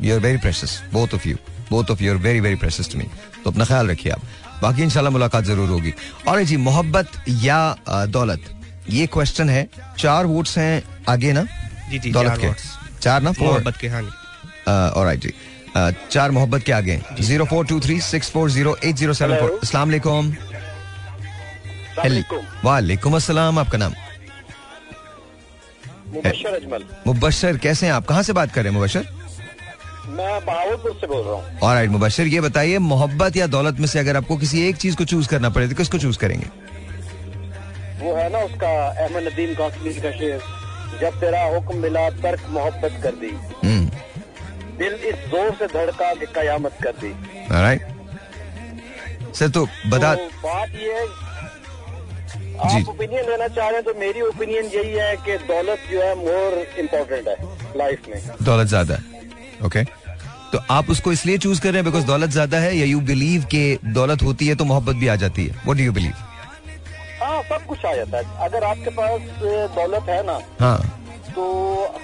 [0.01, 1.37] You are very precious both of you
[1.73, 3.07] both of you are very very precious to me
[3.43, 4.21] तो अपना ख्याल रखिए आप।
[4.61, 5.93] बाकी इंशाल्लाह मुलाकात ज़रूर होगी।
[6.27, 7.07] और जी मोहब्बत
[7.43, 7.61] या
[8.09, 8.41] दौलत?
[8.89, 9.67] ये क्वेश्चन है।
[9.99, 11.43] चार वोट्स हैं आगे ना?
[11.89, 13.33] जी जी दौलत चार के। चार ना?
[13.39, 14.01] मोहब्बत के हाँ
[14.91, 15.33] और जी।
[15.73, 19.37] Uh, चार मोहब्बत के आगे। Zero four two three six four zero eight zero seven
[19.37, 19.83] four असला
[22.63, 23.93] वालेकुम अस्सलाम आपका नाम?
[26.13, 28.05] मुबशर अजमल। मुबशर कैसे हैं आप?
[28.07, 29.03] कहाँ से बात कर रहे हैं मुबशर?
[30.07, 33.87] मैं बहावलपुर से बोल रहा हूँ। और राइट मुबशर ये बताइए मोहब्बत या दौलत में
[33.87, 36.47] से अगर आपको किसी एक चीज़ को चूज़ करना पड़े तो किसको चूज़ करेंगे?
[37.99, 40.41] वो है ना उसका अहमद नदीम कासमी का शेर
[41.01, 43.31] जब तेरा हुक्म मिला तर्क मोहब्बत कर दी।
[43.63, 43.85] हम्म।
[44.77, 47.13] दिल इस ज़ोर से धड़का कि कयामत कर दी।
[47.51, 47.91] राइट
[49.35, 51.05] सर तो बता तो बात ये है
[52.63, 56.13] आप ओपिनियन लेना चाह रहे हैं तो मेरी ओपिनियन यही है कि दौलत जो है
[56.17, 57.35] मोर इम्पोर्टेंट है
[57.77, 59.01] लाइफ में। दौलत ज़्यादा है।
[59.65, 59.83] ओके
[60.51, 63.43] तो आप उसको इसलिए चूज़ कर रहे हैं बिकॉज़ दौलत ज़्यादा है या यू बिलीव
[63.51, 65.51] के दौलत होती है तो मोहब्बत भी आ जाती है?
[65.63, 66.13] व्हाट डू यू बिलीव
[67.21, 69.21] हाँ सब कुछ आ जाता है। अगर आपके पास
[69.75, 70.77] दौलत है ना हाँ।
[71.35, 71.43] तो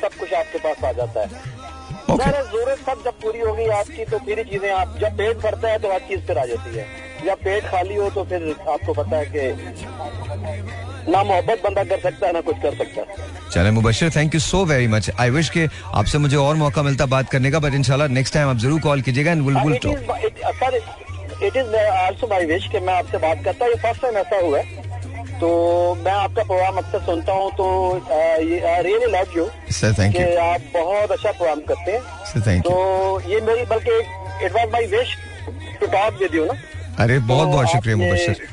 [0.01, 1.47] सब कुछ आपके पास आ जाता है।
[2.09, 2.29] Okay.
[2.31, 5.91] ज़रूरत सब जब पूरी होगी आपकी तो फिर चीज़ें आप जब पेट भरता है तो
[5.93, 6.85] हर चीज़ फिर आ जाती है।
[7.27, 9.41] या पेट खाली हो तो फिर आपको पता है कि
[11.07, 14.39] ना मोहब्बत बंदा कर सकता है ना कुछ कर सकता है। चले Mubashar thank you
[14.41, 17.73] so very much I wish के आपसे मुझे और मौका मिलता बात करने का बट
[17.73, 19.93] इंशाल्लाह नेक्स्ट टाइम आप ज़रूर कॉल कीजिएगा and will will it talk
[21.43, 24.59] it is also my wish कि मैं आपसे बात करता ये फ़र्स्ट टाइम ऐसा हुआ
[24.59, 24.87] है।
[25.39, 25.49] तो
[26.05, 27.65] मैं आपका प्रोग्राम अक्सर सुनता हूँ तो
[28.11, 33.21] really love you sir thank you आप बहुत अच्छा प्रोग्राम करते हैं। सर थैंक तो
[33.29, 33.99] ये मेरी बल्कि
[34.45, 35.15] it was my wish
[35.79, 36.53] to talk with you ना।
[37.03, 38.47] अरे बहुत तो बहुत शुक्रिया ये- मुबशर।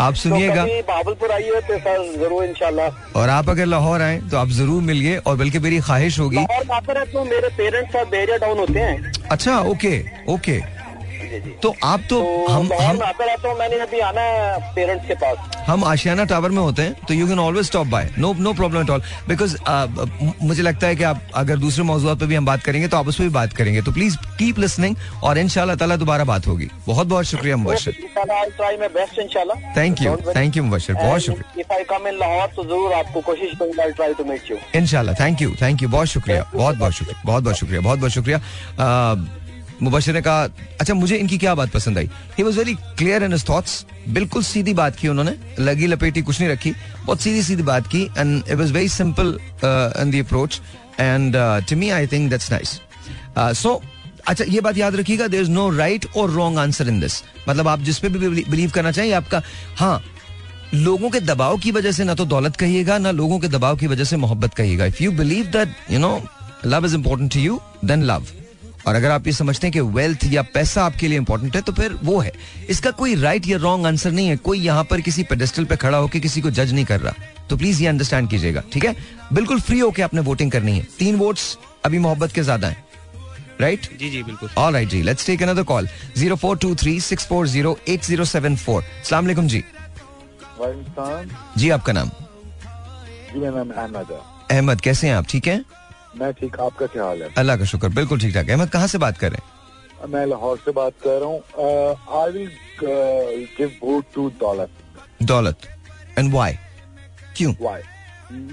[0.00, 2.86] आप सुनिएगा। तो कभी बाबुलपुर आइए तो सर ज़रूर इनशाला
[3.16, 7.04] और आप अगर लाहौर आए तो आप ज़रूर मिलिए और बल्कि मेरी ख्वाहिश होगी और
[7.06, 9.98] तो मेरे पेरेंट्स और बेरिया डाउन होते हैं। अच्छा ओके
[10.32, 10.60] ओके।
[11.26, 14.72] जी जी तो आप तो तो हम हम आता रहता हूँ मैंने अभी आना है
[14.74, 18.10] पेरेंट्स के पास। हम आशियाना टावर में होते हैं तो you can always stop by
[18.18, 19.56] no no problem at all because
[20.42, 23.08] मुझे लगता है कि आप अगर दूसरे मौजूद पर भी हम बात करेंगे तो आप
[23.08, 26.68] उस पर भी बात करेंगे। तो प्लीज़ कीप लिसनिंग और इन ताला दोबारा बात होगी।
[26.86, 27.92] बहुत बहुत शुक्रिया Mubashar.
[29.76, 30.94] Thank you thank you Mubashar.
[30.94, 33.84] बहुत शुक्रिया। तो ज़रूर आपको कोशिश करूँगा
[34.74, 36.50] इनशाला थैंक यू थैंक यू बहुत शुक्रिया.
[36.54, 37.22] बहुत बहुत शुक्रिया.
[37.26, 37.80] बहुत बहुत शुक्रिया.
[37.80, 39.45] बहुत बहुत शुक्रिया.
[39.82, 40.44] मुबशर ने कहा
[40.80, 42.08] अच्छा मुझे इनकी क्या बात पसंद आई?
[42.38, 46.50] He was very clear in thoughts बिल्कुल सीधी बात की उन्होंने। लगी लपेटी, कुछ नहीं
[46.50, 46.72] रखी।
[47.06, 49.38] बहुत सीधी सीधी बात की and it was very simple
[50.00, 50.60] in the approach
[51.00, 51.36] and
[51.68, 52.80] to me I think that's nice
[53.60, 53.80] so
[54.28, 57.68] अच्छा ये बात याद रखिएगा देर इज़ नो राइट और रॉन्ग आंसर इन दिस मतलब
[57.68, 59.42] आप जिसपे भी बिलीव करना चाहिए आपका
[59.76, 60.02] हाँ
[60.74, 63.86] लोगों के दबाव की वजह से ना तो दौलत कहिएगा, ना लोगों के दबाव की
[63.86, 66.10] वजह से मोहब्बत कहिएगा। If you believe that you know
[66.66, 68.26] love is important to you then love
[68.86, 71.72] और अगर आप ये समझते हैं कि वेल्थ या पैसा आपके लिए इंपॉर्टेंट है तो
[71.72, 72.32] फिर वो है।
[72.70, 75.98] इसका कोई राइट या रॉन्ग आंसर नहीं है। कोई यहाँ पर किसी पेडेस्टल पे खड़ा
[75.98, 77.14] होकर किसी को जज नहीं कर रहा।
[77.50, 78.94] तो प्लीज़ ये अंडरस्टैंड कीजिएगा ठीक है?
[79.32, 82.84] बिल्कुल फ्री होकर आपने वोटिंग करनी है। तीन वोट्स अभी मोहब्बत के ज़्यादा है।
[83.60, 86.98] राइट जी जी बिल्कुल। All right ji let's take another call zero four two three
[87.00, 89.64] six four zero eight zero seven four सलाम जी।
[91.58, 92.10] जी आपका नाम?
[93.32, 94.18] जी मेरा नाम अहमद है।
[94.50, 95.26] अहमद कैसे हैं आप?
[95.28, 95.64] ठीक हैं?
[96.20, 97.28] मैं ठीक आपका क्या हाल है?
[97.38, 100.08] अल्लाह का शुक्र बिल्कुल ठीक ठाक अहमद कहाँ से बात कर रहे हैं?
[100.12, 101.40] मैं लाहौर से बात कर रहा हूँ।
[102.22, 102.50] I will
[103.58, 104.70] give vote to दौलत
[105.32, 105.68] दौलत
[106.18, 106.58] एंड व्हाई
[107.36, 107.52] क्यों?
[107.60, 107.82] Why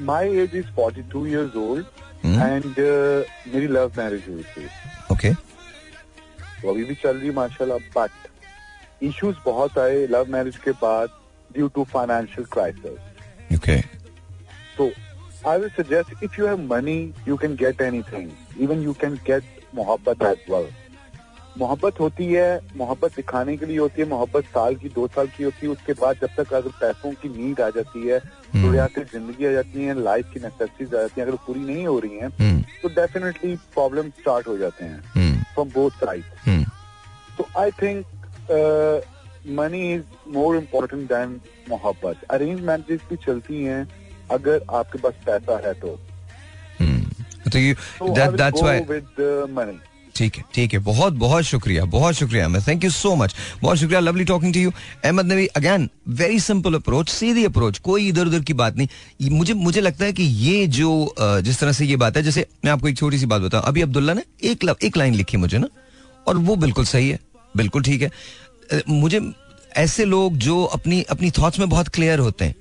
[0.06, 1.86] my age is 42 years old?
[2.26, 2.66] And
[3.54, 4.68] मेरी लव मैरिज हुई थी।
[5.14, 11.10] ओके तो अभी भी चल रही माशाल्लाह बट इश्यूज़ बहुत आए लव मैरिज के बाद
[11.54, 13.82] due to financial crisis okay
[14.78, 14.86] So
[15.46, 18.32] I will suggest if you have money, you can get anything.
[18.58, 19.44] Even you can get
[19.76, 20.68] मोहब्बत as well.
[21.58, 25.44] मोहब्बत होती है मोहब्बत दिखाने के लिए होती है मोहब्बत साल की दो साल की
[25.44, 28.20] होती है उसके बाद जब तक अगर पैसों की नीड आ जाती है
[28.56, 31.98] जरूरियात ज़िंदगी आ जाती है लाइफ की नेसेसिटीज आ जाती है अगर पूरी नहीं हो
[32.00, 32.30] रही हैं
[32.82, 36.24] तो डेफिनेटली प्रॉब्लम स्टार्ट हो जाते हैं फ्रॉम बोथ साइड
[37.38, 38.06] तो I think
[39.60, 41.40] money is more important than
[41.70, 42.24] मोहब्बत.
[42.32, 43.84] अरेंज मैरिजेस भी चलती हैं
[44.32, 46.00] अगर आपके पास पैसा है तो।
[47.52, 47.74] तो you
[48.14, 49.78] that that's why with money
[50.16, 53.78] ठीक है ठीक है बहुत बहुत शुक्रिया बहुत शुक्रिया Ahmed thank you so much बहुत
[53.78, 54.72] शुक्रिया lovely talking to you
[55.06, 59.30] Ahmed ने भी अगेन वेरी सिंपल अप्रोच सीधी अप्रोच कोई इधर उधर की बात नहीं।
[59.30, 62.72] मुझे मुझे लगता है कि ये जो जिस तरह से ये बात है जैसे मैं
[62.72, 65.58] आपको एक छोटी सी बात बताऊँ अभी अब्दुल्ला ने एक ल- एक लाइन लिखी मुझे
[65.58, 65.68] ना
[66.28, 67.20] और वो बिल्कुल सही है
[67.58, 68.12] बिल्कुल ठीक है।
[68.90, 69.22] मुझे
[69.78, 72.56] ऐसे लोग जो अपनी अपनी थॉट्स में बहुत क्लियर होते हैं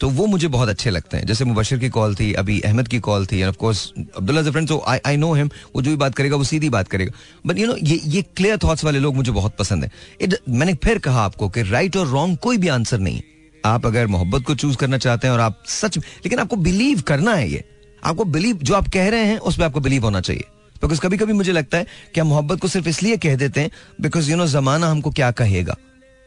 [0.00, 2.98] तो वो मुझे बहुत अच्छे लगते हैं। जैसे मुबशर की कॉल थी, अभी अहमद की
[2.98, 6.14] कॉल थी of course Abdullah friend so I I know him वो जो भी बात
[6.14, 7.12] करेगा, वो सीधी बात करेगा।
[7.46, 9.90] बट यू नो ये ये क्लियर थॉट्स वाले लोग मुझे बहुत पसंद है।
[10.20, 13.22] इट मैंने फिर कहा आपको कि राइट और रॉन्ग कोई भी आंसर नहीं।
[13.64, 17.34] आप अगर मोहब्बत को चूज़ करना चाहते हैं और आप सच, लेकिन आपको बिलीव करना
[17.34, 17.64] है ये।
[18.04, 20.44] आपको बिलीव जो आप कह रहे हैं, उस पर आपको बिलीव होना चाहिए।
[20.82, 23.70] बिकॉज़ कभी कभी मुझे लगता है कि हम मोहब्बत को सिर्फ़ इसलिए कह देते हैं
[24.00, 25.76] बिकॉज़ यू नो जमाना हमको क्या कहेगा?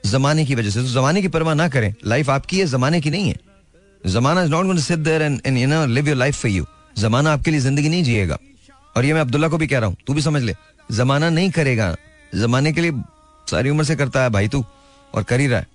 [0.06, 3.10] जमाने की वजह से। तो जमाने की परवाह ना करें। लाइफ आपकी है, जमाने की
[3.10, 3.49] नहीं है।
[4.04, 6.52] जमाना is not going to sit there and and you know live your life for
[6.52, 6.66] you
[6.98, 8.38] जमाना आपके लिए ज़िंदगी नहीं जिएगा।
[8.96, 10.54] और ये मैं अब्दुल्ला को भी कह रहा हूँ तू भी समझ ले।
[10.92, 11.96] जमाना नहीं करेगा।
[12.36, 12.92] जमाने के लिए
[13.48, 14.64] सारी उम्र से करता है भाई तू
[15.14, 15.68] और कर ही रहा है।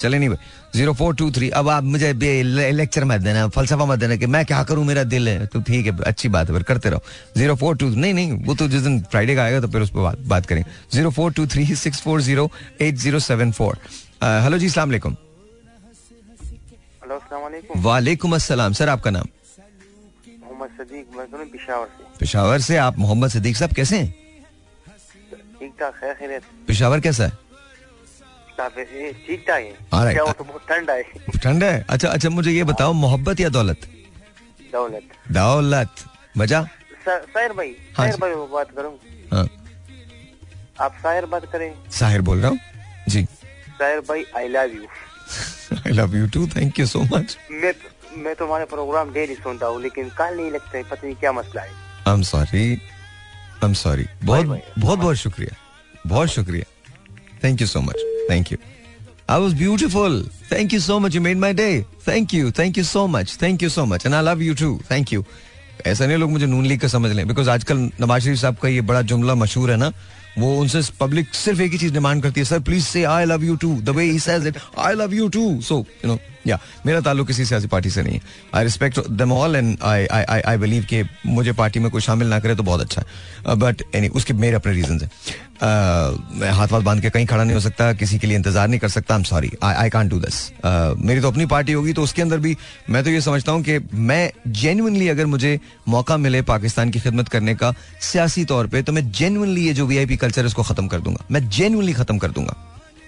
[0.00, 0.38] चले नहीं भाई।
[0.74, 2.12] ज़ीरो फोर टू थ्री अब आप मुझे
[2.72, 5.86] लेक्चर मत देना फलसफा मत देना कि मैं क्या करूँ मेरा दिल है। तो ठीक
[5.86, 7.02] है अच्छी बात है फिर करते रहो।
[7.36, 9.90] ज़ीरो फोर टू नहीं नहीं वो तो जिस दिन फ्राइडे का आएगा तो फिर उस
[9.90, 12.50] पर बात, बात करेंगे। Zero four two three six four zero
[12.80, 13.78] eight zero seven four.
[14.22, 15.16] Hello जी सलाम
[17.32, 19.28] वालेकुम अस्सलाम। सर आपका नाम?
[20.40, 24.10] मोहम्मद सदीक मैं पिशावर से। पेशावर से आप मोहम्मद सदीक साहब कैसे हैं?
[25.60, 27.30] ठीक ठाक है खैरियत। पेशावर कैसा है?
[29.26, 30.32] ठीक ठाक है?
[30.32, 31.02] तो बहुत ठंड है।
[31.38, 31.84] ठंड है?
[31.90, 33.86] अच्छा अच्छा मुझे ये बताओ मोहब्बत या दौलत?
[34.72, 35.02] दौलत।
[35.32, 36.04] दौलत।
[36.36, 36.62] मज़ा?
[37.06, 38.92] साहिर भाई हाँ साहिर भाई बात करूँ।
[39.32, 39.48] हाँ।
[40.80, 42.58] आप साहिर बात करें। साहिर बोल रहा हूँ?
[43.08, 44.86] जी। साहिर भाई I love you
[45.72, 47.72] I love you too thank you so much मैं
[48.22, 51.62] मैं तुम्हारे प्रोग्राम डेली सुनता हूँ लेकिन कल नहीं लगता है पता नहीं क्या मसला
[51.62, 51.70] है।
[52.08, 54.46] I am sorry I am sorry बहुत
[54.78, 55.56] बहुत बहुत शुक्रिया।
[56.06, 56.64] बहुत शुक्रिया।
[57.44, 58.58] Thank you so much thank you
[59.30, 61.70] I was beautiful thank you so much you made my day
[62.08, 64.80] thank you thank you so much thank you so much and I love you too
[64.90, 65.24] thank you
[65.86, 68.68] ऐसा नहीं लोग मुझे नून league का समझ लें because आजकल नवाज़ शरीफ साहब का
[68.68, 69.92] ये बड़ा जुमला मशहूर है ना
[70.38, 73.44] वो उनसे पब्लिक सिर्फ़ एक ही चीज़ डिमांड करती है सर प्लीज़ से I love
[73.44, 76.58] you too the way he says it I love you too so you know या
[76.86, 78.20] मेरा ताल्लुक किसी सियासी पार्टी से नहीं है।
[78.54, 82.28] I respect them all and I I I believe कि मुझे पार्टी में कोई शामिल
[82.28, 85.10] ना करे तो बहुत अच्छा है। बट एनी उसके मेरे अपने रीजन है।
[85.62, 85.68] Uh,
[86.34, 88.80] मैं हाथ वाथ बाँध के कहीं खड़ा नहीं हो सकता किसी के लिए इंतज़ार नहीं
[88.80, 90.40] कर सकता I am sorry I I can't do this
[90.98, 92.56] मेरी तो अपनी पार्टी होगी तो उसके अंदर भी
[92.90, 95.58] मैं तो ये समझता हूँ कि मैं जेन्युइनली अगर मुझे
[95.88, 99.86] मौका मिले पाकिस्तान की खिदमत करने का सियासी तौर पर तो मैं जेन्युइनली ये जो
[99.86, 102.56] वी आई पी कल्चर है इसको खत्म कर दूँगा। मैं जेन्युइनली खत्म कर दूँगा।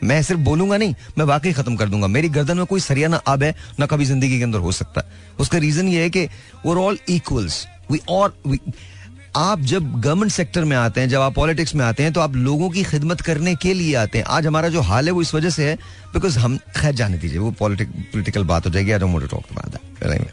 [0.02, 3.16] मैं सिर्फ़ बोलूँगा नहीं, मैं वाकई खत्म कर दूँगा। मेरी गर्दन में कोई सरिया ना
[3.16, 5.02] अब है, ना कभी ज़िंदगी के अंदर हो सकता
[5.40, 6.28] उसका रीजन ये है कि
[6.66, 8.36] वो ऑल इक्वल्स वी और
[9.36, 12.34] आप जब गवर्नमेंट सेक्टर में आते हैं, जब आप पॉलिटिक्स में आते हैं तो आप
[12.36, 15.34] लोगों की खिदमत करने के लिए आते हैं। आज हमारा जो हाल है, वो इस
[15.34, 15.74] वजह से है
[16.14, 20.32] बिकॉज़ हम, खैर जाने दीजिए, वो पॉलिटिकल बात हो जाएगी। I don't talk about that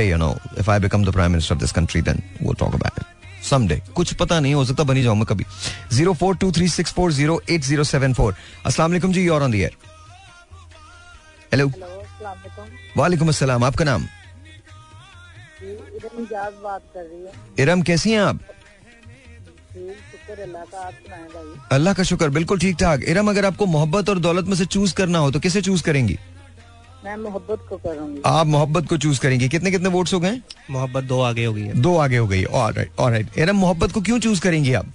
[0.00, 2.98] you know, if i become the prime minister of this country, then we'll talk about
[2.98, 3.17] it.
[3.42, 3.80] Someday.
[3.94, 5.44] कुछ पता नहीं हो सकता बनी जाऊँ मैं कभी।
[5.92, 8.34] Zero four two three six four zero eight zero seven four
[8.78, 9.76] वालेकुम जी और ऑन द एयर
[11.52, 11.70] हेलो
[12.96, 14.06] वालेकुम। अस्सलाम आपका नाम?
[16.62, 18.40] बात कर रही है। इरम कैसी हैं आप?
[21.72, 24.94] अल्लाह का शुक्र बिल्कुल ठीक ठाक। इरम अगर आपको मोहब्बत और दौलत में से चूज़
[24.94, 26.18] करना हो तो किसे चूज़ करेंगी?
[27.04, 30.40] मैं मोहब्बत को करूँगी। आप मोहब्बत को चूज़ करेंगी। कितने कितने वोट्स हो गए?
[30.70, 34.00] मोहब्बत दो आगे हो गई है। दो आगे हो गई। ऑलराइट ऑलराइट इरम मोहब्बत को
[34.00, 34.86] क्यों चूज़ करेंगी आप?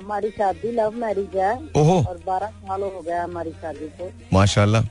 [0.00, 4.82] हमारी शादी लव मैरिज है। ओहो। और बारह साल हो गया हमारी शादी को। माशाल्लाह।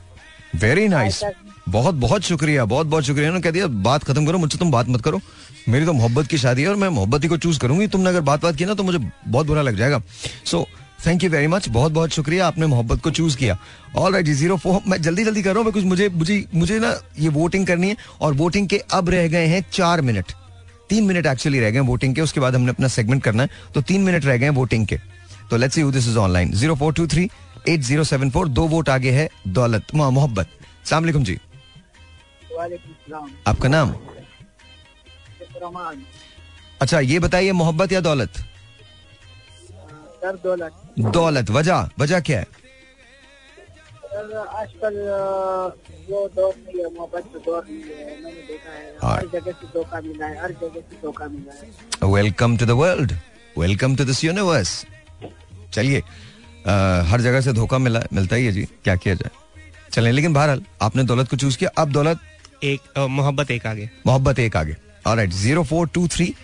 [0.56, 1.22] वेरी नाइस
[1.68, 4.88] बहुत बहुत शुक्रिया बहुत बहुत शुक्रिया। उन्होंने कह दिया बात खत्म करो मुझसे तुम बात
[4.88, 5.20] मत करो।
[5.68, 8.20] मेरी तो मोहब्बत की शादी है और मैं मोहब्बत ही को चूज़ करूँगी। तुमने अगर
[8.20, 10.02] बात बात की ना तो मुझे बहुत बुरा लग जाएगा।
[10.44, 10.66] So
[11.06, 13.56] thank you very much बहुत बहुत शुक्रिया आपने मोहब्बत को चूज़ किया।
[13.96, 16.94] ऑल राइट ज़ीरो फोर मैं जल्दी जल्दी कर रहा हूँ बिकॉज़ मुझे मुझे मुझे ना
[17.18, 20.32] ये वोटिंग करनी है और वोटिंग के अब रह गए हैं चार मिनट
[20.88, 23.80] तीन मिनट एक्चुअली रह गए वोटिंग के उसके बाद हमने अपना सेगमेंट करना है तो
[23.82, 24.96] तीन मिनट रह गए वोटिंग के।
[25.50, 27.28] तो let's see this is online zero four two three
[27.68, 30.48] eight zero seven four दो वोट आगे है दौलत मोहब्बत।
[30.86, 31.38] सलाम जी।
[33.46, 33.94] आपका नाम?
[36.80, 38.44] अच्छा ये बताइए मोहब्बत या दौलत?
[40.22, 40.72] सर दौलत
[41.14, 42.46] दौलत वजह वजह क्या है?
[44.60, 44.96] आजकल
[46.08, 49.52] वो दौर नहीं है मोहब्बत का दौर नहीं है। मैंने देखा है हाँ। हर जगह
[49.52, 53.12] से धोखा मिला है हर जगह से धोखा मिला है। Welcome to the world
[53.58, 54.74] welcome to this universe
[55.72, 55.98] चलिए
[57.10, 59.30] हर जगह से धोखा मिला मिलता ही है जी क्या किया जाए?
[59.92, 62.18] चलें लेकिन बहरहाल आपने दौलत को चूज़ किया। अब दौलत?
[62.64, 64.76] एक मोहब्बत एक आगे। मोहब्बत एक आगे।
[65.06, 66.34] Alright zero four two three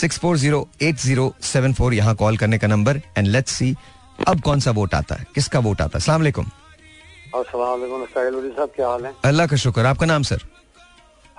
[0.00, 3.74] six four zero eight zero seven four यहाँ कॉल करने का नंबर एंड लेट्स सी
[4.28, 6.00] अब कौन सा वोट आता है। किसका वोट आता है?
[6.00, 6.46] अस्सलाम वालेकुम।
[8.06, 9.12] साहब क्या हाल है?
[9.24, 10.42] अल्लाह का शुक्र आपका नाम सर?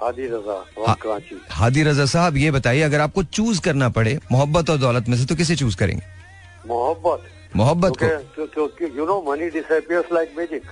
[0.01, 4.77] हादी रजा। कराची। हादी रजा साहब ये बताइए अगर आपको चूज़ करना पड़े मोहब्बत और
[4.77, 6.03] दौलत में से तो किसे चूज़ करेंगे?
[6.67, 7.29] मोहब्बत?
[7.55, 8.05] मोहब्बत को।
[8.97, 10.63] You know money disappears like magic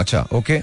[0.00, 0.58] अच्छा okay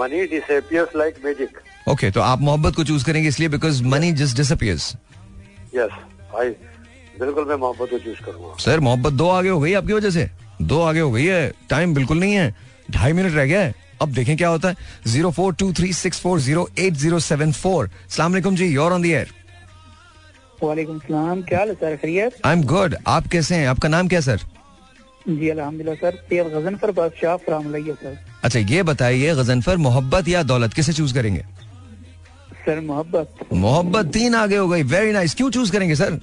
[0.00, 4.36] money disappears like magic okay तो आप मोहब्बत को चूज़ करेंगे इसलिए because money just
[4.36, 4.94] disappears
[5.74, 5.90] yes
[6.40, 6.48] I
[7.20, 10.28] बिल्कुल मैं मोहब्बत को चूज़ करूँगा। सर मोहब्बत दो आगे हो गई आपकी वजह से।
[10.62, 12.54] दो आगे हो गई है। टाइम बिल्कुल नहीं है।
[12.90, 14.76] ढाई मिनट रह गया है। अब देखें क्या होता है।
[15.06, 17.90] Zero four two three six four zero eight zero seven four.
[18.08, 19.32] सलाम जी योर ऑन द एयर
[20.62, 21.96] वालेकुम सलाम क्या हाल है सर?
[21.96, 22.32] खैरियत?
[22.46, 23.66] आई एम गुड आप कैसे हैं?
[23.68, 24.40] आपका नाम क्या सर
[25.28, 30.92] जी अल्हम्दुलिल्लाह सर। सैयद गजनफर बादशाह सर। अच्छा ये बताइए गजनफर मोहब्बत या दौलत किसे
[30.92, 31.44] चूज़ करेंगे?
[32.66, 36.20] सर मोहब्बत। मोहब्बत तीन आगे हो गई। वेरी नाइस क्यों चूज़ करेंगे सर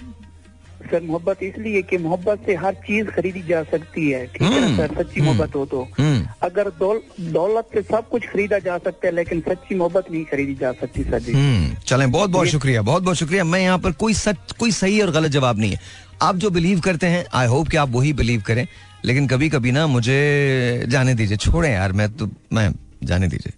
[0.92, 4.78] सर मोहब्बत इसलिए कि मोहब्बत से हर चीज़ खरीदी जा सकती है। ठीक है हम्म,
[4.78, 8.78] सर सच्ची हम्म, मोहब्बत हो तो। हम्म। अगर दौल, दौलत से सब कुछ खरीदा जा
[8.78, 12.48] सकता है लेकिन सच्ची मोहब्बत नहीं खरीदी जा सकती सर जी। हम्म चलें बहुत बहुत
[12.48, 15.72] शुक्रिया बहुत बहुत शुक्रिया। मैं यहाँ पर कोई सच कोई सही और गलत जवाब नहीं
[15.72, 15.80] है।
[16.22, 18.68] आप जो बिलीव करते हैं आई होप कि आप वही बिलीव करें।
[19.06, 22.70] लेकिन कभी कभी ना मुझे जाने दीजिए। छोड़ें यार मैं तो मैं
[23.04, 23.54] जाने दीजिए।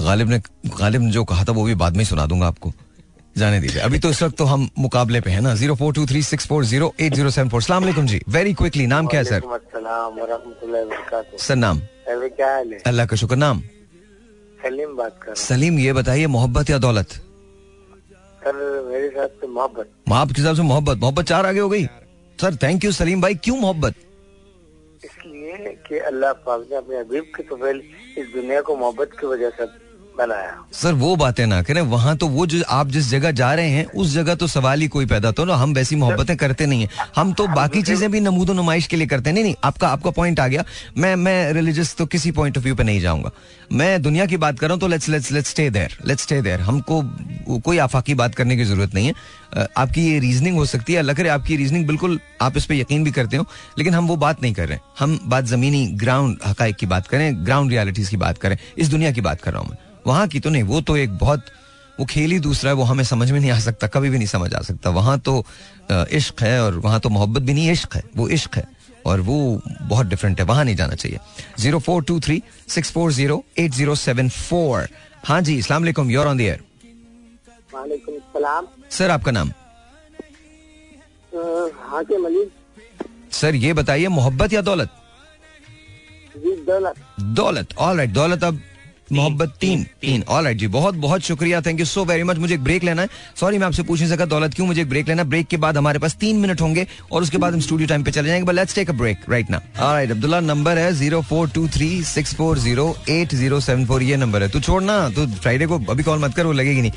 [0.00, 0.38] गालिब ने
[0.78, 2.72] गालिब ने जो कहा था वो भी बाद में ही सुना दूँगा आपको।
[3.36, 6.06] जाने दीजिए। अभी तो इस वक्त तो हम मुकाबले पे है ना। Zero four two
[6.06, 7.62] three six four zero eight zero seven four.
[7.62, 9.40] सलाम जी। वेरी क्विकली नाम क्या है सर
[11.38, 12.80] सर नाम है?
[12.86, 13.60] अल्लाह का शुक्र नाम?
[14.62, 17.08] सलीम बात कर सलीम ये बताइए मोहब्बत या दौलत?
[18.42, 18.54] सर
[18.90, 21.84] मेरे साथ तो मोहब्बत। माँ आपके हिसाब से मोहब्बत। मोहब्बत चार आगे हो गई।
[22.38, 23.94] सर थैंक यू सलीम भाई। क्यों मोहब्बत?
[25.04, 29.50] इसलिए कि अल्लाह पाक ने अपने हबीब के तो इस दुनिया को मोहब्बत की वजह
[29.50, 29.66] से
[30.18, 33.68] बनाया। सर वो बातें ना करें। वहाँ तो वो जो आप जिस जगह जा रहे
[33.70, 36.82] हैं उस जगह तो सवाल ही कोई पैदा तो ना हम वैसी मोहब्बतें करते नहीं
[36.82, 39.88] है। हम तो बाकी चीज़ें भी नमूदो नुमाइश के लिए करते हैं। नहीं नहीं आपका
[39.88, 40.64] आपका पॉइंट आ गया।
[40.98, 43.30] मैं मैं रिलीजियस तो किसी पॉइंट ऑफ़ व्यू पे नहीं जाऊँगा।
[43.72, 46.40] मैं दुनिया की बात कर रहा हूँ तो let's let's let's stay there let's stay
[46.42, 47.02] there हमको
[47.60, 51.16] कोई आफाकी बात करने की ज़रूरत नहीं है। आपकी ये रीजनिंग हो सकती है। अल्लाह
[51.16, 53.46] करे आपकी रीजनिंग बिल्कुल आप इस पर यकीन भी करते हो
[53.78, 57.06] लेकिन हम वो बात नहीं कर रहे हैं। हम बात जमीनी ग्राउंड हकाइक की बात
[57.06, 60.26] करें ग्राउंड रियलिटीज की बात करें। इस दुनिया की बात कर रहा हूँ मैं। वहाँ
[60.28, 61.44] की तो नहीं वो तो एक बहुत
[62.00, 64.26] वो खेल ही दूसरा है वो हमें समझ में नहीं आ सकता कभी भी नहीं
[64.28, 65.44] समझ आ सकता। वहाँ तो
[65.90, 68.64] इश्क है और वहाँ तो मोहब्बत भी नहीं इश्क है वो इश्क है
[69.06, 69.36] और वो
[69.82, 71.18] बहुत डिफरेंट है वहाँ नहीं जाना चाहिए।
[71.60, 74.88] Zero four two three six four zero eight zero seven four.
[75.24, 76.60] हाँ जी इस्लाम वालेकुम योर ऑन दर
[78.90, 79.52] सर आपका नाम?
[81.90, 82.44] हाकिम अली।
[83.32, 84.90] सर ये बताइए मोहब्बत या दौलत?
[86.36, 88.60] जी दौलत। दौलत ऑल राइट दौलत अब
[89.12, 92.54] मोहब्बत तीन। तीन। ऑल राइट जी बहुत बहुत शुक्रिया। Thank you so very much मुझे
[92.54, 93.08] एक ब्रेक लेना है।
[93.40, 95.76] सॉरी मैं आपसे पूछ नहीं सका दौलत क्यों मुझे एक ब्रेक लेना ब्रेक के बाद
[95.76, 98.54] हमारे पास तीन मिनट होंगे और उसके बाद हम स्टूडियो टाइम पे चले जाएँगे but
[98.54, 102.02] let's take a break right ना ऑल राइट अब्दुल्ला नंबर है zero four two three
[102.04, 105.78] six four zero eight zero seven four ये नंबर है। तू छोड़ना तू फ्राइडे को
[105.90, 106.92] अभी कॉल मत कर वो लगेगी नहीं।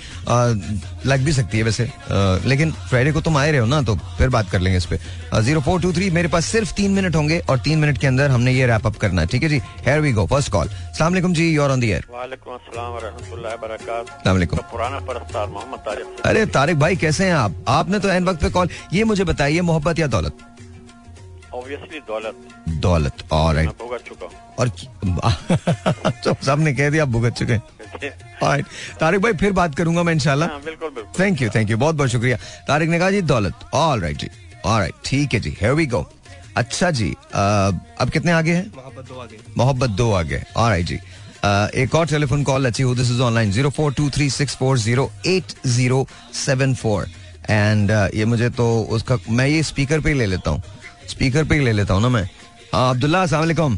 [1.06, 1.90] लग भी सकती है वैसे।
[2.50, 5.42] लेकिन फ्राइडे को तुम आए रहे हो ना तो फिर बात कर लेंगे इस पर
[5.42, 8.32] ज़ीरो फोर टू थ्री मेरे पास सिर्फ़ तीन मिनट होंगे और तीन मिनट के अंदर
[8.32, 9.62] हमने ये रैप अप करना है। ठीक है जी?
[9.86, 12.03] Here we go first call सलाम जी योर ऑन द एयर
[14.56, 17.56] तो पुराना परस्तार मोहम्मद तारिक अरे तारिक भाई कैसे हैं आप?
[17.68, 20.38] आपने तो एन वक्त पे कॉल ये मुझे बताइए मोहब्बत या दौलत?
[21.54, 22.36] ऑब्वियसली दौलत।
[22.84, 24.70] दौलत और मैं भुगत चुका हूँ। और
[26.24, 27.62] तो सबने कह दिया आप भुगत चुके हैं।
[29.00, 31.96] तारिक भाई फिर बात करूँगा मैं इंशाल्लाह। हाँ, बिल्कुल बिल्कुल। थैंक यू थैंक यू बहुत
[31.96, 34.30] बहुत शुक्रिया। तारिक ने कहा जी दौलत। ऑल राइट जी।
[34.66, 36.06] ऑल राइट ठीक है जी। हेयर वी गो
[36.58, 38.66] अच्छा जी अब कितने आगे हैं?
[38.76, 41.00] मोहब्बत दो आगे। मोहब्बत दो आगे। ऑल राइट जी।
[41.46, 44.78] एक और टेलीफोन कॉल अच्छी हो this is online zero four two three six four
[44.80, 46.06] zero eight zero
[46.36, 47.08] seven four
[47.50, 50.62] and ये मुझे तो उसका मैं ये स्पीकर पे ही ले लेता हूँ।
[51.10, 52.24] स्पीकर पे ही ले लेता हूँ ना मैं।
[52.74, 53.78] हाँ अब्दुल्ला अस्सलाम वालेकुम।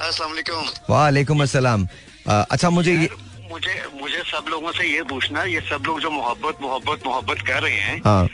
[0.00, 1.88] अस्सलाम अस्सलाम।
[2.28, 3.08] अच्छा मुझे ये
[3.50, 7.62] मुझे मुझे सब लोगों से ये पूछना ये सब लोग जो मोहब्बत मोहब्बत मोहब्बत कर
[7.62, 8.28] रहे हैं हाँ।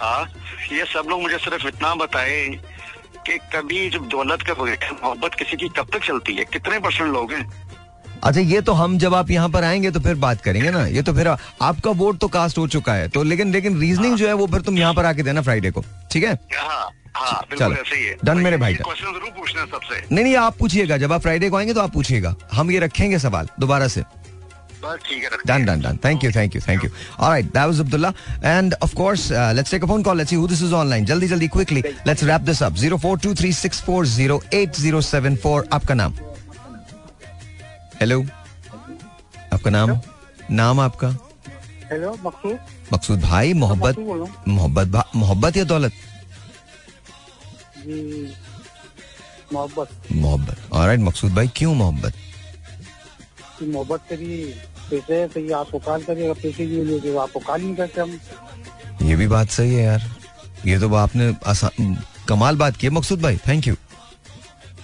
[0.00, 0.24] हाँ
[0.72, 2.44] ये सब लोग मुझे सिर्फ़ इतना बताए
[3.26, 6.44] कि कभी जब दौलत का बगैर मोहब्बत किसी की कब तक चलती है?
[6.52, 7.67] कितने परसेंट लोग हैं?
[8.24, 11.02] अच्छा ये तो हम जब आप यहाँ पर आएँगे तो फिर बात करेंगे ना ये
[11.02, 14.32] तो फिर आपका वोट तो कास्ट हो चुका है तो लेकिन लेकिन रीजनिंग जो है
[14.32, 18.04] वो फिर तुम यहाँ पर आके देना फ्राइडे को ठीक है हाँ हाँ चलो, ही
[18.04, 21.20] है डन मेरे भाई, डन। क्वेश्चन ज़रूर पूछना सबसे नहीं नहीं आप पूछिएगा जब आप
[21.22, 24.16] फ्राइडे को आएँगे तो आप पूछिएगा हम ये रखेंगे सवाल दोबारा से है
[25.44, 25.98] Done, done, done.
[25.98, 26.90] Thank you, thank you, thank you.
[27.18, 28.14] All right, that was Abdullah.
[28.42, 30.14] And of course, uh, let's take a phone call.
[30.14, 31.04] Let's see who this is online.
[31.04, 31.82] Jaldi, jaldi, quickly.
[32.06, 32.76] Let's wrap this up.
[32.76, 33.34] Zero four two
[38.00, 38.24] four.
[39.52, 39.90] आपका नाम?
[39.90, 40.50] Hello.
[40.50, 40.80] नाम?
[40.80, 41.08] आपका?
[41.90, 42.58] Hello मकसूद
[42.92, 43.98] मकसूद भाई मोहब्बत
[44.48, 45.92] मोहब्बत मोहब्बत या दौलत
[49.52, 52.14] मोहब्बत मोहब्बत ऑलराइट मकसूद भाई क्यों मोहब्बत
[53.62, 54.52] मोहब्बत करिए
[54.90, 59.26] पैसे आपको कॉल करिए पैसे की लिए तो आपको कॉल नहीं करते हम ये भी
[59.26, 60.02] बात सही है यार
[60.66, 61.96] ये तो आपने आसान
[62.28, 63.74] कमाल बात की मकसूद भाई थैंक यू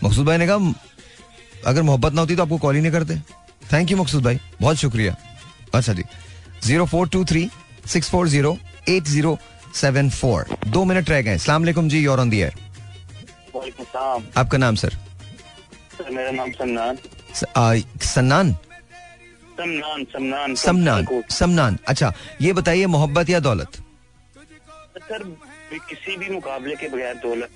[0.04, 0.72] मकसूद भाई ने कहा
[1.66, 3.16] अगर मोहब्बत ना होती तो आपको कॉल ही नहीं करते।
[3.72, 5.16] थैंक यू मकसूद भाई। बहुत शुक्रिया।
[5.74, 6.02] अच्छा जी।
[6.64, 7.48] Zero four two three
[7.86, 8.56] six four zero
[8.88, 9.38] eight zero
[9.74, 10.56] seven four.
[10.66, 12.54] दो मिनट रह गए। सलाम वालेकुम जी योर ऑन दी एयर
[14.36, 16.98] आपका नाम सर सर मेरा नाम समनान
[17.34, 18.52] स- आ, सन्नान?
[19.58, 23.70] समनान समनान समनान समनान अच्छा ये बताइए मोहब्बत या दौलत?
[24.98, 25.22] सर
[25.88, 27.50] किसी भी मुकाबले के बगैर दौलत।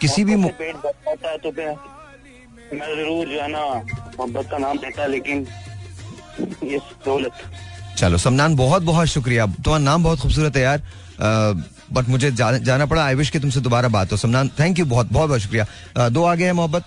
[0.00, 1.50] किसी भी पेट भर जाता है तो
[2.72, 3.64] मैं ज़रूर जो है ना
[4.18, 5.46] मोहब्बत का नाम देता लेकिन
[6.64, 7.32] ये दौलत।
[7.98, 10.82] चलो समनान बहुत बहुत शुक्रिया। तुम्हारा नाम बहुत खूबसूरत है यार।
[11.92, 14.84] बट मुझे जा, जाना पड़ा। आई विश कि तुमसे दोबारा बात हो। समनान थैंक यू
[14.84, 15.66] बहुत बहुत बहुत शुक्रिया।
[15.96, 16.84] अ, दो आगे है मोहब्बत?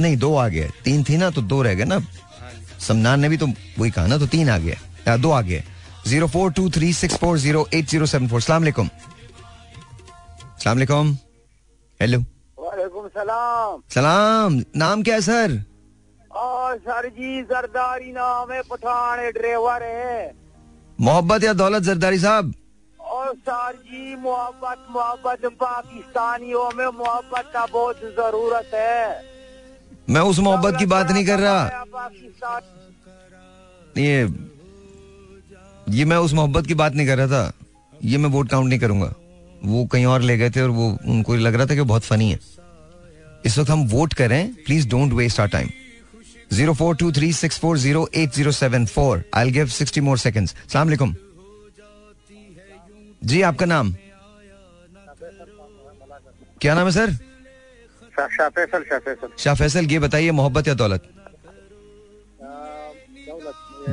[0.00, 2.00] नहीं दो आगे है। तीन थी ना तो दो रह गए ना।
[2.80, 3.46] समनान ने भी तो
[3.78, 4.76] वही कहा ना तो तीन आगे
[5.06, 5.64] है। दो आगे है।
[6.06, 8.40] Zero four two three six four zero eight zero seven four.
[8.40, 8.88] सलामकुम
[10.58, 11.16] सलामकुम
[12.00, 12.24] हेलो।
[13.18, 15.62] सलाम। सलाम। नाम क्या है सर?
[16.30, 20.34] और सर जी जरदारी नाम है पठान ड्राइवर है।
[21.00, 22.52] मोहब्बत या दौलत जरदारी साहब?
[23.00, 29.22] और सर जी मोहब्बत मोहब्बत पाकिस्तानियों में मोहब्बत का बहुत ज़रूरत है।
[30.10, 32.60] मैं उस मोहब्बत की बात नहीं कर रहा। पाकिस्तान।
[33.96, 34.28] ये
[35.88, 37.52] ये मैं उस मोहब्बत की बात नहीं कर रहा था।
[38.04, 39.12] ये मैं वोट काउंट नहीं करूँगा।
[39.64, 42.30] वो कहीं और ले गए थे और वो उनको लग रहा था कि बहुत फनी
[42.30, 42.38] है।
[43.46, 45.68] इस वक्त हम वोट करें please don't waste our time
[46.52, 50.18] zero four two three six four zero eight zero seven four I give sixty more
[50.18, 51.14] second सलाम
[53.24, 53.94] जी आपका नाम?
[56.60, 57.12] क्या नाम है सर?
[58.12, 61.02] शाह फैसल शाह फैसल। शाह फैसल ये बताइए मोहब्बत या दौलत?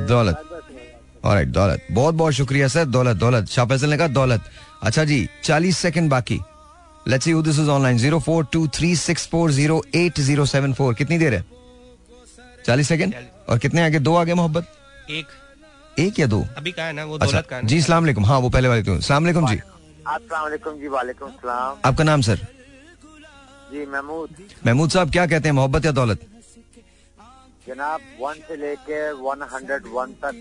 [0.08, 0.42] दौलत।
[1.24, 4.50] ऑलराइट दौलत। बहुत बहुत शुक्रिया सर। दौलत दौलत। शाह फैसल ने कहा दौलत।
[4.82, 6.40] अच्छा जी चालीस सेकंड बाकी।
[7.08, 10.44] Let's see who this is online zero four two three six four zero eight zero
[10.46, 11.44] seven four कितनी देर है?
[12.66, 13.14] चालीस सेकंड
[13.48, 13.98] और कितने आगे?
[14.00, 14.66] दो आगे मोहब्बत?
[15.10, 15.26] एक।
[15.98, 16.40] एक या दो?
[16.56, 19.00] अभी कहा है ना वो अच्छा। का जी सलाम अलैकुम। हाँ वो पहले वाले तो
[19.00, 19.58] सलाम जी।
[20.06, 22.46] अस्सलाम जी वालेकुम सलाम। आपका नाम सर?
[23.72, 24.30] जी महमूद।
[24.66, 25.54] महमूद साहब क्या कहते हैं?
[25.54, 26.20] मोहब्बत या दौलत?
[27.68, 30.34] जनाब वन से लेके वन हंड्रेड वन तक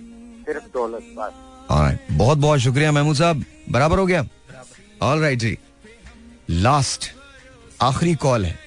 [0.47, 1.33] सिर्फ़ दौलत बस।
[2.11, 4.25] बहुत बहुत शुक्रिया महमूद साहब। बराबर हो गया?
[5.01, 5.57] ऑल राइट जी।
[6.49, 7.05] लास्ट
[7.81, 8.57] आखिरी कॉल है।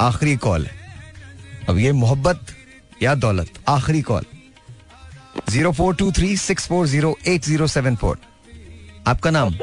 [0.00, 0.72] आखिरी कॉल है।
[1.68, 2.40] अब ये मोहब्बत
[3.02, 4.24] या दौलत आखिरी call.
[5.48, 8.18] Zero four two three six four zero eight zero seven four.
[9.06, 9.54] आपका नाम?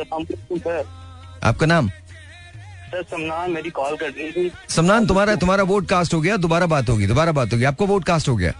[1.43, 1.89] आपका नाम?
[1.89, 6.65] सर समनान मेरी कॉल कर दी थी। समनान तुम्हारा तुम्हारा वोट कास्ट हो गया दोबारा
[6.65, 8.53] बात होगी दोबारा बात होगी। आपको वोट कास्ट हो गया।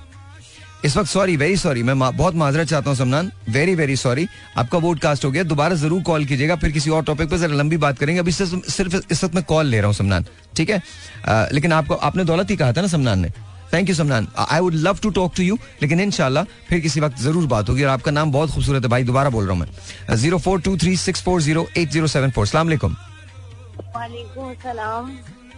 [0.86, 4.28] इस वक्त सॉरी वेरी सॉरी मैं मा- बहुत माजरत चाहता हूँ समनान। वेरी वेरी सॉरी
[4.58, 7.56] आपका वोट कास्ट हो गया। दोबारा ज़रूर कॉल कीजिएगा फिर किसी और टॉपिक पर जरा
[7.56, 10.26] लंबी बात करेंगे। अभी सिर्फ़ सिर्फ़ इस वक्त मैं कॉल ले रहा हूँ समनान
[10.56, 10.82] ठीक है?
[11.26, 13.30] अ, लेकिन आपको आपने दौलत ही कहा था ना समनान ने।
[13.74, 14.28] Thank you Samnan.
[14.50, 17.84] I would love to talk to you लेकिन इनशाला फिर किसी वक्त ज़रूर बात होगी
[17.84, 20.78] और आपका नाम बहुत खूबसूरत है भाई दोबारा बोल रहा हूँ मैं। Zero four two
[20.78, 22.70] three six four zero eight zero seven four सलाम।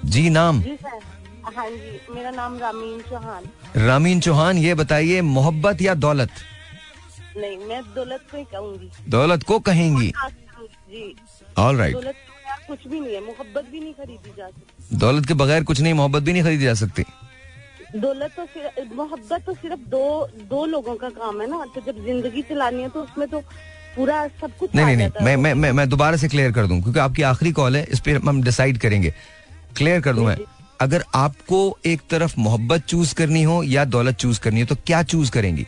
[0.06, 1.13] जी नाम। जी सर।
[1.46, 3.44] हाँ जी मेरा नाम रामीन चौहान।
[3.78, 6.30] रामीन चौहान ये बताइए मोहब्बत या दौलत?
[7.38, 10.12] नहीं मैं दौलत को ही कहूँगी। दौलत को कहेंगी?
[10.90, 11.16] जी।
[11.60, 12.16] ऑल राइट दौलत
[12.48, 15.82] यार कुछ भी नहीं है मोहब्बत भी नहीं खरीदी जा सकती। दौलत के बगैर कुछ
[15.82, 17.04] नहीं मोहब्बत भी नहीं खरीदी जा सकती?
[17.96, 20.06] दौलत तो सिर्फ़ मोहब्बत तो सिर्फ़ दो
[20.50, 23.40] दो लोगों का काम है ना तो जब ज़िंदगी चलानी है तो उसमें तो
[23.96, 26.82] पूरा सब कुछ नहीं नहीं नहीं मैं मैं मैं मैं दोबारा से क्लियर कर दूँ
[26.82, 29.14] क्योंकि आपकी आखिरी कॉल है इस पर हम डिसाइड करेंगे।
[29.78, 30.38] क्लियर कर दूँ मैं?
[30.82, 35.02] अगर आपको एक तरफ़ मोहब्बत चूज़ करनी हो या दौलत चूज़ करनी हो तो क्या
[35.04, 35.66] चूज़ करेंगी?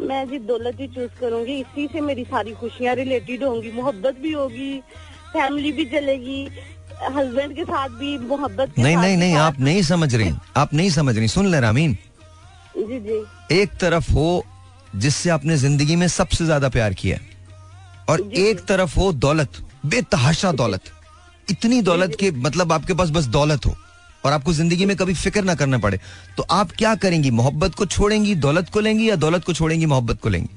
[0.00, 4.32] मैं जी दौलत ही चूज़ करूँगी। इसी से मेरी सारी खुशियाँ रिलेटेड होंगी। मोहब्बत भी
[4.32, 4.78] होगी
[5.32, 6.44] फैमिली भी चलेगी
[7.16, 10.90] हस्बैंड के साथ भी मोहब्बत के नहीं नहीं नहीं आप नहीं समझ रही। आप नहीं
[10.90, 11.94] समझ रही। सुन ले रामीन।
[12.78, 13.22] जी जी।
[13.60, 14.44] एक तरफ़ हो
[14.96, 17.18] जिससे आपने ज़िंदगी में सबसे ज़्यादा प्यार किया
[18.08, 20.92] और एक तरफ़ हो दौलत बेतहाशा दौलत।
[21.48, 23.74] इतनी दौलत के मतलब आपके पास बस दौलत हो
[24.24, 25.98] और आपको ज़िंदगी में कभी फ़िक्र ना करना पड़े
[26.36, 27.30] तो आप क्या करेंगी?
[27.32, 30.48] मोहब्बत को छोड़ेंगी दौलत को लेंगी या दौलत को छोड़ेंगी मोहब्बत को लेंगी?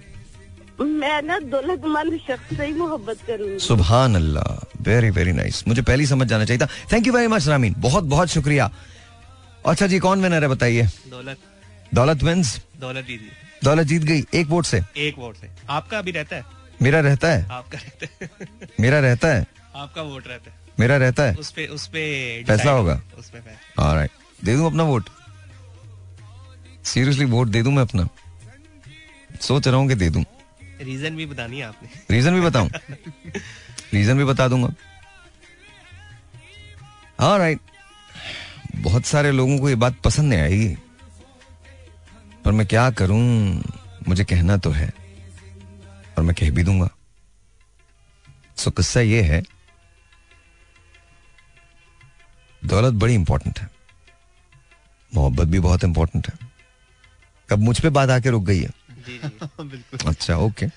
[0.82, 6.04] मैं ना दौलतमंद शख्स से ही मोहब्बत करूँगी। सुबहान अल्लाह वेरी वेरी नाइस मुझे पहले
[6.04, 8.70] ही समझ जाना चाहिए था। Thank you very much Rameen बहुत बहुत शुक्रिया।
[9.66, 10.84] अच्छा जी कौन विनर है बताइए?
[11.10, 11.38] दौलत।
[11.94, 13.32] दौलत विंस दौलत दीदी
[13.64, 14.82] दौलत जीत गई। एक वोट से?
[14.98, 16.46] एक वोट से। आपका अभी रहता है?
[16.82, 17.48] मेरा रहता है?
[17.52, 19.46] आपका रहता है। मेरा रहता है?
[19.76, 22.02] आपका वोट रहता है। मेरा रहता है। उस पे उस पे
[22.44, 23.40] फैसला होगा। उस पे
[23.80, 24.12] ऑलराइट
[24.44, 25.10] दे दूँ अपना वोट
[26.86, 28.08] सीरियसली वोट दे दूँ मैं अपना?
[29.42, 30.24] सोच रहा हूँ कि दे दूँ।
[30.82, 32.70] रीजन भी बतानी है आपने। रीजन भी बताऊँ?
[33.94, 34.74] रीजन भी बता दूँगा।
[37.20, 37.60] ऑलराइट
[38.76, 40.76] बहुत सारे लोगों को ये बात पसंद नहीं आएगी।
[42.46, 43.22] पर मैं क्या करूँ?
[44.08, 44.94] मुझे कहना तो है।
[46.18, 46.90] और मैं कह भी दूँगा।
[48.58, 49.44] सो किस्सा ये है
[52.66, 53.70] दौलत बड़ी इंपॉर्टेंट है।
[55.14, 56.50] मोहब्बत भी बहुत इंपॉर्टेंट है।
[57.50, 58.70] कब मुझ पे बात आके रुक गई है।
[60.08, 60.68] अच्छा ओके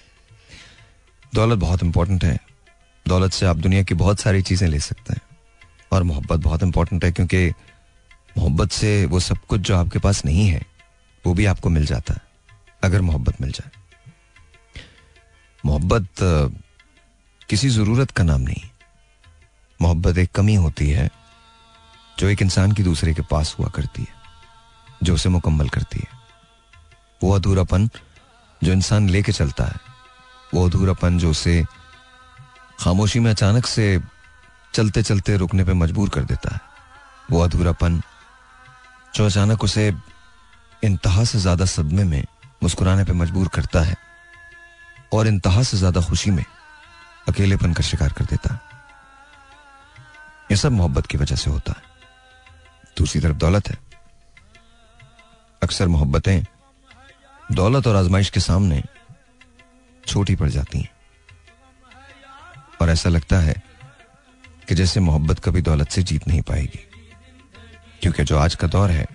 [1.35, 2.39] दौलत बहुत इंपॉर्टेंट है।
[3.09, 5.21] दौलत से आप दुनिया की बहुत सारी चीज़ें ले सकते हैं।
[5.93, 7.49] और मोहब्बत बहुत इंपॉर्टेंट है क्योंकि
[8.39, 10.63] मोहब्बत से वो सब कुछ जो आपके पास नहीं है
[11.27, 12.21] वो भी आपको मिल जाता है
[12.83, 13.71] अगर मोहब्बत मिल जाए।
[15.65, 16.09] मोहब्बत
[17.49, 18.63] किसी ज़रूरत का नाम नहीं।
[19.83, 21.11] मोहब्बत एक कमी होती है
[22.19, 24.15] जो एक इंसान की दूसरे के पास हुआ करती है,
[25.03, 26.17] जो उसे मुकम्मल करती है।
[27.23, 27.89] वो अधूरापन
[28.61, 29.81] जो इंसान लेके चलता है,
[30.55, 31.63] वो अधूरापन जो उसे
[32.81, 34.01] खामोशी में अचानक से
[34.75, 36.61] चलते चलते रुकने पे मजबूर कर देता है।
[37.31, 38.01] वो अधूरापन
[39.15, 39.93] जो अचानक उसे
[40.83, 42.25] इंतहा से ज़्यादा सदमे में
[42.63, 43.97] मुस्कुराने पे मजबूर करता है
[45.13, 46.45] और इंतहा से ज़्यादा खुशी में
[47.29, 48.61] अकेलेपन का शिकार कर देता है।
[50.51, 51.87] यह सब मोहब्बत की वजह से होता है।
[52.99, 53.79] दूसरी तरफ़ दौलत है।
[55.63, 56.43] अक्सर मोहब्बतें
[57.53, 58.83] दौलत और आजमाइश के सामने
[60.07, 60.91] छोटी पड़ जाती हैं।
[62.83, 63.55] और ऐसा लगता है
[64.69, 66.85] कि जैसे मोहब्बत कभी दौलत से जीत नहीं पाएगी।
[68.03, 69.07] क्योंकि जो आज का दौर है,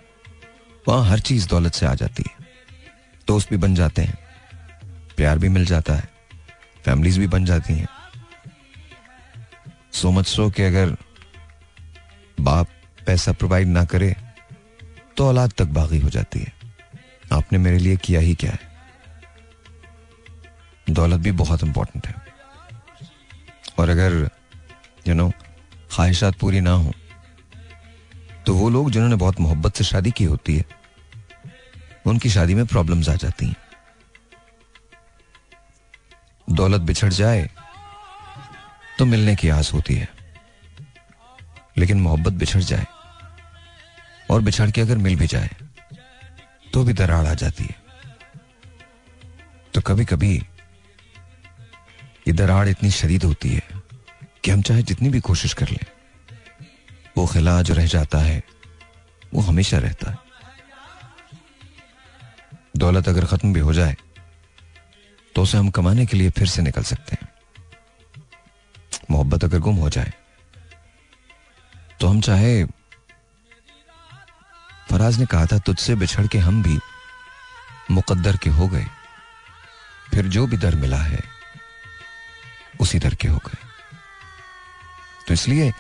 [0.88, 2.48] वहाँ हर चीज़ दौलत से आ जाती है।
[3.28, 4.18] दोस्त भी बन जाते हैं,
[5.18, 6.10] प्यार भी मिल जाता है,
[6.86, 7.88] फैमिलीज़ भी बन जाती हैं।
[9.94, 10.98] सो मच सो कि अगर
[12.40, 12.68] बाप
[13.08, 14.16] पैसा प्रोवाइड ना करे
[15.18, 16.54] तो औलाद तक बागी हो जाती है।
[17.34, 18.60] आपने मेरे लिए किया ही क्या है?
[20.90, 22.16] दौलत भी बहुत इंपॉर्टेंट है।
[23.80, 24.30] और अगर
[25.08, 25.30] यू नो
[25.92, 26.92] ख्वाहिशात पूरी ना हो
[28.46, 30.66] तो वो लोग जिन्होंने बहुत मोहब्बत से शादी की होती है,
[32.06, 33.56] उनकी शादी में प्रॉब्लम्स आ जाती हैं।
[36.48, 37.50] दौलत बिछड़ जाए
[39.00, 40.10] तो मिलने की आस होती है।
[41.78, 42.86] लेकिन मोहब्बत बिछड़ जाए
[44.34, 45.50] और बिछड़ के अगर मिल भी जाए
[46.74, 47.76] तो भी दरार आ जाती है।
[49.74, 50.34] तो कभी कभी
[52.28, 53.62] ये दरार इतनी शदीद होती है
[54.44, 55.86] कि हम चाहे जितनी भी कोशिश कर लें,
[57.18, 58.42] वो खिला जो रह जाता है,
[59.34, 60.18] वो हमेशा रहता है।
[62.78, 63.96] दौलत अगर खत्म भी हो जाए
[65.36, 67.28] तो उसे हम कमाने के लिए फिर से निकल सकते हैं।
[69.12, 70.14] मोहब्बत अगर गुम हो जाए
[72.00, 72.64] तो हम चाहे
[74.94, 76.78] फराज ने कहा था, तुझसे बिछड़ के हम भी
[77.92, 78.86] मुकद्दर के हो गए।
[80.12, 81.24] फिर जो भी दर मिला है,
[82.80, 83.58] उसी दर के हो गए।
[85.28, 85.72] तो इसलिए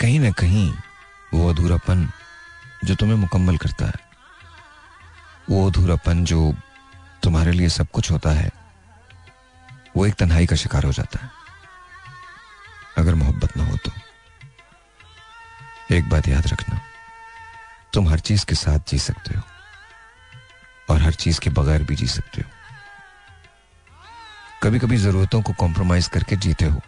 [0.00, 0.72] कहीं ना कहीं
[1.34, 2.08] वो अधूरापन
[2.84, 4.00] जो तुम्हें मुकम्मल करता है,
[5.50, 6.52] वो अधूरापन जो
[7.22, 8.50] तुम्हारे लिए सब कुछ होता है,
[9.96, 11.30] वो एक तन्हाई का शिकार हो जाता है,
[12.98, 14.01] अगर मोहब्बत ना हो तो।
[15.92, 16.80] एक बात याद रखना।
[17.92, 19.42] तुम हर चीज़ के साथ जी सकते हो।
[20.90, 22.50] और हर चीज़ के बगैर भी जी सकते हो।
[24.62, 26.80] कभी कभी जरूरतों को कॉम्प्रोमाइज करके जीते हो।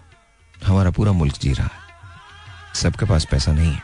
[0.67, 1.81] हमारा पूरा मुल्क जी रहा है।
[2.75, 3.83] सबके पास पैसा नहीं है।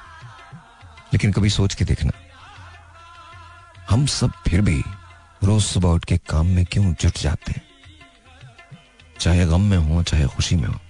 [1.12, 2.12] लेकिन कभी सोच के देखना।
[3.90, 4.84] हम सब फिर भी
[5.44, 7.62] रोज सुबह उठ के काम में क्यों जुट जाते हैं?
[9.20, 10.80] चाहे गम में हो, चाहे खुशी में हो,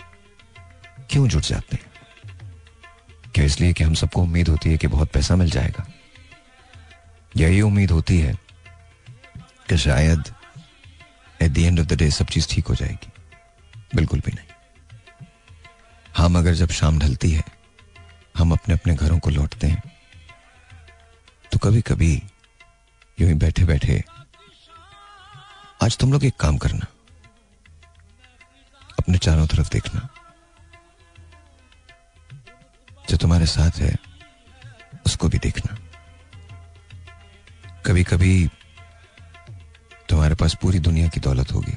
[1.11, 1.90] क्यों जुट जाते हैं?
[3.35, 5.87] क्या इसलिए कि हम सबको उम्मीद होती है कि बहुत पैसा मिल जाएगा?
[7.37, 8.35] यही उम्मीद होती है
[9.69, 10.23] कि शायद
[11.43, 13.11] at the end of the day सब चीज़ ठीक हो जाएगी।
[13.95, 14.47] बिल्कुल भी नहीं।
[16.17, 17.45] हम अगर जब शाम ढलती है,
[18.39, 19.83] हम अपने अपने घरों को लौटते हैं
[21.53, 22.13] तो कभी कभी
[23.19, 24.03] यूँ ही बैठे बैठे
[25.83, 26.87] आज तुम लोग एक काम करना।
[28.99, 30.09] अपने चारों तरफ़ देखना।
[33.11, 33.95] जो तुम्हारे साथ है,
[35.07, 35.77] उसको भी देखना।
[37.87, 38.51] कभी कभी
[40.09, 41.75] तुम्हारे पास पूरी दुनिया की दौलत होगी,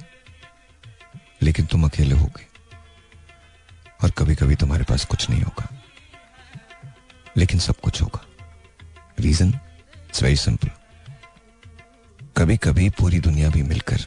[1.41, 2.45] लेकिन तुम अकेले होगे,
[3.99, 5.67] और कभी कभी तुम्हारे पास कुछ नहीं होगा,
[7.37, 8.25] लेकिन सब कुछ होगा।
[9.19, 10.69] रीजन इट्स वेरी सिंपल
[12.37, 14.05] कभी कभी पूरी दुनिया भी मिलकर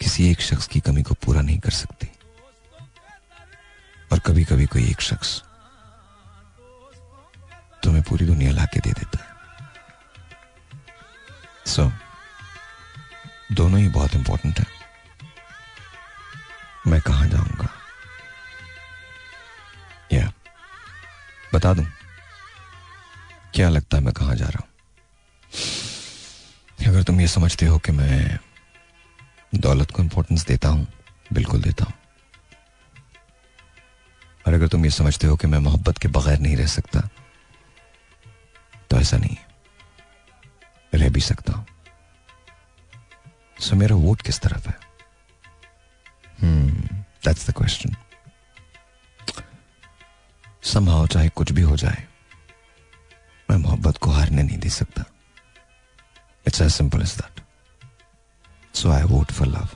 [0.00, 2.08] किसी एक शख्स की कमी को पूरा नहीं कर सकती,
[4.10, 5.42] और कभी कभी कोई एक शख्स
[7.84, 9.18] तुम्हें पूरी दुनिया लाके दे देता
[11.66, 11.92] सो so,
[13.52, 14.66] दोनों ही बहुत इंपॉर्टेंट है।
[16.86, 17.68] मैं कहा जाऊँगा?
[20.12, 20.32] या
[21.54, 21.86] बता दूँ।
[23.54, 24.68] क्या लगता है मैं कहा जा रहा हूँ?
[26.88, 28.38] अगर तुम ये समझते हो कि मैं
[29.54, 30.86] दौलत को इंपॉर्टेंस देता हूँ
[31.32, 31.94] बिल्कुल देता हूँ।
[34.46, 37.08] और अगर तुम ये समझते हो कि मैं मोहब्बत के बगैर नहीं रह सकता
[38.92, 39.36] तो ऐसा नहीं।
[40.92, 41.66] है रह भी सकता हूँ।
[43.56, 44.74] सो मेरा वोट किस तरफ़ है?
[47.24, 47.94] दैट्स द क्वेश्चन
[50.64, 52.04] संभाव चाहे कुछ भी हो जाए,
[53.48, 55.04] मैं मोहब्बत को हारने नहीं दे सकता।
[56.46, 57.40] It's as simple as that
[58.74, 59.68] so I vote for love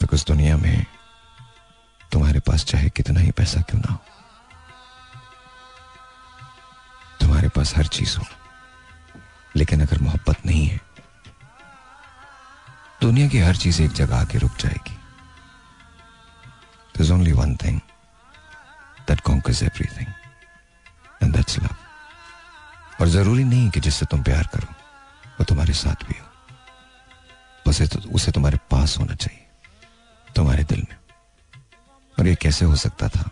[0.00, 0.86] because दुनिया में
[2.12, 4.13] तुम्हारे पास चाहे कितना ही पैसा क्यों ना हो।
[7.24, 8.24] तुम्हारे पास हर चीज़ हो।
[9.56, 10.80] लेकिन अगर मोहब्बत नहीं है
[13.00, 14.98] दुनिया की हर चीज़ एक जगह आके रुक जाएगी।
[16.96, 17.80] There's only one thing
[19.10, 20.08] that conquers everything,
[21.22, 21.74] and that's love.
[23.00, 24.74] और ज़रूरी नहीं कि जिससे तुम प्यार करो
[25.26, 26.26] वो तुम्हारे साथ भी हो।
[27.70, 29.46] उसे तो, उसे तुम्हारे पास होना चाहिए
[30.36, 30.96] तुम्हारे दिल में।
[32.18, 33.30] और ये कैसे हो सकता था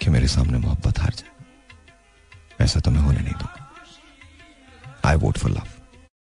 [0.00, 1.29] कि मेरे सामने मोहब्बत हार जाए?
[2.60, 5.79] ऐसा तो मैं होने नहीं दूँगा। आई वोट फॉर लव